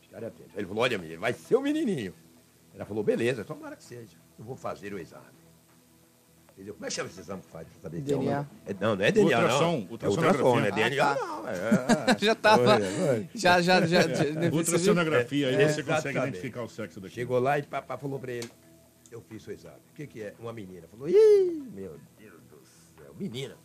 Ficarem 0.02 0.28
atentos. 0.28 0.52
Aí 0.54 0.60
ele 0.60 0.66
falou, 0.68 0.82
olha, 0.82 0.98
menino, 0.98 1.20
vai 1.20 1.32
ser 1.32 1.56
o 1.56 1.60
menininho. 1.62 2.14
Ela 2.74 2.84
falou, 2.84 3.02
beleza, 3.02 3.44
tomara 3.44 3.76
que 3.76 3.84
seja. 3.84 4.16
Eu 4.38 4.44
vou 4.44 4.56
fazer 4.56 4.92
o 4.94 4.98
exame. 4.98 5.24
Entendeu? 6.52 6.74
Como 6.74 6.86
é 6.86 6.88
que 6.88 6.94
chama 6.94 7.08
esse 7.08 7.20
exame 7.20 7.40
que 7.42 7.48
faz 7.50 7.68
para 7.68 7.82
saber 7.82 8.02
que 8.02 8.12
é 8.12 8.16
um 8.16 8.20
DNA. 8.20 8.38
homem? 8.40 8.50
É, 8.66 8.74
não, 8.80 8.96
não 8.96 9.04
é 9.04 9.12
DNA, 9.12 9.38
Ultrassom, 9.38 9.64
não. 9.64 9.78
É 9.78 9.90
ultrassonografia. 9.90 10.44
ultrassom, 10.44 10.56
não 10.60 10.64
é 10.64 10.68
Ah, 10.68 10.74
DNA, 10.74 11.14
tá. 11.14 11.26
não. 11.26 11.48
É, 11.48 12.18
Já 12.24 12.34
tava. 12.34 12.62
Olha, 12.74 12.86
olha. 13.10 13.30
Já, 13.34 13.60
já, 13.62 13.86
já. 13.86 14.02
já 14.02 14.24
É, 14.42 14.48
Ultrassonografia, 14.50 15.48
aí 15.48 15.54
É, 15.54 15.68
você 15.68 15.82
consegue 15.82 16.08
exatamente. 16.08 16.28
identificar 16.28 16.62
o 16.64 16.68
sexo 16.68 17.00
daqui. 17.00 17.14
Chegou 17.14 17.38
lá 17.38 17.58
e 17.58 17.62
papá 17.62 17.96
falou 17.96 18.18
pra 18.18 18.32
ele, 18.32 18.50
eu 19.10 19.20
fiz 19.20 19.46
o 19.46 19.52
exame. 19.52 19.76
O 19.92 19.94
que, 19.94 20.06
que 20.08 20.20
é? 20.22 20.34
Uma 20.40 20.52
menina. 20.52 20.88
Falou, 20.88 21.08
ih, 21.08 21.62
meu 21.72 21.96
Deus 22.18 22.40
do 22.50 22.60
céu. 22.96 23.14
Menina. 23.16 23.56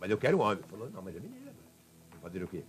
Mas 0.00 0.10
eu 0.10 0.18
quero 0.18 0.38
um 0.38 0.40
homem. 0.40 0.62
Falou, 0.68 0.90
não, 0.90 1.02
mas 1.02 1.16
é 1.16 1.20
menina. 1.20 1.52
Vou 2.10 2.20
fazer 2.20 2.42
o 2.42 2.48
quê? 2.48 2.64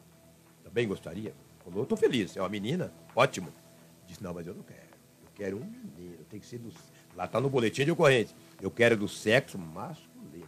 Também 0.63 0.87
gostaria? 0.87 1.33
Falou, 1.63 1.85
tô 1.85 1.97
feliz. 1.97 2.35
É 2.35 2.41
uma 2.41 2.49
menina? 2.49 2.91
Ótimo. 3.15 3.51
Disse, 4.05 4.23
não, 4.23 4.33
mas 4.33 4.47
eu 4.47 4.53
não 4.53 4.63
quero. 4.63 4.79
Eu 5.23 5.29
quero 5.35 5.57
um 5.57 5.65
menino. 5.65 6.23
Tem 6.29 6.39
que 6.39 6.45
ser 6.45 6.59
do... 6.59 6.71
Lá 7.15 7.27
tá 7.27 7.41
no 7.41 7.49
boletim 7.49 7.83
de 7.83 7.91
ocorrência. 7.91 8.35
Eu 8.61 8.71
quero 8.71 8.95
do 8.95 9.07
sexo 9.07 9.57
masculino. 9.57 10.47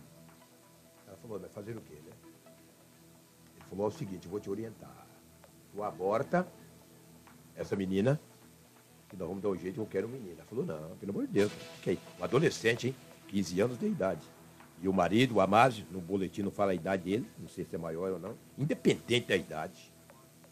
Ela 1.07 1.17
falou, 1.17 1.39
vai 1.39 1.49
fazer 1.49 1.75
o 1.75 1.81
quê, 1.81 1.95
né? 1.95 2.11
Ele 3.55 3.65
falou, 3.69 3.85
é 3.85 3.87
o 3.89 3.91
seguinte, 3.91 4.27
vou 4.27 4.39
te 4.39 4.49
orientar. 4.49 5.07
tu 5.73 5.83
aborta 5.83 6.47
essa 7.55 7.75
menina, 7.75 8.19
que 9.09 9.17
nós 9.17 9.27
vamos 9.27 9.43
dar 9.43 9.49
um 9.49 9.57
jeito, 9.57 9.81
eu 9.81 9.85
quero 9.85 10.07
menina. 10.07 10.35
Ela 10.37 10.45
falou, 10.45 10.65
não, 10.65 10.95
pelo 10.97 11.11
amor 11.11 11.27
de 11.27 11.33
Deus, 11.33 11.51
que 11.81 11.93
isso? 11.93 12.01
Um 12.19 12.23
adolescente, 12.23 12.87
hein? 12.87 12.95
15 13.27 13.61
anos 13.61 13.79
de 13.79 13.87
idade. 13.87 14.21
E 14.81 14.87
o 14.87 14.93
marido, 14.93 15.35
o 15.35 15.41
Amásio, 15.41 15.85
no 15.91 15.99
boletim 15.99 16.41
não 16.41 16.51
fala 16.51 16.71
a 16.71 16.75
idade 16.75 17.03
dele, 17.03 17.29
não 17.37 17.49
sei 17.49 17.65
se 17.65 17.75
é 17.75 17.77
maior 17.77 18.13
ou 18.13 18.19
não, 18.19 18.35
independente 18.57 19.27
da 19.27 19.35
idade. 19.35 19.91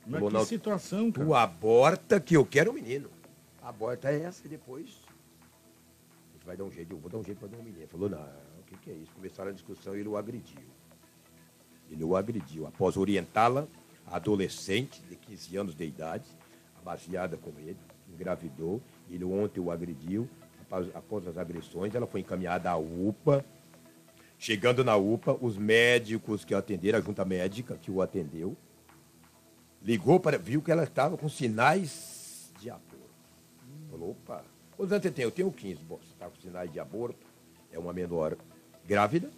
Mas 0.05 0.21
Falou, 0.21 0.41
que 0.41 0.47
situação, 0.47 1.11
cara. 1.11 1.25
Tu 1.25 1.33
aborta 1.33 2.19
que 2.19 2.35
eu 2.35 2.45
quero 2.45 2.71
um 2.71 2.73
menino. 2.73 3.09
Aborta 3.61 4.09
essa 4.09 4.45
e 4.45 4.49
depois. 4.49 5.01
A 6.29 6.33
gente 6.33 6.45
vai 6.45 6.57
dar 6.57 6.63
um 6.63 6.71
jeito, 6.71 6.93
eu 6.93 6.97
vou 6.97 7.09
dar 7.09 7.17
um 7.17 7.23
jeito 7.23 7.39
para 7.39 7.47
dar 7.49 7.57
um 7.57 7.63
menino. 7.63 7.79
Ele 7.79 7.87
falou, 7.87 8.09
não, 8.09 8.19
o 8.19 8.63
que, 8.65 8.77
que 8.77 8.89
é 8.89 8.93
isso? 8.93 9.11
Começaram 9.13 9.49
a 9.49 9.53
discussão 9.53 9.95
e 9.95 9.99
ele 9.99 10.09
o 10.09 10.17
agrediu. 10.17 10.61
Ele 11.89 12.03
o 12.03 12.15
agrediu. 12.15 12.67
Após 12.67 12.97
orientá-la, 12.97 13.67
adolescente 14.05 15.01
de 15.09 15.15
15 15.15 15.57
anos 15.57 15.75
de 15.75 15.85
idade, 15.85 16.25
baseada 16.83 17.35
com 17.35 17.51
ele, 17.59 17.77
engravidou, 18.09 18.81
ele 19.09 19.25
ontem 19.25 19.59
o 19.59 19.71
agrediu. 19.71 20.27
Após, 20.61 20.95
após 20.95 21.27
as 21.27 21.37
agressões, 21.37 21.93
ela 21.93 22.07
foi 22.07 22.21
encaminhada 22.21 22.69
à 22.69 22.77
UPA. 22.77 23.43
Chegando 24.37 24.83
na 24.83 24.95
UPA, 24.95 25.37
os 25.41 25.57
médicos 25.57 26.45
que 26.45 26.53
atenderam, 26.53 26.99
a 26.99 27.01
junta 27.01 27.25
médica 27.25 27.75
que 27.75 27.89
o 27.89 28.01
atendeu, 28.01 28.55
ligou 29.81 30.19
para. 30.19 30.37
viu 30.37 30.61
que 30.61 30.71
ela 30.71 30.83
estava 30.83 31.17
com 31.17 31.27
sinais 31.27 32.51
de 32.59 32.69
aborto. 32.69 32.97
Falou, 33.89 34.11
opa, 34.11 34.43
quantos 34.75 34.91
anos 34.91 35.03
você 35.03 35.11
tem? 35.11 35.23
Eu 35.23 35.31
tenho 35.31 35.51
15. 35.51 35.83
Bom, 35.83 35.97
você 35.97 36.13
está 36.13 36.29
com 36.29 36.35
sinais 36.39 36.71
de 36.71 36.79
aborto, 36.79 37.25
é 37.71 37.79
uma 37.79 37.93
menor 37.93 38.37
grávida, 38.85 39.31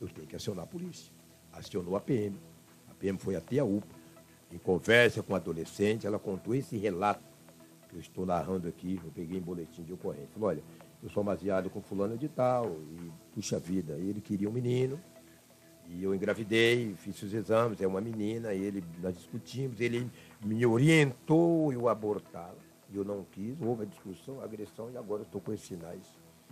eu 0.00 0.08
tenho 0.08 0.26
que 0.26 0.36
acionar 0.36 0.64
a 0.64 0.68
polícia. 0.68 1.12
Acionou 1.52 1.96
a 1.96 2.00
PM. 2.00 2.36
A 2.88 2.94
PM 2.94 3.18
foi 3.18 3.34
até 3.34 3.58
a 3.58 3.64
UPA. 3.64 3.98
Em 4.52 4.58
conversa 4.58 5.22
com 5.22 5.34
a 5.34 5.38
adolescente, 5.38 6.06
ela 6.06 6.18
contou 6.18 6.54
esse 6.54 6.76
relato 6.76 7.24
que 7.88 7.96
eu 7.96 8.00
estou 8.00 8.24
narrando 8.24 8.68
aqui, 8.68 9.00
eu 9.02 9.10
peguei 9.10 9.38
em 9.38 9.42
boletim 9.42 9.82
de 9.82 9.92
ocorrência. 9.92 10.28
Falou, 10.32 10.48
olha, 10.48 10.62
eu 11.02 11.10
sou 11.10 11.24
baseado 11.24 11.70
com 11.70 11.80
fulano 11.80 12.16
de 12.16 12.28
tal, 12.28 12.76
e 12.92 13.10
puxa 13.34 13.58
vida, 13.58 13.94
ele 13.94 14.20
queria 14.20 14.48
um 14.48 14.52
menino, 14.52 15.00
e 15.88 16.04
eu 16.04 16.14
engravidei, 16.14 16.94
fiz 16.96 17.20
os 17.22 17.34
exames, 17.34 17.80
é 17.80 17.86
uma 17.86 18.00
menina, 18.00 18.54
e 18.54 18.62
ele, 18.62 18.84
nós 19.02 19.16
discutimos, 19.16 19.80
ele 19.80 20.08
me 20.44 20.64
orientou 20.64 21.72
eu 21.72 21.88
abortá-la. 21.88 22.54
E 22.92 22.96
eu 22.96 23.04
não 23.04 23.24
quis, 23.24 23.60
houve 23.60 23.82
a 23.82 23.86
discussão, 23.86 24.40
a 24.40 24.44
agressão, 24.44 24.90
e 24.90 24.96
agora 24.96 25.22
eu 25.22 25.26
estou 25.26 25.40
com 25.40 25.52
esses 25.52 25.66
sinais 25.66 26.02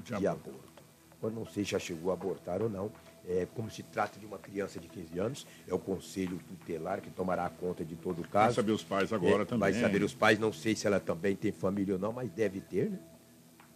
de, 0.05 0.27
aborto. 0.27 0.83
Eu 1.21 1.31
não 1.31 1.45
sei 1.45 1.65
se 1.65 1.73
já 1.73 1.79
chegou 1.79 2.11
a 2.11 2.15
abortar 2.15 2.63
ou 2.63 2.69
não. 2.69 2.91
É, 3.29 3.47
como 3.55 3.69
se 3.71 3.83
trata 3.83 4.19
de 4.19 4.25
uma 4.25 4.39
criança 4.39 4.79
de 4.79 4.89
15 4.89 5.19
anos, 5.19 5.47
é 5.67 5.75
o 5.75 5.79
conselho 5.79 6.39
tutelar 6.49 7.01
que 7.01 7.11
tomará 7.11 7.51
conta 7.51 7.85
de 7.85 7.97
todo 7.97 8.23
o 8.23 8.29
caso. 8.29 8.47
Vai 8.47 8.55
saber 8.55 8.73
os 8.73 8.85
pais 8.85 9.13
agora 9.13 9.43
É, 9.43 9.45
também. 9.45 9.59
Vai 9.59 9.75
saber 9.75 10.03
os 10.03 10.15
pais, 10.15 10.39
não 10.39 10.53
sei 10.53 10.75
se 10.75 10.87
ela 10.87 11.01
também 11.01 11.37
tem 11.37 11.53
família 11.53 11.95
ou 11.95 12.01
não, 12.01 12.13
mas 12.13 12.31
deve 12.31 12.61
ter, 12.61 12.91
né? 12.91 12.99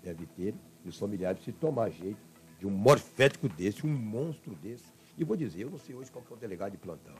Deve 0.02 0.26
ter. 0.26 0.54
E 0.84 0.88
os 0.88 0.98
familiares 0.98 1.42
se 1.44 1.52
tomar 1.52 1.90
jeito 1.90 2.20
de 2.58 2.66
um 2.66 2.70
morfético 2.70 3.48
desse, 3.48 3.86
um 3.86 3.90
monstro 3.90 4.54
desse. 4.56 4.84
E 5.16 5.24
vou 5.24 5.36
dizer, 5.36 5.62
eu 5.62 5.70
não 5.70 5.78
sei 5.78 5.94
hoje 5.94 6.10
qual 6.10 6.24
que 6.24 6.32
é 6.32 6.36
o 6.36 6.38
delegado 6.38 6.72
de 6.72 6.78
plantão. 6.78 7.14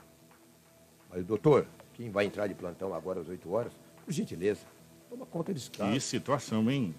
Mas, 1.10 1.24
doutor, 1.24 1.66
quem 1.94 2.10
vai 2.10 2.24
entrar 2.24 2.46
de 2.46 2.54
plantão 2.54 2.94
agora 2.94 3.20
às 3.20 3.28
8 3.28 3.52
horas, 3.52 3.72
por 4.04 4.12
gentileza, 4.12 4.60
toma 5.10 5.26
conta 5.26 5.52
desse 5.52 5.70
caso. 5.70 5.92
Que 5.92 6.00
situação, 6.00 6.70
hein? 6.70 6.94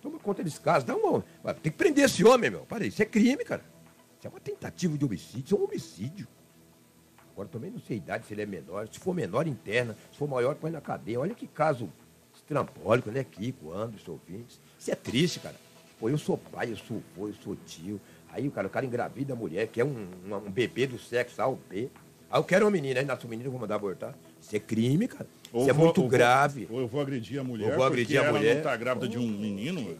Toma 0.00 0.18
conta 0.18 0.42
desse 0.42 0.60
caso. 0.60 0.86
Dá 0.86 0.96
uma... 0.96 1.22
Tem 1.62 1.70
que 1.70 1.78
prender 1.78 2.04
esse 2.04 2.24
homem, 2.24 2.50
meu. 2.50 2.64
Para 2.64 2.86
isso 2.86 3.02
é 3.02 3.04
crime, 3.04 3.44
cara. 3.44 3.62
Isso 4.16 4.26
é 4.26 4.30
uma 4.30 4.40
tentativa 4.40 4.96
de 4.96 5.04
homicídio, 5.04 5.44
isso 5.44 5.54
é 5.54 5.58
um 5.58 5.64
homicídio. 5.64 6.26
Agora 7.32 7.48
também 7.48 7.70
não 7.70 7.78
sei 7.78 7.96
a 7.96 7.98
idade, 7.98 8.26
se 8.26 8.34
ele 8.34 8.42
é 8.42 8.46
menor. 8.46 8.88
Se 8.88 8.98
for 8.98 9.14
menor, 9.14 9.46
interna. 9.46 9.96
Se 10.10 10.18
for 10.18 10.28
maior, 10.28 10.54
põe 10.56 10.70
na 10.70 10.80
cadeia. 10.80 11.20
Olha 11.20 11.34
que 11.34 11.46
caso 11.46 11.92
estrambólico, 12.34 13.10
né, 13.10 13.22
Kiko, 13.22 13.72
Anderson, 13.72 14.12
ouvintes. 14.12 14.60
Isso 14.78 14.90
é 14.90 14.94
triste, 14.94 15.40
cara. 15.40 15.54
Pô, 15.98 16.08
eu 16.08 16.18
sou 16.18 16.38
pai, 16.38 16.70
eu 16.72 16.76
sou 16.76 17.02
avô, 17.14 17.28
eu 17.28 17.34
sou 17.42 17.56
tio. 17.66 18.00
Aí 18.30 18.46
o 18.46 18.50
cara, 18.50 18.66
o 18.66 18.70
cara 18.70 18.86
engravida 18.86 19.32
a 19.32 19.36
mulher, 19.36 19.66
quer 19.68 19.84
um, 19.84 20.06
um, 20.26 20.34
um 20.36 20.50
bebê 20.50 20.86
do 20.86 20.98
sexo 20.98 21.40
A 21.42 21.46
ou 21.46 21.58
B. 21.68 21.88
Aí 22.30 22.38
eu 22.38 22.44
quero 22.44 22.64
uma 22.66 22.70
menina, 22.70 23.00
aí 23.00 23.06
nasce 23.06 23.26
um 23.26 23.28
menino, 23.28 23.48
eu 23.48 23.52
vou 23.52 23.60
mandar 23.60 23.76
abortar. 23.76 24.14
Isso 24.40 24.54
é 24.54 24.60
crime, 24.60 25.08
cara. 25.08 25.26
Ou 25.52 25.62
Isso 25.62 25.70
é 25.70 25.72
vou- 25.72 25.84
muito 25.86 25.98
ou 25.98 26.04
vou- 26.04 26.10
grave. 26.10 26.68
Ou 26.70 26.80
eu 26.80 26.86
vou 26.86 27.00
agredir 27.00 27.40
a 27.40 27.44
mulher, 27.44 27.70
Eu 27.70 27.76
vou 27.76 27.84
agredir 27.84 28.22
a 28.22 28.30
mulher. 28.32 28.56
não 28.56 28.62
tá 28.62 28.76
grávida 28.76 29.08
de 29.08 29.18
um 29.18 29.26
menino. 29.26 29.98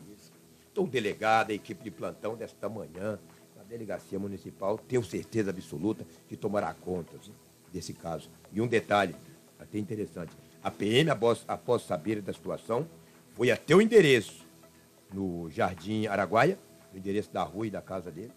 Então, 0.70 0.84
o 0.84 0.86
delegado, 0.86 1.50
a 1.50 1.54
equipe 1.54 1.82
de 1.82 1.90
plantão 1.90 2.36
desta 2.36 2.68
manhã, 2.68 3.18
na 3.56 3.64
delegacia 3.64 4.18
municipal, 4.18 4.78
tenho 4.78 5.02
certeza 5.02 5.50
absoluta 5.50 6.06
que 6.28 6.36
tomará 6.36 6.72
conta 6.74 7.14
desse 7.72 7.92
caso. 7.94 8.28
E 8.52 8.60
um 8.60 8.66
detalhe, 8.68 9.16
até 9.58 9.78
interessante: 9.78 10.30
a 10.62 10.70
PM, 10.70 11.10
após, 11.10 11.44
após 11.48 11.82
saber 11.82 12.20
da 12.22 12.32
situação, 12.32 12.86
foi 13.34 13.50
até 13.50 13.74
o 13.74 13.80
endereço, 13.82 14.46
no 15.12 15.50
Jardim 15.50 16.06
Araguaia, 16.06 16.58
no 16.92 16.98
endereço 16.98 17.32
da 17.32 17.42
rua 17.42 17.66
e 17.66 17.70
da 17.70 17.80
casa 17.82 18.10
dele, 18.10 18.32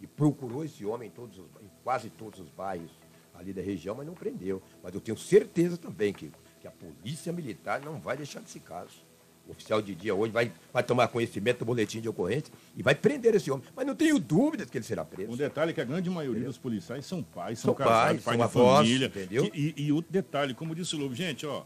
e 0.00 0.06
procurou 0.06 0.64
esse 0.64 0.84
homem 0.84 1.08
em, 1.08 1.10
todos 1.10 1.38
os- 1.38 1.46
em 1.62 1.70
quase 1.82 2.10
todos 2.10 2.40
os 2.40 2.48
bairros 2.50 2.90
ali 3.34 3.52
da 3.52 3.62
região, 3.62 3.94
mas 3.94 4.06
não 4.06 4.14
prendeu. 4.14 4.62
Mas 4.82 4.94
eu 4.94 5.00
tenho 5.00 5.16
certeza 5.16 5.76
também 5.76 6.12
que, 6.12 6.30
que 6.60 6.66
a 6.68 6.70
polícia 6.70 7.32
militar 7.32 7.80
não 7.80 7.98
vai 7.98 8.16
deixar 8.16 8.40
desse 8.40 8.60
caso. 8.60 9.02
O 9.46 9.50
oficial 9.50 9.82
de 9.82 9.94
dia 9.94 10.14
hoje 10.14 10.32
vai, 10.32 10.50
vai 10.72 10.82
tomar 10.82 11.06
conhecimento 11.08 11.58
do 11.58 11.64
boletim 11.66 12.00
de 12.00 12.08
ocorrência 12.08 12.50
e 12.74 12.82
vai 12.82 12.94
prender 12.94 13.34
esse 13.34 13.50
homem. 13.50 13.64
Mas 13.76 13.86
não 13.86 13.94
tenho 13.94 14.18
dúvidas 14.18 14.70
que 14.70 14.78
ele 14.78 14.84
será 14.84 15.04
preso. 15.04 15.30
Um 15.32 15.36
detalhe 15.36 15.70
é 15.70 15.74
que 15.74 15.80
a 15.82 15.84
grande 15.84 16.08
maioria 16.08 16.44
dos 16.46 16.56
policiais 16.56 17.04
são 17.04 17.22
pais, 17.22 17.58
são, 17.58 17.68
São 17.68 17.74
casados, 17.74 18.22
pais, 18.22 18.24
pai 18.24 18.36
são 18.38 18.38
de 18.38 18.42
avós, 18.58 18.86
família. 18.88 19.06
entendeu? 19.06 19.50
Que- 19.50 19.74
e, 19.76 19.84
e 19.86 19.92
outro 19.92 20.10
detalhe, 20.10 20.54
como 20.54 20.74
disse 20.74 20.96
o 20.96 20.98
Lobo, 20.98 21.14
gente, 21.14 21.44
ó, 21.44 21.64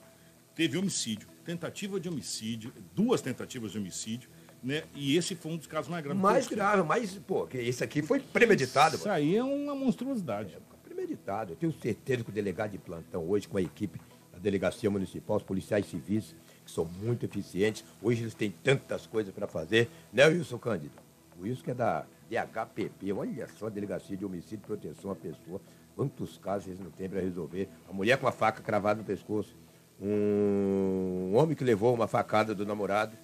teve 0.56 0.76
homicídio, 0.76 1.28
tentativa 1.44 2.00
de 2.00 2.08
homicídio, 2.08 2.72
duas 2.96 3.22
tentativas 3.22 3.70
de 3.70 3.78
homicídio, 3.78 4.28
né? 4.62 4.82
E 4.94 5.16
esse 5.16 5.34
foi 5.34 5.52
um 5.52 5.56
dos 5.56 5.66
casos 5.66 5.90
mais 5.90 6.02
graves. 6.02 6.22
Mais 6.22 6.46
grave, 6.46 6.82
mais, 6.82 7.14
pô, 7.18 7.46
que 7.46 7.58
esse 7.58 7.82
aqui 7.82 8.02
foi 8.02 8.20
premeditado. 8.20 8.96
Isso 8.96 9.08
aí 9.08 9.36
é 9.36 9.42
uma 9.42 9.74
monstruosidade. 9.74 10.56
premeditado. 10.84 11.52
Eu 11.52 11.56
tenho 11.56 11.72
certeza 11.72 12.24
que 12.24 12.30
o 12.30 12.32
delegado 12.32 12.72
de 12.72 12.78
plantão 12.78 13.28
hoje, 13.28 13.46
com 13.46 13.56
a 13.56 13.62
equipe 13.62 14.00
da 14.32 14.38
Delegacia 14.38 14.90
Municipal, 14.90 15.36
os 15.36 15.42
policiais 15.42 15.86
civis, 15.86 16.34
que 16.64 16.70
são 16.70 16.84
muito 16.84 17.24
eficientes, 17.24 17.84
hoje 18.02 18.22
eles 18.22 18.34
têm 18.34 18.50
tantas 18.50 19.06
coisas 19.06 19.32
para 19.32 19.46
fazer, 19.46 19.88
né, 20.12 20.26
Wilson 20.26 20.58
Cândido? 20.58 20.92
O 21.38 21.42
Wilson 21.42 21.62
que 21.62 21.70
é 21.70 21.74
da 21.74 22.04
DHPP, 22.28 23.12
olha 23.12 23.48
só, 23.58 23.70
Delegacia 23.70 24.16
de 24.16 24.24
Homicídio 24.24 24.56
e 24.64 24.66
Proteção 24.66 25.10
à 25.10 25.14
Pessoa, 25.14 25.60
quantos 25.94 26.36
casos 26.38 26.68
eles 26.68 26.80
não 26.80 26.90
têm 26.90 27.08
para 27.08 27.20
resolver. 27.20 27.68
A 27.88 27.92
mulher 27.92 28.18
com 28.18 28.26
a 28.26 28.32
faca 28.32 28.62
cravada 28.62 29.00
no 29.00 29.04
pescoço, 29.04 29.56
um 30.00 31.32
homem 31.34 31.56
que 31.56 31.64
levou 31.64 31.94
uma 31.94 32.06
facada 32.06 32.54
do 32.54 32.66
namorado, 32.66 33.16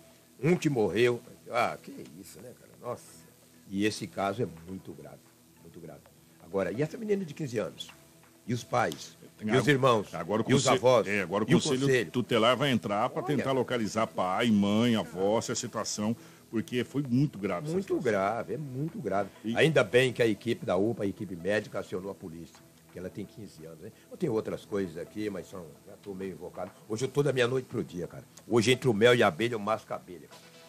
um 0.45 0.57
que 0.57 0.69
morreu. 0.69 1.21
Ah, 1.51 1.77
que 1.83 1.91
isso, 2.21 2.41
né, 2.41 2.51
cara? 2.59 2.71
Nossa. 2.83 3.03
E 3.71 3.85
esse 3.87 4.07
caso 4.07 4.43
é 4.43 4.49
muito 4.69 4.93
grave, 4.93 5.19
muito 5.63 5.81
grave. 5.81 6.01
Agora, 6.45 6.71
e 6.71 6.83
essa 6.83 6.97
menina 6.97 7.25
de 7.25 7.33
15 7.35 7.59
anos? 7.59 7.89
E 8.47 8.53
os 8.53 8.63
pais? 8.63 9.17
E 9.43 9.51
os 9.57 9.67
irmãos? 9.67 10.15
Agora 10.15 10.43
o 10.43 10.45
e 10.51 10.55
os 10.55 10.63
conselho- 10.65 10.77
avós? 10.77 11.07
É, 11.09 11.23
agora 11.23 11.45
o 11.45 11.49
e 11.49 11.53
conselho, 11.53 12.11
tutelar 12.11 12.57
vai 12.57 12.71
entrar 12.71 13.09
para 13.11 13.23
tentar 13.23 13.53
localizar 13.53 14.07
pai, 14.07 14.51
mãe, 14.51 14.95
avó, 14.97 15.39
essa 15.39 15.55
situação, 15.55 16.15
porque 16.51 16.85
foi 16.85 17.03
muito 17.03 17.39
grave. 17.39 17.71
Muito 17.71 17.99
grave, 17.99 18.55
é 18.55 18.57
muito 18.59 18.99
grave. 19.01 19.31
Ainda 19.57 19.83
bem 19.83 20.13
que 20.13 20.23
a 20.23 20.27
equipe 20.27 20.65
da 20.65 20.77
UPA, 20.77 21.03
a 21.05 21.07
equipe 21.07 21.35
médica, 21.35 21.81
acionou 21.81 22.11
a 22.11 22.15
polícia, 22.15 22.63
porque 22.95 23.01
ela 23.01 23.11
tem 23.11 23.27
15 23.27 23.67
anos. 23.67 23.81
Né? 23.81 23.93
Eu 24.09 24.17
tenho 24.17 24.33
outras 24.33 24.65
coisas 24.65 24.97
aqui, 24.97 25.29
mas 25.29 25.49
são, 25.49 25.67
já 25.85 25.95
estou 25.95 26.15
meio 26.15 26.33
invocado. 26.33 26.71
Hoje 26.89 27.05
eu 27.05 27.09
estou 27.09 27.25
da 27.25 27.33
meia-noite 27.33 27.67
para 27.67 27.81
o 27.81 27.85
dia, 27.85 28.07
cara. 28.07 28.23
Hoje 28.47 28.71
entre 28.71 28.89
o 28.89 28.95
mel 28.95 29.17
e 29.17 29.23
a 29.23 29.27
abelha, 29.27 29.55
eu 29.55 29.59
masco 29.59 29.93
a 29.93 29.97
abelha. 29.97 30.29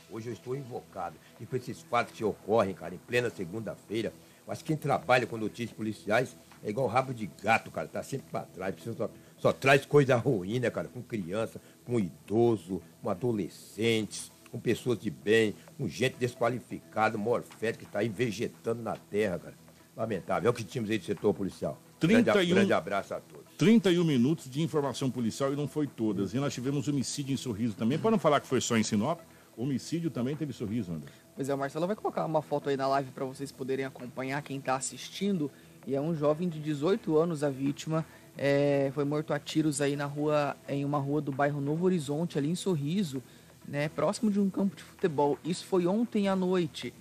Hoje 0.10 0.30
eu 0.30 0.34
estou 0.34 0.56
invocado. 0.56 1.16
E 1.40 1.46
com 1.46 1.56
esses 1.56 1.82
fatos 1.84 2.14
que 2.14 2.24
ocorrem, 2.24 2.74
cara, 2.74 2.96
em 2.96 2.98
plena 2.98 3.30
segunda-feira, 3.30 4.12
eu 4.46 4.52
acho 4.52 4.64
que 4.64 4.70
quem 4.70 4.78
trabalha 4.78 5.28
com 5.28 5.38
notícias 5.38 5.72
policiais 5.72 6.36
é 6.64 6.70
igual 6.72 6.88
rabo 6.88 7.14
de 7.14 7.30
gato, 7.44 7.70
cara. 7.70 7.88
Tá 7.88 8.02
sempre 8.02 8.26
para 8.32 8.42
trás. 8.46 8.76
Só, 8.98 9.10
só 9.38 9.54
traz 9.54 9.86
coisa 9.86 10.16
ruim, 10.16 10.60
né, 10.60 10.72
cara? 10.72 10.88
Com 10.88 11.04
criança, 11.04 11.62
com 11.86 12.00
idoso, 12.00 12.82
com 13.04 13.10
adolescentes, 13.12 14.32
com 14.52 14.60
pessoas 14.60 14.98
de 14.98 15.12
bem, 15.12 15.54
com 15.78 15.88
gente 15.88 16.16
desqualificada, 16.16 17.20
morfética, 17.20 17.84
que 17.84 17.86
está 17.86 18.00
aí 18.00 18.10
vegetando 18.10 18.82
na 18.82 18.96
terra, 18.96 19.38
cara. 19.38 19.56
Lamentável. 19.96 20.48
É 20.48 20.50
o 20.50 20.54
que 20.54 20.64
tínhamos 20.64 20.90
aí 20.90 20.98
do 20.98 21.06
setor 21.06 21.32
policial. 21.32 21.80
Grande, 22.08 22.30
a- 22.30 22.34
31 22.34 22.56
grande 22.56 22.74
abraço 22.74 23.14
a 23.14 23.20
todos. 23.20 23.46
31 23.58 24.04
minutos 24.04 24.50
de 24.50 24.62
informação 24.62 25.10
policial 25.10 25.52
e 25.54 25.56
não 25.56 25.68
foi 25.68 25.88
todas. 25.88 26.34
E 26.34 26.38
nós 26.38 26.54
tivemos 26.54 26.88
homicídio 26.88 27.34
em 27.34 27.38
Sorriso 27.38 27.74
também. 27.76 27.98
Para 27.98 28.12
não 28.12 28.20
falar 28.20 28.40
que 28.42 28.48
foi 28.48 28.60
só 28.62 28.76
em 28.78 28.84
Sinop, 28.84 29.20
homicídio 29.58 30.10
também 30.10 30.36
teve 30.36 30.52
Sorriso, 30.54 30.92
André. 30.92 31.12
Pois 31.36 31.48
é, 31.50 31.54
o 31.54 31.58
Marcelo 31.58 31.88
vai 31.88 31.96
colocar 31.96 32.26
uma 32.26 32.42
foto 32.42 32.70
aí 32.70 32.78
na 32.78 32.88
live 32.88 33.12
para 33.12 33.26
vocês 33.26 33.52
poderem 33.52 33.86
acompanhar 33.86 34.42
quem 34.42 34.58
está 34.58 34.76
assistindo. 34.76 35.50
E 35.88 35.96
é 35.96 36.02
um 36.02 36.16
jovem 36.16 36.50
de 36.50 36.60
18 36.60 37.18
anos, 37.18 37.44
a 37.44 37.50
vítima. 37.50 38.06
é, 38.38 38.92
foi 38.94 39.06
morto 39.06 39.32
a 39.34 39.40
tiros 39.40 39.80
aí 39.80 39.96
na 39.96 40.06
rua, 40.06 40.58
em 40.68 40.84
uma 40.84 40.98
rua 41.00 41.22
do 41.22 41.32
bairro 41.32 41.62
Novo 41.62 41.86
Horizonte, 41.86 42.38
ali 42.38 42.50
em 42.50 42.56
Sorriso, 42.56 43.24
né, 43.66 43.88
próximo 43.88 44.30
de 44.30 44.42
um 44.42 44.50
campo 44.50 44.76
de 44.76 44.84
futebol. 44.84 45.40
Isso 45.42 45.66
foi 45.66 45.88
ontem 45.88 46.28
à 46.28 46.36
noite. 46.36 46.94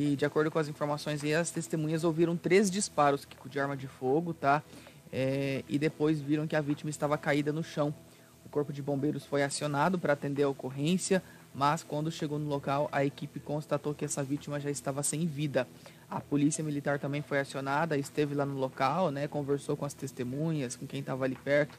E 0.00 0.16
de 0.16 0.24
acordo 0.24 0.50
com 0.50 0.58
as 0.58 0.66
informações 0.66 1.22
as 1.22 1.50
testemunhas 1.50 2.04
ouviram 2.04 2.34
três 2.34 2.70
disparos 2.70 3.28
de 3.44 3.60
arma 3.60 3.76
de 3.76 3.86
fogo, 3.86 4.32
tá? 4.32 4.62
É, 5.12 5.62
e 5.68 5.78
depois 5.78 6.22
viram 6.22 6.46
que 6.46 6.56
a 6.56 6.60
vítima 6.62 6.88
estava 6.88 7.18
caída 7.18 7.52
no 7.52 7.62
chão. 7.62 7.94
Corpo 8.50 8.72
de 8.72 8.82
Bombeiros 8.82 9.26
foi 9.26 9.42
acionado 9.42 9.98
para 9.98 10.14
atender 10.14 10.42
a 10.42 10.48
ocorrência, 10.48 11.22
mas 11.54 11.82
quando 11.82 12.10
chegou 12.10 12.38
no 12.38 12.48
local, 12.48 12.88
a 12.90 13.04
equipe 13.04 13.38
constatou 13.38 13.94
que 13.94 14.04
essa 14.04 14.24
vítima 14.24 14.58
já 14.58 14.70
estava 14.70 15.02
sem 15.02 15.26
vida. 15.26 15.68
A 16.10 16.18
polícia 16.18 16.64
militar 16.64 16.98
também 16.98 17.20
foi 17.20 17.38
acionada, 17.38 17.96
esteve 17.98 18.34
lá 18.34 18.46
no 18.46 18.58
local, 18.58 19.10
né, 19.10 19.28
conversou 19.28 19.76
com 19.76 19.84
as 19.84 19.94
testemunhas, 19.94 20.76
com 20.76 20.86
quem 20.86 21.00
estava 21.00 21.26
ali 21.26 21.36
perto, 21.36 21.78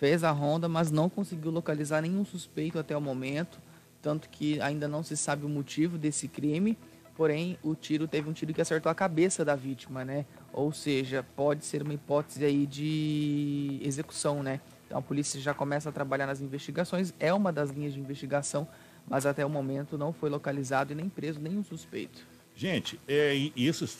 fez 0.00 0.24
a 0.24 0.30
ronda, 0.30 0.68
mas 0.68 0.90
não 0.90 1.08
conseguiu 1.08 1.50
localizar 1.50 2.00
nenhum 2.00 2.24
suspeito 2.24 2.78
até 2.78 2.96
o 2.96 3.00
momento, 3.00 3.58
tanto 4.00 4.28
que 4.30 4.58
ainda 4.60 4.88
não 4.88 5.02
se 5.02 5.16
sabe 5.16 5.44
o 5.44 5.48
motivo 5.48 5.98
desse 5.98 6.26
crime. 6.26 6.76
Porém, 7.18 7.58
o 7.64 7.74
tiro 7.74 8.06
teve 8.06 8.30
um 8.30 8.32
tiro 8.32 8.54
que 8.54 8.60
acertou 8.60 8.88
a 8.88 8.94
cabeça 8.94 9.44
da 9.44 9.56
vítima, 9.56 10.04
né? 10.04 10.24
Ou 10.52 10.72
seja, 10.72 11.26
pode 11.34 11.64
ser 11.64 11.82
uma 11.82 11.92
hipótese 11.92 12.44
aí 12.44 12.64
de 12.64 13.80
execução, 13.82 14.40
né? 14.40 14.60
Então 14.86 14.98
a 14.98 15.02
polícia 15.02 15.40
já 15.40 15.52
começa 15.52 15.88
a 15.88 15.92
trabalhar 15.92 16.28
nas 16.28 16.40
investigações, 16.40 17.12
é 17.18 17.34
uma 17.34 17.52
das 17.52 17.70
linhas 17.70 17.92
de 17.92 17.98
investigação, 17.98 18.68
mas 19.04 19.26
até 19.26 19.44
o 19.44 19.50
momento 19.50 19.98
não 19.98 20.12
foi 20.12 20.30
localizado 20.30 20.92
e 20.92 20.94
nem 20.94 21.08
preso 21.08 21.40
nenhum 21.40 21.64
suspeito. 21.64 22.24
Gente, 22.54 23.00
é, 23.08 23.34
esses, 23.56 23.98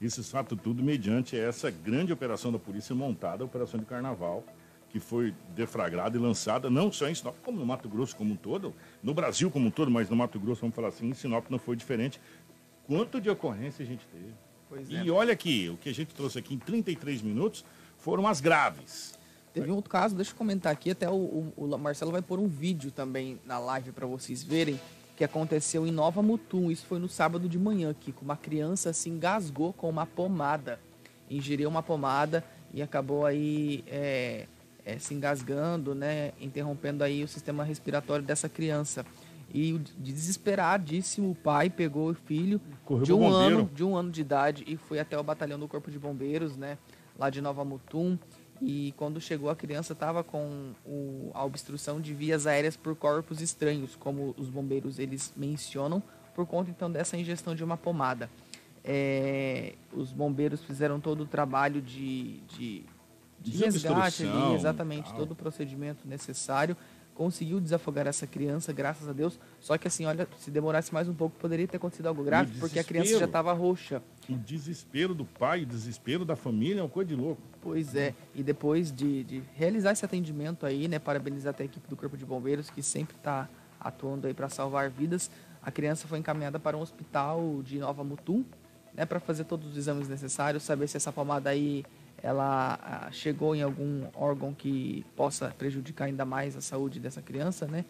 esses 0.00 0.30
fatos 0.30 0.56
tudo 0.62 0.84
mediante 0.84 1.36
essa 1.36 1.68
grande 1.68 2.12
operação 2.12 2.52
da 2.52 2.60
polícia 2.60 2.94
montada, 2.94 3.42
a 3.42 3.46
Operação 3.46 3.80
de 3.80 3.86
Carnaval, 3.86 4.44
que 4.92 5.00
foi 5.00 5.34
deflagrada 5.54 6.18
e 6.18 6.20
lançada 6.20 6.68
não 6.68 6.92
só 6.92 7.08
em 7.08 7.14
Sinop, 7.14 7.34
como 7.42 7.58
no 7.58 7.64
Mato 7.64 7.88
Grosso 7.88 8.14
como 8.14 8.34
um 8.34 8.36
todo, 8.36 8.74
no 9.02 9.14
Brasil 9.14 9.50
como 9.50 9.68
um 9.68 9.70
todo, 9.70 9.90
mas 9.90 10.10
no 10.10 10.14
Mato 10.14 10.38
Grosso, 10.38 10.60
vamos 10.60 10.76
falar 10.76 10.88
assim, 10.88 11.08
em 11.08 11.14
Sinop 11.14 11.46
não 11.48 11.58
foi 11.58 11.74
diferente. 11.74 12.20
Quanto 12.86 13.20
de 13.20 13.30
ocorrência 13.30 13.82
a 13.84 13.86
gente 13.86 14.06
teve? 14.08 14.32
Pois 14.68 14.88
e 14.90 14.96
é. 14.96 15.10
olha 15.10 15.32
aqui, 15.32 15.68
o 15.72 15.76
que 15.76 15.88
a 15.88 15.94
gente 15.94 16.14
trouxe 16.14 16.38
aqui 16.38 16.54
em 16.54 16.58
33 16.58 17.22
minutos 17.22 17.64
foram 17.98 18.26
as 18.26 18.40
graves. 18.40 19.14
Teve 19.52 19.70
um 19.70 19.74
outro 19.76 19.90
caso, 19.90 20.14
deixa 20.16 20.32
eu 20.32 20.36
comentar 20.36 20.72
aqui, 20.72 20.90
até 20.90 21.08
o, 21.10 21.14
o- 21.14 21.52
o 21.56 21.78
Marcelo 21.78 22.10
vai 22.10 22.22
pôr 22.22 22.38
um 22.38 22.48
vídeo 22.48 22.90
também 22.90 23.38
na 23.44 23.58
live 23.58 23.92
para 23.92 24.06
vocês 24.06 24.42
verem, 24.42 24.80
que 25.14 25.22
aconteceu 25.22 25.86
em 25.86 25.90
Nova 25.92 26.22
Mutum, 26.22 26.70
isso 26.70 26.86
foi 26.86 26.98
no 26.98 27.08
sábado 27.08 27.46
de 27.48 27.58
manhã 27.58 27.90
aqui, 27.90 28.12
com 28.12 28.24
uma 28.24 28.36
criança 28.36 28.94
se 28.94 29.10
engasgou 29.10 29.74
com 29.74 29.90
uma 29.90 30.06
pomada, 30.06 30.80
ingeriu 31.30 31.68
uma 31.68 31.82
pomada 31.82 32.42
e 32.72 32.80
acabou 32.80 33.26
aí 33.26 33.84
é, 33.86 34.46
é, 34.86 34.98
se 34.98 35.12
engasgando, 35.12 35.94
né, 35.94 36.32
interrompendo 36.40 37.04
aí 37.04 37.22
o 37.22 37.28
sistema 37.28 37.62
respiratório 37.62 38.24
dessa 38.24 38.48
criança. 38.48 39.04
E 39.54 39.72
o 39.74 39.78
desesperadíssimo 39.98 41.34
pai 41.34 41.68
pegou 41.68 42.10
o 42.10 42.14
filho 42.14 42.60
Correu 42.84 43.04
de 43.04 43.12
um 43.12 43.28
ano, 43.28 43.70
de 43.74 43.84
um 43.84 43.94
ano 43.96 44.10
de 44.10 44.20
idade 44.22 44.64
e 44.66 44.76
foi 44.76 44.98
até 44.98 45.18
o 45.18 45.22
batalhão 45.22 45.58
do 45.58 45.68
Corpo 45.68 45.90
de 45.90 45.98
Bombeiros, 45.98 46.56
né, 46.56 46.78
lá 47.18 47.28
de 47.28 47.40
Nova 47.42 47.64
Mutum. 47.64 48.18
E 48.62 48.94
quando 48.96 49.20
chegou 49.20 49.50
a 49.50 49.56
criança 49.56 49.92
estava 49.92 50.22
com 50.22 50.70
o- 50.86 51.30
a 51.34 51.44
obstrução 51.44 52.00
de 52.00 52.14
vias 52.14 52.46
aéreas 52.46 52.76
por 52.76 52.94
corpos 52.94 53.40
estranhos, 53.42 53.96
como 53.96 54.34
os 54.38 54.48
bombeiros 54.48 54.98
eles 54.98 55.32
mencionam, 55.36 56.02
por 56.34 56.46
conta 56.46 56.70
então 56.70 56.90
dessa 56.90 57.16
ingestão 57.16 57.54
de 57.54 57.62
uma 57.64 57.76
pomada. 57.76 58.30
É, 58.84 59.74
os 59.92 60.12
bombeiros 60.12 60.62
fizeram 60.62 60.98
todo 61.00 61.22
o 61.22 61.26
trabalho 61.26 61.80
de, 61.80 62.38
de, 62.48 62.84
de 63.40 63.50
resgate 63.58 64.24
ali, 64.24 64.54
exatamente, 64.54 65.08
tal. 65.10 65.18
todo 65.18 65.32
o 65.32 65.36
procedimento 65.36 66.06
necessário. 66.08 66.76
Conseguiu 67.14 67.60
desafogar 67.60 68.06
essa 68.06 68.26
criança, 68.26 68.72
graças 68.72 69.08
a 69.08 69.12
Deus. 69.12 69.38
Só 69.60 69.76
que 69.76 69.86
assim, 69.86 70.06
olha, 70.06 70.26
se 70.38 70.50
demorasse 70.50 70.92
mais 70.92 71.08
um 71.08 71.14
pouco, 71.14 71.38
poderia 71.38 71.68
ter 71.68 71.76
acontecido 71.76 72.06
algo 72.06 72.24
grave, 72.24 72.58
porque 72.58 72.78
a 72.78 72.84
criança 72.84 73.18
já 73.18 73.26
estava 73.26 73.52
roxa. 73.52 74.02
O 74.28 74.34
desespero 74.34 75.14
do 75.14 75.24
pai, 75.24 75.62
o 75.62 75.66
desespero 75.66 76.24
da 76.24 76.36
família 76.36 76.80
é 76.80 76.82
uma 76.82 76.88
coisa 76.88 77.08
de 77.08 77.16
louco. 77.16 77.42
Pois 77.60 77.94
é, 77.94 78.14
e 78.34 78.42
depois 78.42 78.90
de, 78.90 79.24
de 79.24 79.42
realizar 79.54 79.92
esse 79.92 80.04
atendimento 80.04 80.64
aí, 80.64 80.88
né, 80.88 80.98
parabenizar 80.98 81.50
até 81.50 81.64
a 81.64 81.66
equipe 81.66 81.88
do 81.88 81.96
Corpo 81.96 82.16
de 82.16 82.24
Bombeiros, 82.24 82.70
que 82.70 82.82
sempre 82.82 83.16
está 83.16 83.48
atuando 83.78 84.26
aí 84.26 84.34
para 84.34 84.48
salvar 84.48 84.88
vidas, 84.90 85.30
a 85.62 85.70
criança 85.70 86.08
foi 86.08 86.18
encaminhada 86.18 86.58
para 86.58 86.76
um 86.76 86.80
hospital 86.80 87.62
de 87.62 87.78
Nova 87.78 88.02
Mutum, 88.02 88.44
né, 88.94 89.06
para 89.06 89.20
fazer 89.20 89.44
todos 89.44 89.70
os 89.70 89.76
exames 89.76 90.08
necessários, 90.08 90.62
saber 90.62 90.88
se 90.88 90.96
essa 90.96 91.12
pomada 91.12 91.50
aí, 91.50 91.84
ela 92.22 92.78
ah, 92.82 93.10
chegou 93.10 93.54
em 93.54 93.62
algum 93.62 94.06
órgão 94.14 94.54
que 94.54 95.04
possa 95.16 95.48
prejudicar 95.58 96.06
ainda 96.06 96.24
mais 96.24 96.56
a 96.56 96.60
saúde 96.60 97.00
dessa 97.00 97.20
criança, 97.20 97.66
né, 97.66 97.84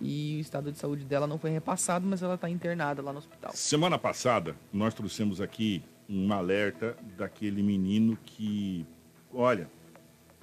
e 0.00 0.36
o 0.36 0.40
estado 0.40 0.72
de 0.72 0.78
saúde 0.78 1.04
dela 1.04 1.26
não 1.26 1.38
foi 1.38 1.50
repassado, 1.50 2.06
mas 2.06 2.22
ela 2.22 2.34
está 2.34 2.48
internada 2.48 3.02
lá 3.02 3.12
no 3.12 3.18
hospital. 3.18 3.52
Semana 3.54 3.98
passada, 3.98 4.56
nós 4.72 4.94
trouxemos 4.94 5.40
aqui 5.40 5.82
um 6.08 6.32
alerta 6.32 6.96
daquele 7.16 7.62
menino 7.62 8.18
que, 8.24 8.84
olha, 9.32 9.68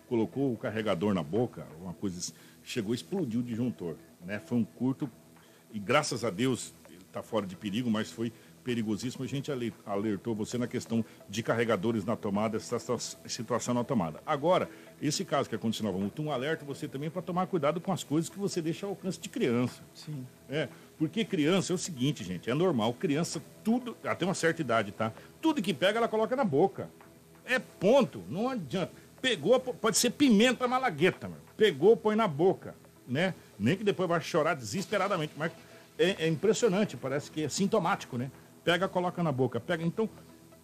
colocou 0.08 0.54
o 0.54 0.58
carregador 0.58 1.14
na 1.14 1.24
boca, 1.24 1.66
uma 1.82 1.94
coisa, 1.94 2.34
chegou, 2.64 2.94
explodiu 2.94 3.42
o 3.42 3.44
disjuntor, 3.44 3.96
né? 4.26 4.40
Foi 4.40 4.58
um 4.58 4.64
curto 4.64 5.10
e 5.74 5.80
graças 5.80 6.24
a 6.24 6.30
Deus 6.30 6.74
está 7.08 7.22
fora 7.22 7.46
de 7.46 7.56
perigo, 7.56 7.90
mas 7.90 8.12
foi 8.12 8.32
perigosíssimo. 8.64 9.24
A 9.24 9.28
gente 9.28 9.52
ale- 9.52 9.74
alertou 9.86 10.34
você 10.36 10.58
na 10.58 10.68
questão 10.68 11.04
de 11.30 11.44
carregadores 11.44 12.06
na 12.06 12.16
tomada, 12.16 12.58
essa 12.58 12.80
situa- 12.80 13.00
situação 13.28 13.74
na 13.74 13.84
tomada. 13.84 14.22
Agora, 14.26 14.70
esse 15.02 15.26
caso 15.26 15.50
que 15.50 15.56
aconteceu 15.56 15.84
na 15.86 15.92
Nova 15.92 16.04
Mutum, 16.04 16.26
um 16.26 16.32
alerta 16.32 16.64
você 16.66 16.88
também 16.88 17.10
para 17.10 17.22
tomar 17.22 17.48
cuidado 17.48 17.82
com 17.82 17.92
as 17.92 18.04
coisas 18.04 18.30
que 18.30 18.38
você 18.38 18.62
deixa 18.62 18.86
ao 18.86 18.92
alcance 18.92 19.20
de 19.20 19.30
criança. 19.30 19.82
Sim. 19.94 20.26
É, 20.50 20.68
porque 20.98 21.26
criança 21.26 21.74
é 21.74 21.76
o 21.76 21.78
seguinte, 21.78 22.24
gente, 22.24 22.50
é 22.50 22.54
normal, 22.54 22.94
criança, 22.94 23.42
tudo, 23.64 23.98
até 24.04 24.26
uma 24.26 24.34
certa 24.34 24.62
idade, 24.62 24.92
tá? 24.92 25.12
Tudo 25.42 25.62
que 25.62 25.74
pega, 25.74 25.98
ela 25.98 26.08
coloca 26.08 26.36
na 26.36 26.44
boca. 26.44 26.90
É 27.46 27.58
ponto, 27.58 28.24
não 28.30 28.50
adianta. 28.50 28.92
Pegou, 29.22 29.60
pode 29.60 29.98
ser 29.98 30.12
pimenta 30.12 30.68
malagueta, 30.68 31.28
meu. 31.28 31.38
Pegou, 31.58 31.96
põe 31.98 32.16
na 32.16 32.28
boca, 32.28 32.76
né? 33.08 33.34
Nem 33.60 33.76
que 33.78 33.84
depois 33.84 34.08
vai 34.10 34.20
chorar 34.22 34.56
desesperadamente, 34.56 35.34
mas 35.38 35.52
é, 35.98 36.26
é 36.26 36.28
impressionante, 36.28 36.98
parece 36.98 37.30
que 37.30 37.44
é 37.44 37.50
sintomático, 37.50 38.18
né? 38.18 38.32
Pega, 38.64 38.88
coloca 38.88 39.24
na 39.24 39.32
boca, 39.32 39.60
pega, 39.60 39.84
então 39.84 40.10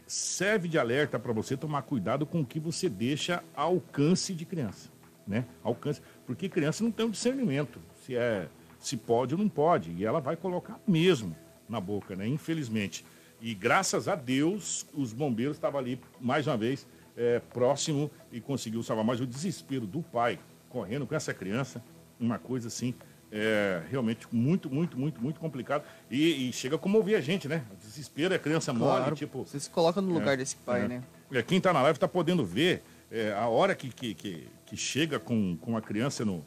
serve 0.06 0.68
de 0.68 0.78
alerta 0.80 1.20
para 1.20 1.34
você 1.34 1.58
tomar 1.58 1.82
cuidado 1.82 2.26
com 2.26 2.42
o 2.42 2.46
que 2.46 2.60
você 2.60 2.88
deixa 2.88 3.44
ao 3.56 3.74
alcance 3.74 4.34
de 4.34 4.46
criança, 4.46 4.90
né? 5.28 5.46
Alcance, 5.64 6.02
porque 6.26 6.48
criança 6.48 6.84
não 6.84 6.92
tem 6.92 7.06
o 7.06 7.10
discernimento 7.10 7.80
se 8.06 8.16
é 8.16 8.48
se 8.80 8.96
pode 8.96 9.34
ou 9.34 9.40
não 9.40 9.50
pode, 9.50 9.92
e 9.92 10.06
ela 10.06 10.20
vai 10.20 10.36
colocar 10.36 10.80
mesmo 10.88 11.36
na 11.68 11.80
boca, 11.80 12.16
né? 12.16 12.28
Infelizmente. 12.28 13.04
E 13.42 13.54
graças 13.54 14.08
a 14.08 14.16
Deus, 14.16 14.86
os 14.94 15.14
bombeiros 15.14 15.58
estavam 15.58 15.80
ali 15.80 16.00
mais 16.20 16.48
uma 16.48 16.58
vez 16.58 16.88
é, 17.16 17.40
próximo 17.40 18.10
e 18.32 18.40
conseguiu 18.40 18.82
salvar. 18.84 19.06
Mas 19.06 19.20
o 19.20 19.28
desespero 19.28 19.86
do 19.86 20.02
pai 20.02 20.40
correndo 20.70 21.06
com 21.06 21.16
essa 21.16 21.34
criança, 21.34 21.84
uma 22.20 22.40
coisa 22.40 22.68
assim, 22.68 22.94
é, 23.32 23.82
realmente 23.90 24.28
muito, 24.32 24.70
muito, 24.70 24.98
muito, 24.98 25.22
muito 25.22 25.40
complicado. 25.40 25.84
E, 26.10 26.50
e 26.50 26.54
chega 26.54 26.76
a 26.76 26.80
comover 26.80 27.18
a 27.18 27.22
gente, 27.22 27.48
né? 27.48 27.64
Desespero, 27.80 28.34
a 28.34 28.40
criança 28.40 28.74
mole, 28.74 28.98
Claro, 28.98 29.16
tipo. 29.16 29.46
você 29.46 29.60
se 29.60 29.70
coloca 29.70 30.02
no 30.02 30.14
lugar 30.14 30.38
desse 30.38 30.56
pai, 30.58 30.86
é. 30.86 30.88
né? 30.88 31.04
É, 31.32 31.42
Quem 31.42 31.58
está 31.58 31.74
na 31.74 31.82
live 31.82 31.98
está 31.98 32.08
podendo 32.08 32.46
ver 32.46 32.84
é, 33.12 33.34
a 33.34 33.48
hora 33.48 33.76
que, 33.76 33.90
que, 33.90 34.14
que, 34.14 34.48
que 34.66 34.78
chega 34.78 35.20
com, 35.20 35.58
com 35.58 35.76
a 35.76 35.82
criança 35.82 36.24
no, 36.24 36.46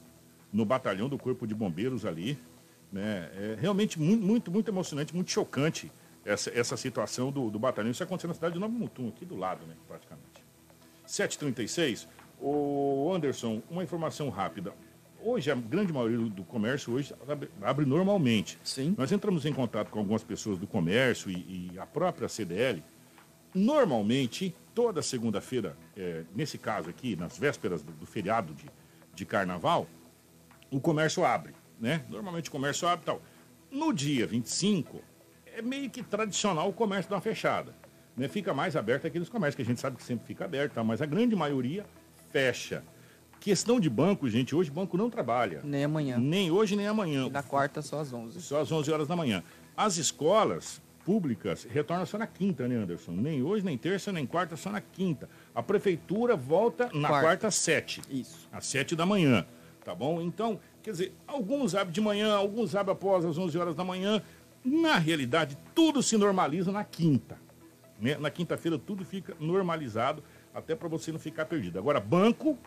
no 0.52 0.64
batalhão 0.64 1.08
do 1.08 1.18
Corpo 1.18 1.46
de 1.46 1.54
Bombeiros 1.54 2.04
ali. 2.04 2.38
Né? 2.92 3.30
É 3.34 3.56
realmente 3.60 4.00
muito, 4.00 4.24
muito, 4.24 4.50
muito 4.50 4.70
emocionante, 4.70 5.14
muito 5.14 5.30
chocante 5.30 5.92
essa, 6.24 6.50
essa 6.50 6.76
situação 6.76 7.30
do, 7.30 7.50
do 7.50 7.58
batalhão. 7.58 7.90
Isso 7.90 8.02
aconteceu 8.02 8.28
na 8.28 8.34
cidade 8.34 8.54
de 8.54 8.60
Nova 8.60 8.72
Mutum, 8.72 9.08
aqui 9.08 9.24
do 9.24 9.36
lado, 9.36 9.66
né, 9.66 9.74
praticamente. 9.86 10.44
7h36, 11.06 12.06
o 12.40 13.12
Anderson, 13.14 13.62
uma 13.70 13.82
informação 13.82 14.28
rápida. 14.28 14.72
Hoje, 15.22 15.50
a 15.50 15.54
grande 15.54 15.92
maioria 15.92 16.18
do- 16.18 16.44
comércio 16.44 16.92
hoje 16.94 17.14
abre, 17.28 17.50
abre 17.62 17.84
normalmente. 17.84 18.58
Sim. 18.64 18.94
Nós 18.96 19.12
entramos 19.12 19.44
em 19.44 19.52
contato 19.52 19.90
com 19.90 19.98
algumas 19.98 20.22
pessoas 20.24 20.58
do 20.58 20.66
comércio 20.66 21.30
e, 21.30 21.70
e 21.74 21.78
a 21.78 21.86
própria 21.86 22.28
CDL. 22.28 22.82
Normalmente, 23.54 24.54
toda 24.74 25.02
segunda-feira, 25.02 25.76
é, 25.96 26.22
nesse 26.34 26.56
caso 26.56 26.88
aqui, 26.88 27.16
nas 27.16 27.36
vésperas 27.36 27.82
do, 27.82 27.92
do 27.92 28.06
feriado 28.06 28.54
de, 28.54 28.64
de 29.14 29.24
carnaval, 29.26 29.86
o 30.70 30.80
comércio 30.80 31.24
abre, 31.24 31.52
né? 31.80 32.04
Normalmente 32.08 32.48
o 32.48 32.52
comércio 32.52 32.86
abre 32.86 33.02
e 33.02 33.06
tal. 33.06 33.22
No 33.70 33.92
dia 33.92 34.26
25, 34.26 35.02
é 35.46 35.60
meio 35.60 35.90
que 35.90 36.02
tradicional 36.02 36.68
o 36.68 36.72
comércio 36.72 37.10
dar 37.10 37.16
uma 37.16 37.22
fechada. 37.22 37.74
Né? 38.16 38.28
Fica 38.28 38.54
mais 38.54 38.76
aberto 38.76 39.06
aqueles 39.06 39.28
comércios 39.28 39.56
que 39.56 39.62
a 39.62 39.64
gente 39.64 39.80
sabe 39.80 39.96
que 39.96 40.02
sempre 40.02 40.26
fica 40.26 40.44
aberto, 40.44 40.74
tá? 40.74 40.84
mas 40.84 41.02
a 41.02 41.06
grande 41.06 41.34
maioria 41.34 41.84
fecha. 42.32 42.82
Questão 43.40 43.80
de 43.80 43.88
banco, 43.88 44.28
gente, 44.28 44.54
hoje 44.54 44.70
banco 44.70 44.98
não 44.98 45.08
trabalha. 45.08 45.60
Nem 45.64 45.84
amanhã. 45.84 46.18
Nem 46.18 46.50
hoje, 46.50 46.76
nem 46.76 46.86
amanhã. 46.86 47.26
E 47.26 47.30
na 47.30 47.42
quarta 47.42 47.80
só 47.80 48.00
às 48.00 48.12
11. 48.12 48.40
Só 48.42 48.60
às 48.60 48.70
11 48.70 48.92
horas 48.92 49.08
da 49.08 49.16
manhã. 49.16 49.42
As 49.74 49.96
escolas 49.96 50.80
públicas 51.06 51.64
retornam 51.64 52.04
só 52.04 52.18
na 52.18 52.26
quinta, 52.26 52.68
né, 52.68 52.76
Anderson? 52.76 53.12
Nem 53.12 53.42
hoje, 53.42 53.64
nem 53.64 53.78
terça, 53.78 54.12
nem 54.12 54.26
quarta, 54.26 54.56
só 54.56 54.70
na 54.70 54.82
quinta. 54.82 55.26
A 55.54 55.62
prefeitura 55.62 56.36
volta 56.36 56.90
na 56.92 57.08
Quarta. 57.08 57.26
quarta 57.26 57.46
às 57.48 57.54
sete. 57.54 58.02
Isso. 58.10 58.46
Às 58.52 58.66
sete 58.66 58.94
da 58.94 59.06
manhã, 59.06 59.46
tá 59.82 59.94
bom? 59.94 60.20
Então, 60.20 60.60
quer 60.82 60.90
dizer, 60.90 61.14
alguns 61.26 61.74
abrem 61.74 61.92
de 61.94 62.00
manhã, 62.02 62.34
alguns 62.34 62.74
abrem 62.76 62.92
após 62.92 63.24
as 63.24 63.38
11 63.38 63.56
horas 63.56 63.74
da 63.74 63.82
manhã. 63.82 64.22
Na 64.62 64.98
realidade, 64.98 65.56
tudo 65.74 66.02
se 66.02 66.18
normaliza 66.18 66.70
na 66.70 66.84
quinta. 66.84 67.38
Né? 67.98 68.18
Na 68.18 68.30
quinta-feira 68.30 68.78
tudo 68.78 69.02
fica 69.02 69.34
normalizado, 69.40 70.22
até 70.54 70.74
para 70.74 70.88
você 70.88 71.10
não 71.10 71.18
ficar 71.18 71.46
perdido. 71.46 71.78
Agora, 71.78 71.98
banco, 71.98 72.58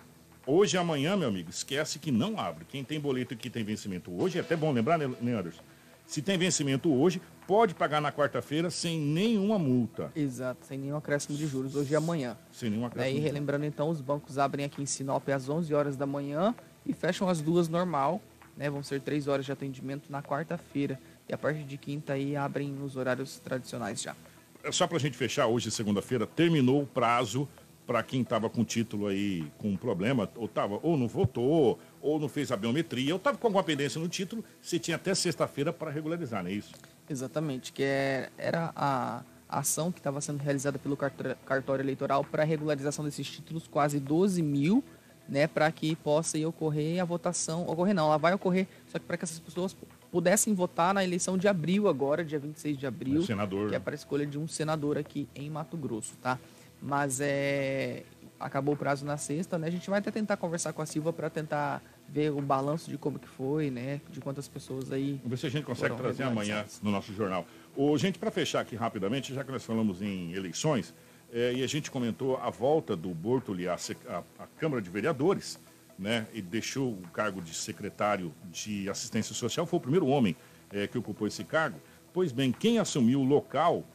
Hoje 0.45 0.75
e 0.75 0.77
amanhã, 0.79 1.15
meu 1.15 1.29
amigo, 1.29 1.49
esquece 1.49 1.97
que 1.99 2.11
não 2.11 2.37
abre. 2.37 2.65
Quem 2.65 2.83
tem 2.83 2.99
boleto 2.99 3.33
que 3.35 3.49
tem 3.49 3.63
vencimento 3.63 4.11
hoje, 4.11 4.37
é 4.37 4.41
até 4.41 4.57
bom 4.57 4.73
lembrar, 4.73 4.97
né, 4.97 5.09
né, 5.21 5.33
Anderson? 5.33 5.61
Se 6.05 6.21
tem 6.21 6.37
vencimento 6.37 6.93
hoje, 6.93 7.21
pode 7.47 7.73
pagar 7.73 8.01
na 8.01 8.11
quarta-feira 8.11 8.69
sem 8.69 8.99
nenhuma 8.99 9.57
multa. 9.57 10.11
Exato, 10.13 10.65
sem 10.65 10.77
nenhum 10.77 10.97
acréscimo 10.97 11.37
de 11.37 11.47
juros, 11.47 11.75
hoje 11.75 11.93
e 11.93 11.95
amanhã. 11.95 12.35
Sem 12.51 12.69
nenhum 12.69 12.81
Né, 12.81 12.87
acréscimo. 12.87 13.17
E 13.17 13.21
relembrando 13.21 13.65
então, 13.65 13.89
os 13.89 14.01
bancos 14.01 14.37
abrem 14.37 14.65
aqui 14.65 14.81
em 14.81 14.85
Sinop 14.85 15.29
às 15.29 15.47
11 15.47 15.73
horas 15.73 15.95
da 15.95 16.05
manhã 16.05 16.53
e 16.85 16.91
fecham 16.91 17.29
às 17.29 17.39
duas 17.39 17.69
normal, 17.69 18.21
né? 18.57 18.69
Vão 18.69 18.83
ser 18.83 18.99
três 18.99 19.29
horas 19.29 19.45
de 19.45 19.51
atendimento 19.53 20.11
na 20.11 20.21
quarta-feira. 20.21 20.99
E 21.29 21.33
a 21.33 21.37
partir 21.37 21.63
de 21.63 21.77
quinta 21.77 22.13
aí 22.13 22.35
abrem 22.35 22.67
nos 22.67 22.97
horários 22.97 23.39
tradicionais 23.39 24.01
já. 24.01 24.13
É 24.61 24.71
só 24.73 24.85
pra 24.87 24.99
gente 24.99 25.15
fechar, 25.15 25.47
hoje, 25.47 25.71
segunda-feira, 25.71 26.27
terminou 26.27 26.81
o 26.81 26.85
prazo 26.85 27.47
para 27.85 28.01
quem 28.03 28.21
estava 28.21 28.49
com 28.49 28.63
título 28.63 29.07
aí 29.07 29.51
com 29.57 29.69
um 29.69 29.77
problema, 29.77 30.29
ou, 30.35 30.47
tava, 30.47 30.79
ou 30.81 30.97
não 30.97 31.07
votou, 31.07 31.79
ou 32.01 32.19
não 32.19 32.29
fez 32.29 32.51
a 32.51 32.57
biometria, 32.57 33.13
ou 33.13 33.17
estava 33.17 33.37
com 33.37 33.47
alguma 33.47 33.63
pendência 33.63 33.99
no 33.99 34.07
título, 34.07 34.43
você 34.61 34.79
tinha 34.79 34.95
até 34.95 35.13
sexta-feira 35.13 35.73
para 35.73 35.91
regularizar, 35.91 36.43
não 36.43 36.49
é 36.49 36.53
isso? 36.53 36.73
Exatamente, 37.09 37.73
que 37.73 37.83
é, 37.83 38.29
era 38.37 38.71
a 38.75 39.23
ação 39.49 39.91
que 39.91 39.99
estava 39.99 40.21
sendo 40.21 40.41
realizada 40.41 40.79
pelo 40.79 40.97
cartório 40.97 41.83
eleitoral 41.83 42.23
para 42.23 42.43
regularização 42.43 43.03
desses 43.03 43.29
títulos, 43.29 43.67
quase 43.67 43.99
12 43.99 44.41
mil, 44.41 44.83
né, 45.27 45.47
para 45.47 45.71
que 45.71 45.95
possa 45.95 46.37
ocorrer 46.47 47.01
a 47.01 47.05
votação. 47.05 47.63
Ocorrer 47.67 47.93
não, 47.93 48.07
ela 48.07 48.17
vai 48.17 48.33
ocorrer, 48.33 48.67
só 48.87 48.99
que 48.99 49.05
para 49.05 49.17
que 49.17 49.25
essas 49.25 49.39
pessoas 49.39 49.75
pudessem 50.11 50.53
votar 50.53 50.93
na 50.93 51.03
eleição 51.03 51.37
de 51.37 51.47
abril 51.47 51.87
agora, 51.87 52.23
dia 52.23 52.37
26 52.37 52.77
de 52.77 52.85
abril, 52.85 53.19
O 53.19 53.25
senador, 53.25 53.69
que 53.69 53.75
é 53.75 53.79
para 53.79 53.93
a 53.93 53.95
escolha 53.95 54.25
de 54.25 54.37
um 54.37 54.47
senador 54.47 54.97
aqui 54.97 55.27
em 55.35 55.49
Mato 55.49 55.75
Grosso, 55.75 56.13
tá? 56.21 56.39
Mas 56.85 57.19
é 57.21 58.03
acabou 58.39 58.73
o 58.73 58.77
prazo 58.77 59.05
na 59.05 59.15
sexta, 59.15 59.57
né? 59.57 59.67
A 59.67 59.71
gente 59.71 59.89
vai 59.89 59.99
até 59.99 60.11
tentar 60.11 60.35
conversar 60.35 60.73
com 60.73 60.81
a 60.81 60.85
Silva 60.85 61.13
para 61.13 61.29
tentar 61.29 61.81
ver 62.09 62.29
o 62.29 62.41
balanço 62.41 62.91
de 62.91 62.97
como 62.97 63.17
que 63.17 63.27
foi, 63.27 63.71
né? 63.71 64.01
De 64.09 64.19
quantas 64.19 64.49
pessoas 64.49 64.91
aí 64.91 65.13
Vamos 65.23 65.29
ver 65.29 65.37
se 65.37 65.47
a 65.47 65.49
gente 65.49 65.63
consegue 65.63 65.95
trazer 65.95 66.23
amanhã 66.23 66.65
no 66.81 66.91
nosso 66.91 67.13
jornal. 67.13 67.47
Ô, 67.73 67.97
gente, 67.97 68.19
para 68.19 68.29
fechar 68.29 68.59
aqui 68.59 68.75
rapidamente, 68.75 69.33
já 69.33 69.45
que 69.45 69.51
nós 69.51 69.63
falamos 69.63 70.01
em 70.01 70.33
eleições, 70.33 70.93
eh, 71.31 71.53
e 71.55 71.63
a 71.63 71.67
gente 71.67 71.89
comentou 71.89 72.35
a 72.35 72.49
volta 72.49 72.97
do 72.97 73.09
Bortoli 73.13 73.65
à, 73.65 73.75
à- 74.09 74.23
à 74.43 74.47
Câmara 74.59 74.81
de 74.81 74.89
Vereadores, 74.89 75.57
né? 75.97 76.27
E 76.33 76.41
deixou 76.41 76.91
o 76.91 77.01
cargo 77.13 77.41
de 77.41 77.53
secretário 77.55 78.33
de 78.51 78.89
assistência 78.89 79.33
social, 79.33 79.65
foi 79.65 79.77
o 79.77 79.81
primeiro 79.81 80.07
homem 80.07 80.35
eh, 80.69 80.85
que 80.85 80.97
ocupou 80.97 81.25
esse 81.29 81.45
cargo. 81.45 81.79
Pois 82.11 82.33
bem, 82.33 82.51
quem 82.51 82.77
assumiu 82.77 83.21
o 83.21 83.23
local, 83.23 83.85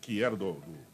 que 0.00 0.22
era 0.22 0.34
do, 0.34 0.54
do, 0.54 0.89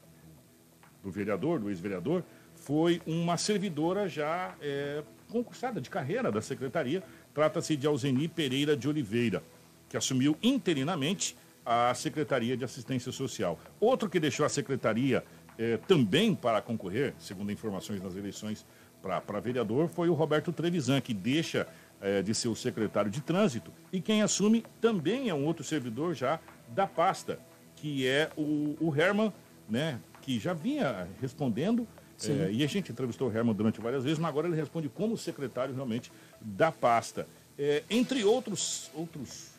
do 1.07 1.13
vereador, 1.13 1.61
do 1.61 1.71
ex-vereador, 1.71 2.25
foi 2.57 3.01
uma 3.07 3.37
servidora 3.37 4.09
já 4.09 4.57
eh, 4.61 5.05
concursada 5.31 5.81
de 5.81 5.89
carreira 5.89 6.33
da 6.33 6.43
secretaria. 6.43 7.01
Trata-se 7.33 7.77
de 7.77 7.87
Alzeni 7.87 8.27
Pereira 8.27 8.77
de 8.77 8.89
Oliveira, 8.89 9.41
que 9.89 9.97
assumiu 9.97 10.37
interinamente 10.43 11.37
a 11.65 11.95
Secretaria 11.95 12.57
de 12.57 12.65
Assistência 12.65 13.13
Social. 13.13 13.59
Outro 13.79 14.11
que 14.11 14.19
deixou 14.19 14.45
a 14.45 14.49
secretaria 14.49 15.23
eh, 15.57 15.79
também 15.87 16.35
para 16.35 16.61
concorrer, 16.61 17.15
segundo 17.19 17.53
informações 17.53 18.03
nas 18.03 18.17
eleições 18.17 18.67
para 19.01 19.39
vereador, 19.39 19.89
foi 19.89 20.09
o 20.09 20.15
Roberto 20.15 20.53
Trevisan, 20.53 21.01
que 21.01 21.15
deixa 21.15 21.69
eh, 22.01 22.21
de 22.21 22.35
ser 22.35 22.49
o 22.49 22.57
secretário 22.57 23.13
de 23.13 23.21
trânsito. 23.21 23.71
E 23.93 24.01
quem 24.01 24.23
assume 24.23 24.65
também 24.81 25.29
é 25.29 25.35
um 25.35 25.45
outro 25.45 25.63
servidor 25.63 26.15
já 26.15 26.41
da 26.69 26.85
pasta, 26.85 27.39
que 27.77 28.09
é 28.09 28.29
o, 28.37 28.77
o 28.81 28.93
Herman, 28.97 29.33
né, 29.69 30.01
que 30.27 30.41
já 30.41 30.53
vinha 30.53 31.07
respondendo. 31.21 31.87
Eh, 32.25 32.51
e 32.55 32.65
a 32.65 32.67
gente 32.67 32.91
entrevistou 32.91 33.29
o 33.29 33.33
Herman 33.33 33.55
durante 33.55 33.81
várias 33.81 34.03
vezes, 34.03 34.19
mas 34.19 34.29
agora 34.31 34.49
ele 34.49 34.57
responde 34.57 34.89
como 34.89 35.17
secretário 35.17 35.73
realmente 35.75 36.11
da 36.41 36.73
pasta. 36.73 37.29
Eh, 37.57 37.85
entre 37.89 38.25
outros, 38.25 38.91
outros 38.93 39.51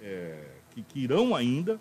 eh, 0.00 0.46
que, 0.70 0.82
que 0.82 1.00
irão 1.00 1.34
ainda 1.34 1.78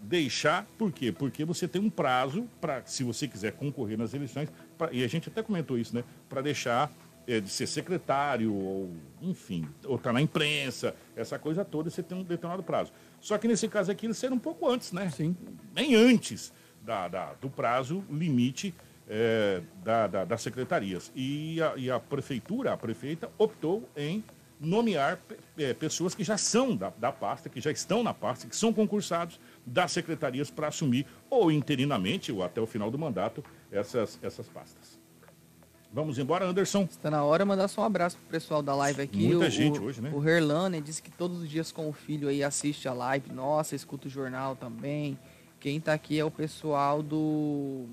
deixar, 0.00 0.66
por 0.78 0.90
quê? 0.90 1.12
Porque 1.12 1.44
você 1.44 1.68
tem 1.68 1.82
um 1.82 1.90
prazo 1.90 2.48
para, 2.60 2.82
se 2.86 3.04
você 3.04 3.28
quiser 3.28 3.52
concorrer 3.52 3.98
nas 3.98 4.14
eleições, 4.14 4.48
pra- 4.78 4.90
e 4.92 5.04
a 5.04 5.08
gente 5.08 5.28
até 5.28 5.42
comentou 5.42 5.76
isso, 5.78 5.94
né? 5.94 6.02
Para 6.28 6.40
deixar 6.40 6.90
de 7.26 7.48
ser 7.50 7.66
secretário, 7.66 8.54
ou 8.54 8.88
enfim, 9.20 9.66
ou 9.84 9.96
estar 9.96 10.12
na 10.12 10.22
imprensa, 10.22 10.94
essa 11.16 11.40
coisa 11.40 11.64
toda, 11.64 11.90
você 11.90 12.00
tem 12.00 12.16
um 12.16 12.22
determinado 12.22 12.62
prazo. 12.62 12.92
Só 13.20 13.36
que 13.36 13.48
nesse 13.48 13.66
caso 13.66 13.90
aqui, 13.90 14.06
eles 14.06 14.16
serão 14.16 14.36
um 14.36 14.38
pouco 14.38 14.68
antes, 14.70 14.92
né? 14.92 15.10
Sim. 15.10 15.36
Bem 15.74 15.96
antes 15.96 16.52
da, 16.86 17.08
da- 17.08 17.32
do 17.40 17.50
prazo 17.50 18.04
limite 18.08 18.72
eh, 19.08 19.60
da, 19.84 20.06
da- 20.06 20.24
das 20.24 20.40
secretarias. 20.40 21.10
E 21.14 21.60
a, 21.60 21.74
e 21.76 21.90
a 21.90 21.98
prefeitura, 21.98 22.72
a 22.72 22.76
prefeita, 22.76 23.28
optou 23.36 23.88
em 23.96 24.22
nomear 24.58 25.18
eh, 25.58 25.74
pessoas 25.74 26.14
que 26.14 26.22
já 26.24 26.38
são 26.38 26.74
da, 26.76 26.90
da 26.96 27.10
pasta, 27.12 27.48
que 27.48 27.60
já 27.60 27.70
estão 27.70 28.02
na 28.02 28.14
pasta, 28.14 28.46
que 28.46 28.56
são 28.56 28.72
concursados 28.72 29.38
das 29.66 29.90
secretarias 29.92 30.50
para 30.50 30.68
assumir, 30.68 31.04
ou 31.28 31.50
interinamente, 31.52 32.30
ou 32.32 32.42
até 32.42 32.60
o 32.60 32.66
final 32.66 32.90
do 32.90 32.98
mandato, 32.98 33.44
essas, 33.70 34.18
essas 34.22 34.48
pastas. 34.48 34.96
Vamos 35.92 36.18
embora, 36.18 36.44
Anderson? 36.46 36.82
Está 36.82 37.10
na 37.10 37.24
hora 37.24 37.42
de 37.44 37.48
mandar 37.48 37.68
só 37.68 37.82
um 37.82 37.84
abraço 37.84 38.16
pro 38.18 38.26
pessoal 38.28 38.62
da 38.62 38.74
live 38.74 39.00
aqui. 39.02 39.28
Muita 39.28 39.46
O- 39.46 39.50
gente 39.50 39.78
o, 39.78 39.84
hoje, 39.84 40.00
né? 40.00 40.10
O 40.12 40.26
Herlane 40.28 40.80
disse 40.80 41.00
que 41.02 41.10
todos 41.10 41.40
os 41.42 41.48
dias 41.48 41.72
com 41.72 41.88
o 41.88 41.92
filho 41.92 42.28
aí 42.28 42.42
assiste 42.44 42.86
a 42.88 42.92
live. 42.92 43.32
Nossa, 43.32 43.74
escuta 43.74 44.06
o 44.08 44.10
jornal 44.10 44.54
também. 44.56 45.18
Quem 45.66 45.80
tá 45.80 45.92
aqui 45.94 46.16
é 46.16 46.24
o 46.24 46.30
pessoal 46.30 47.02
do, 47.02 47.86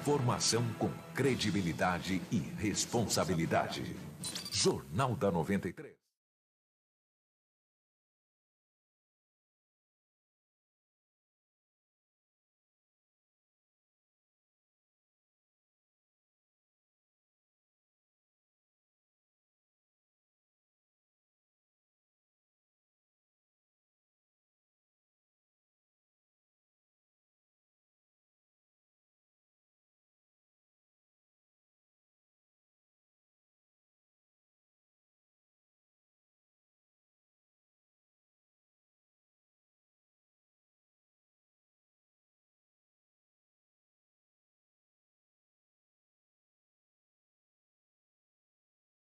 Informação 0.01 0.63
com 0.79 0.89
credibilidade 1.13 2.21
e 2.31 2.37
responsabilidade. 2.57 3.95
Jornal 4.51 5.15
da 5.15 5.31
93. 5.31 5.94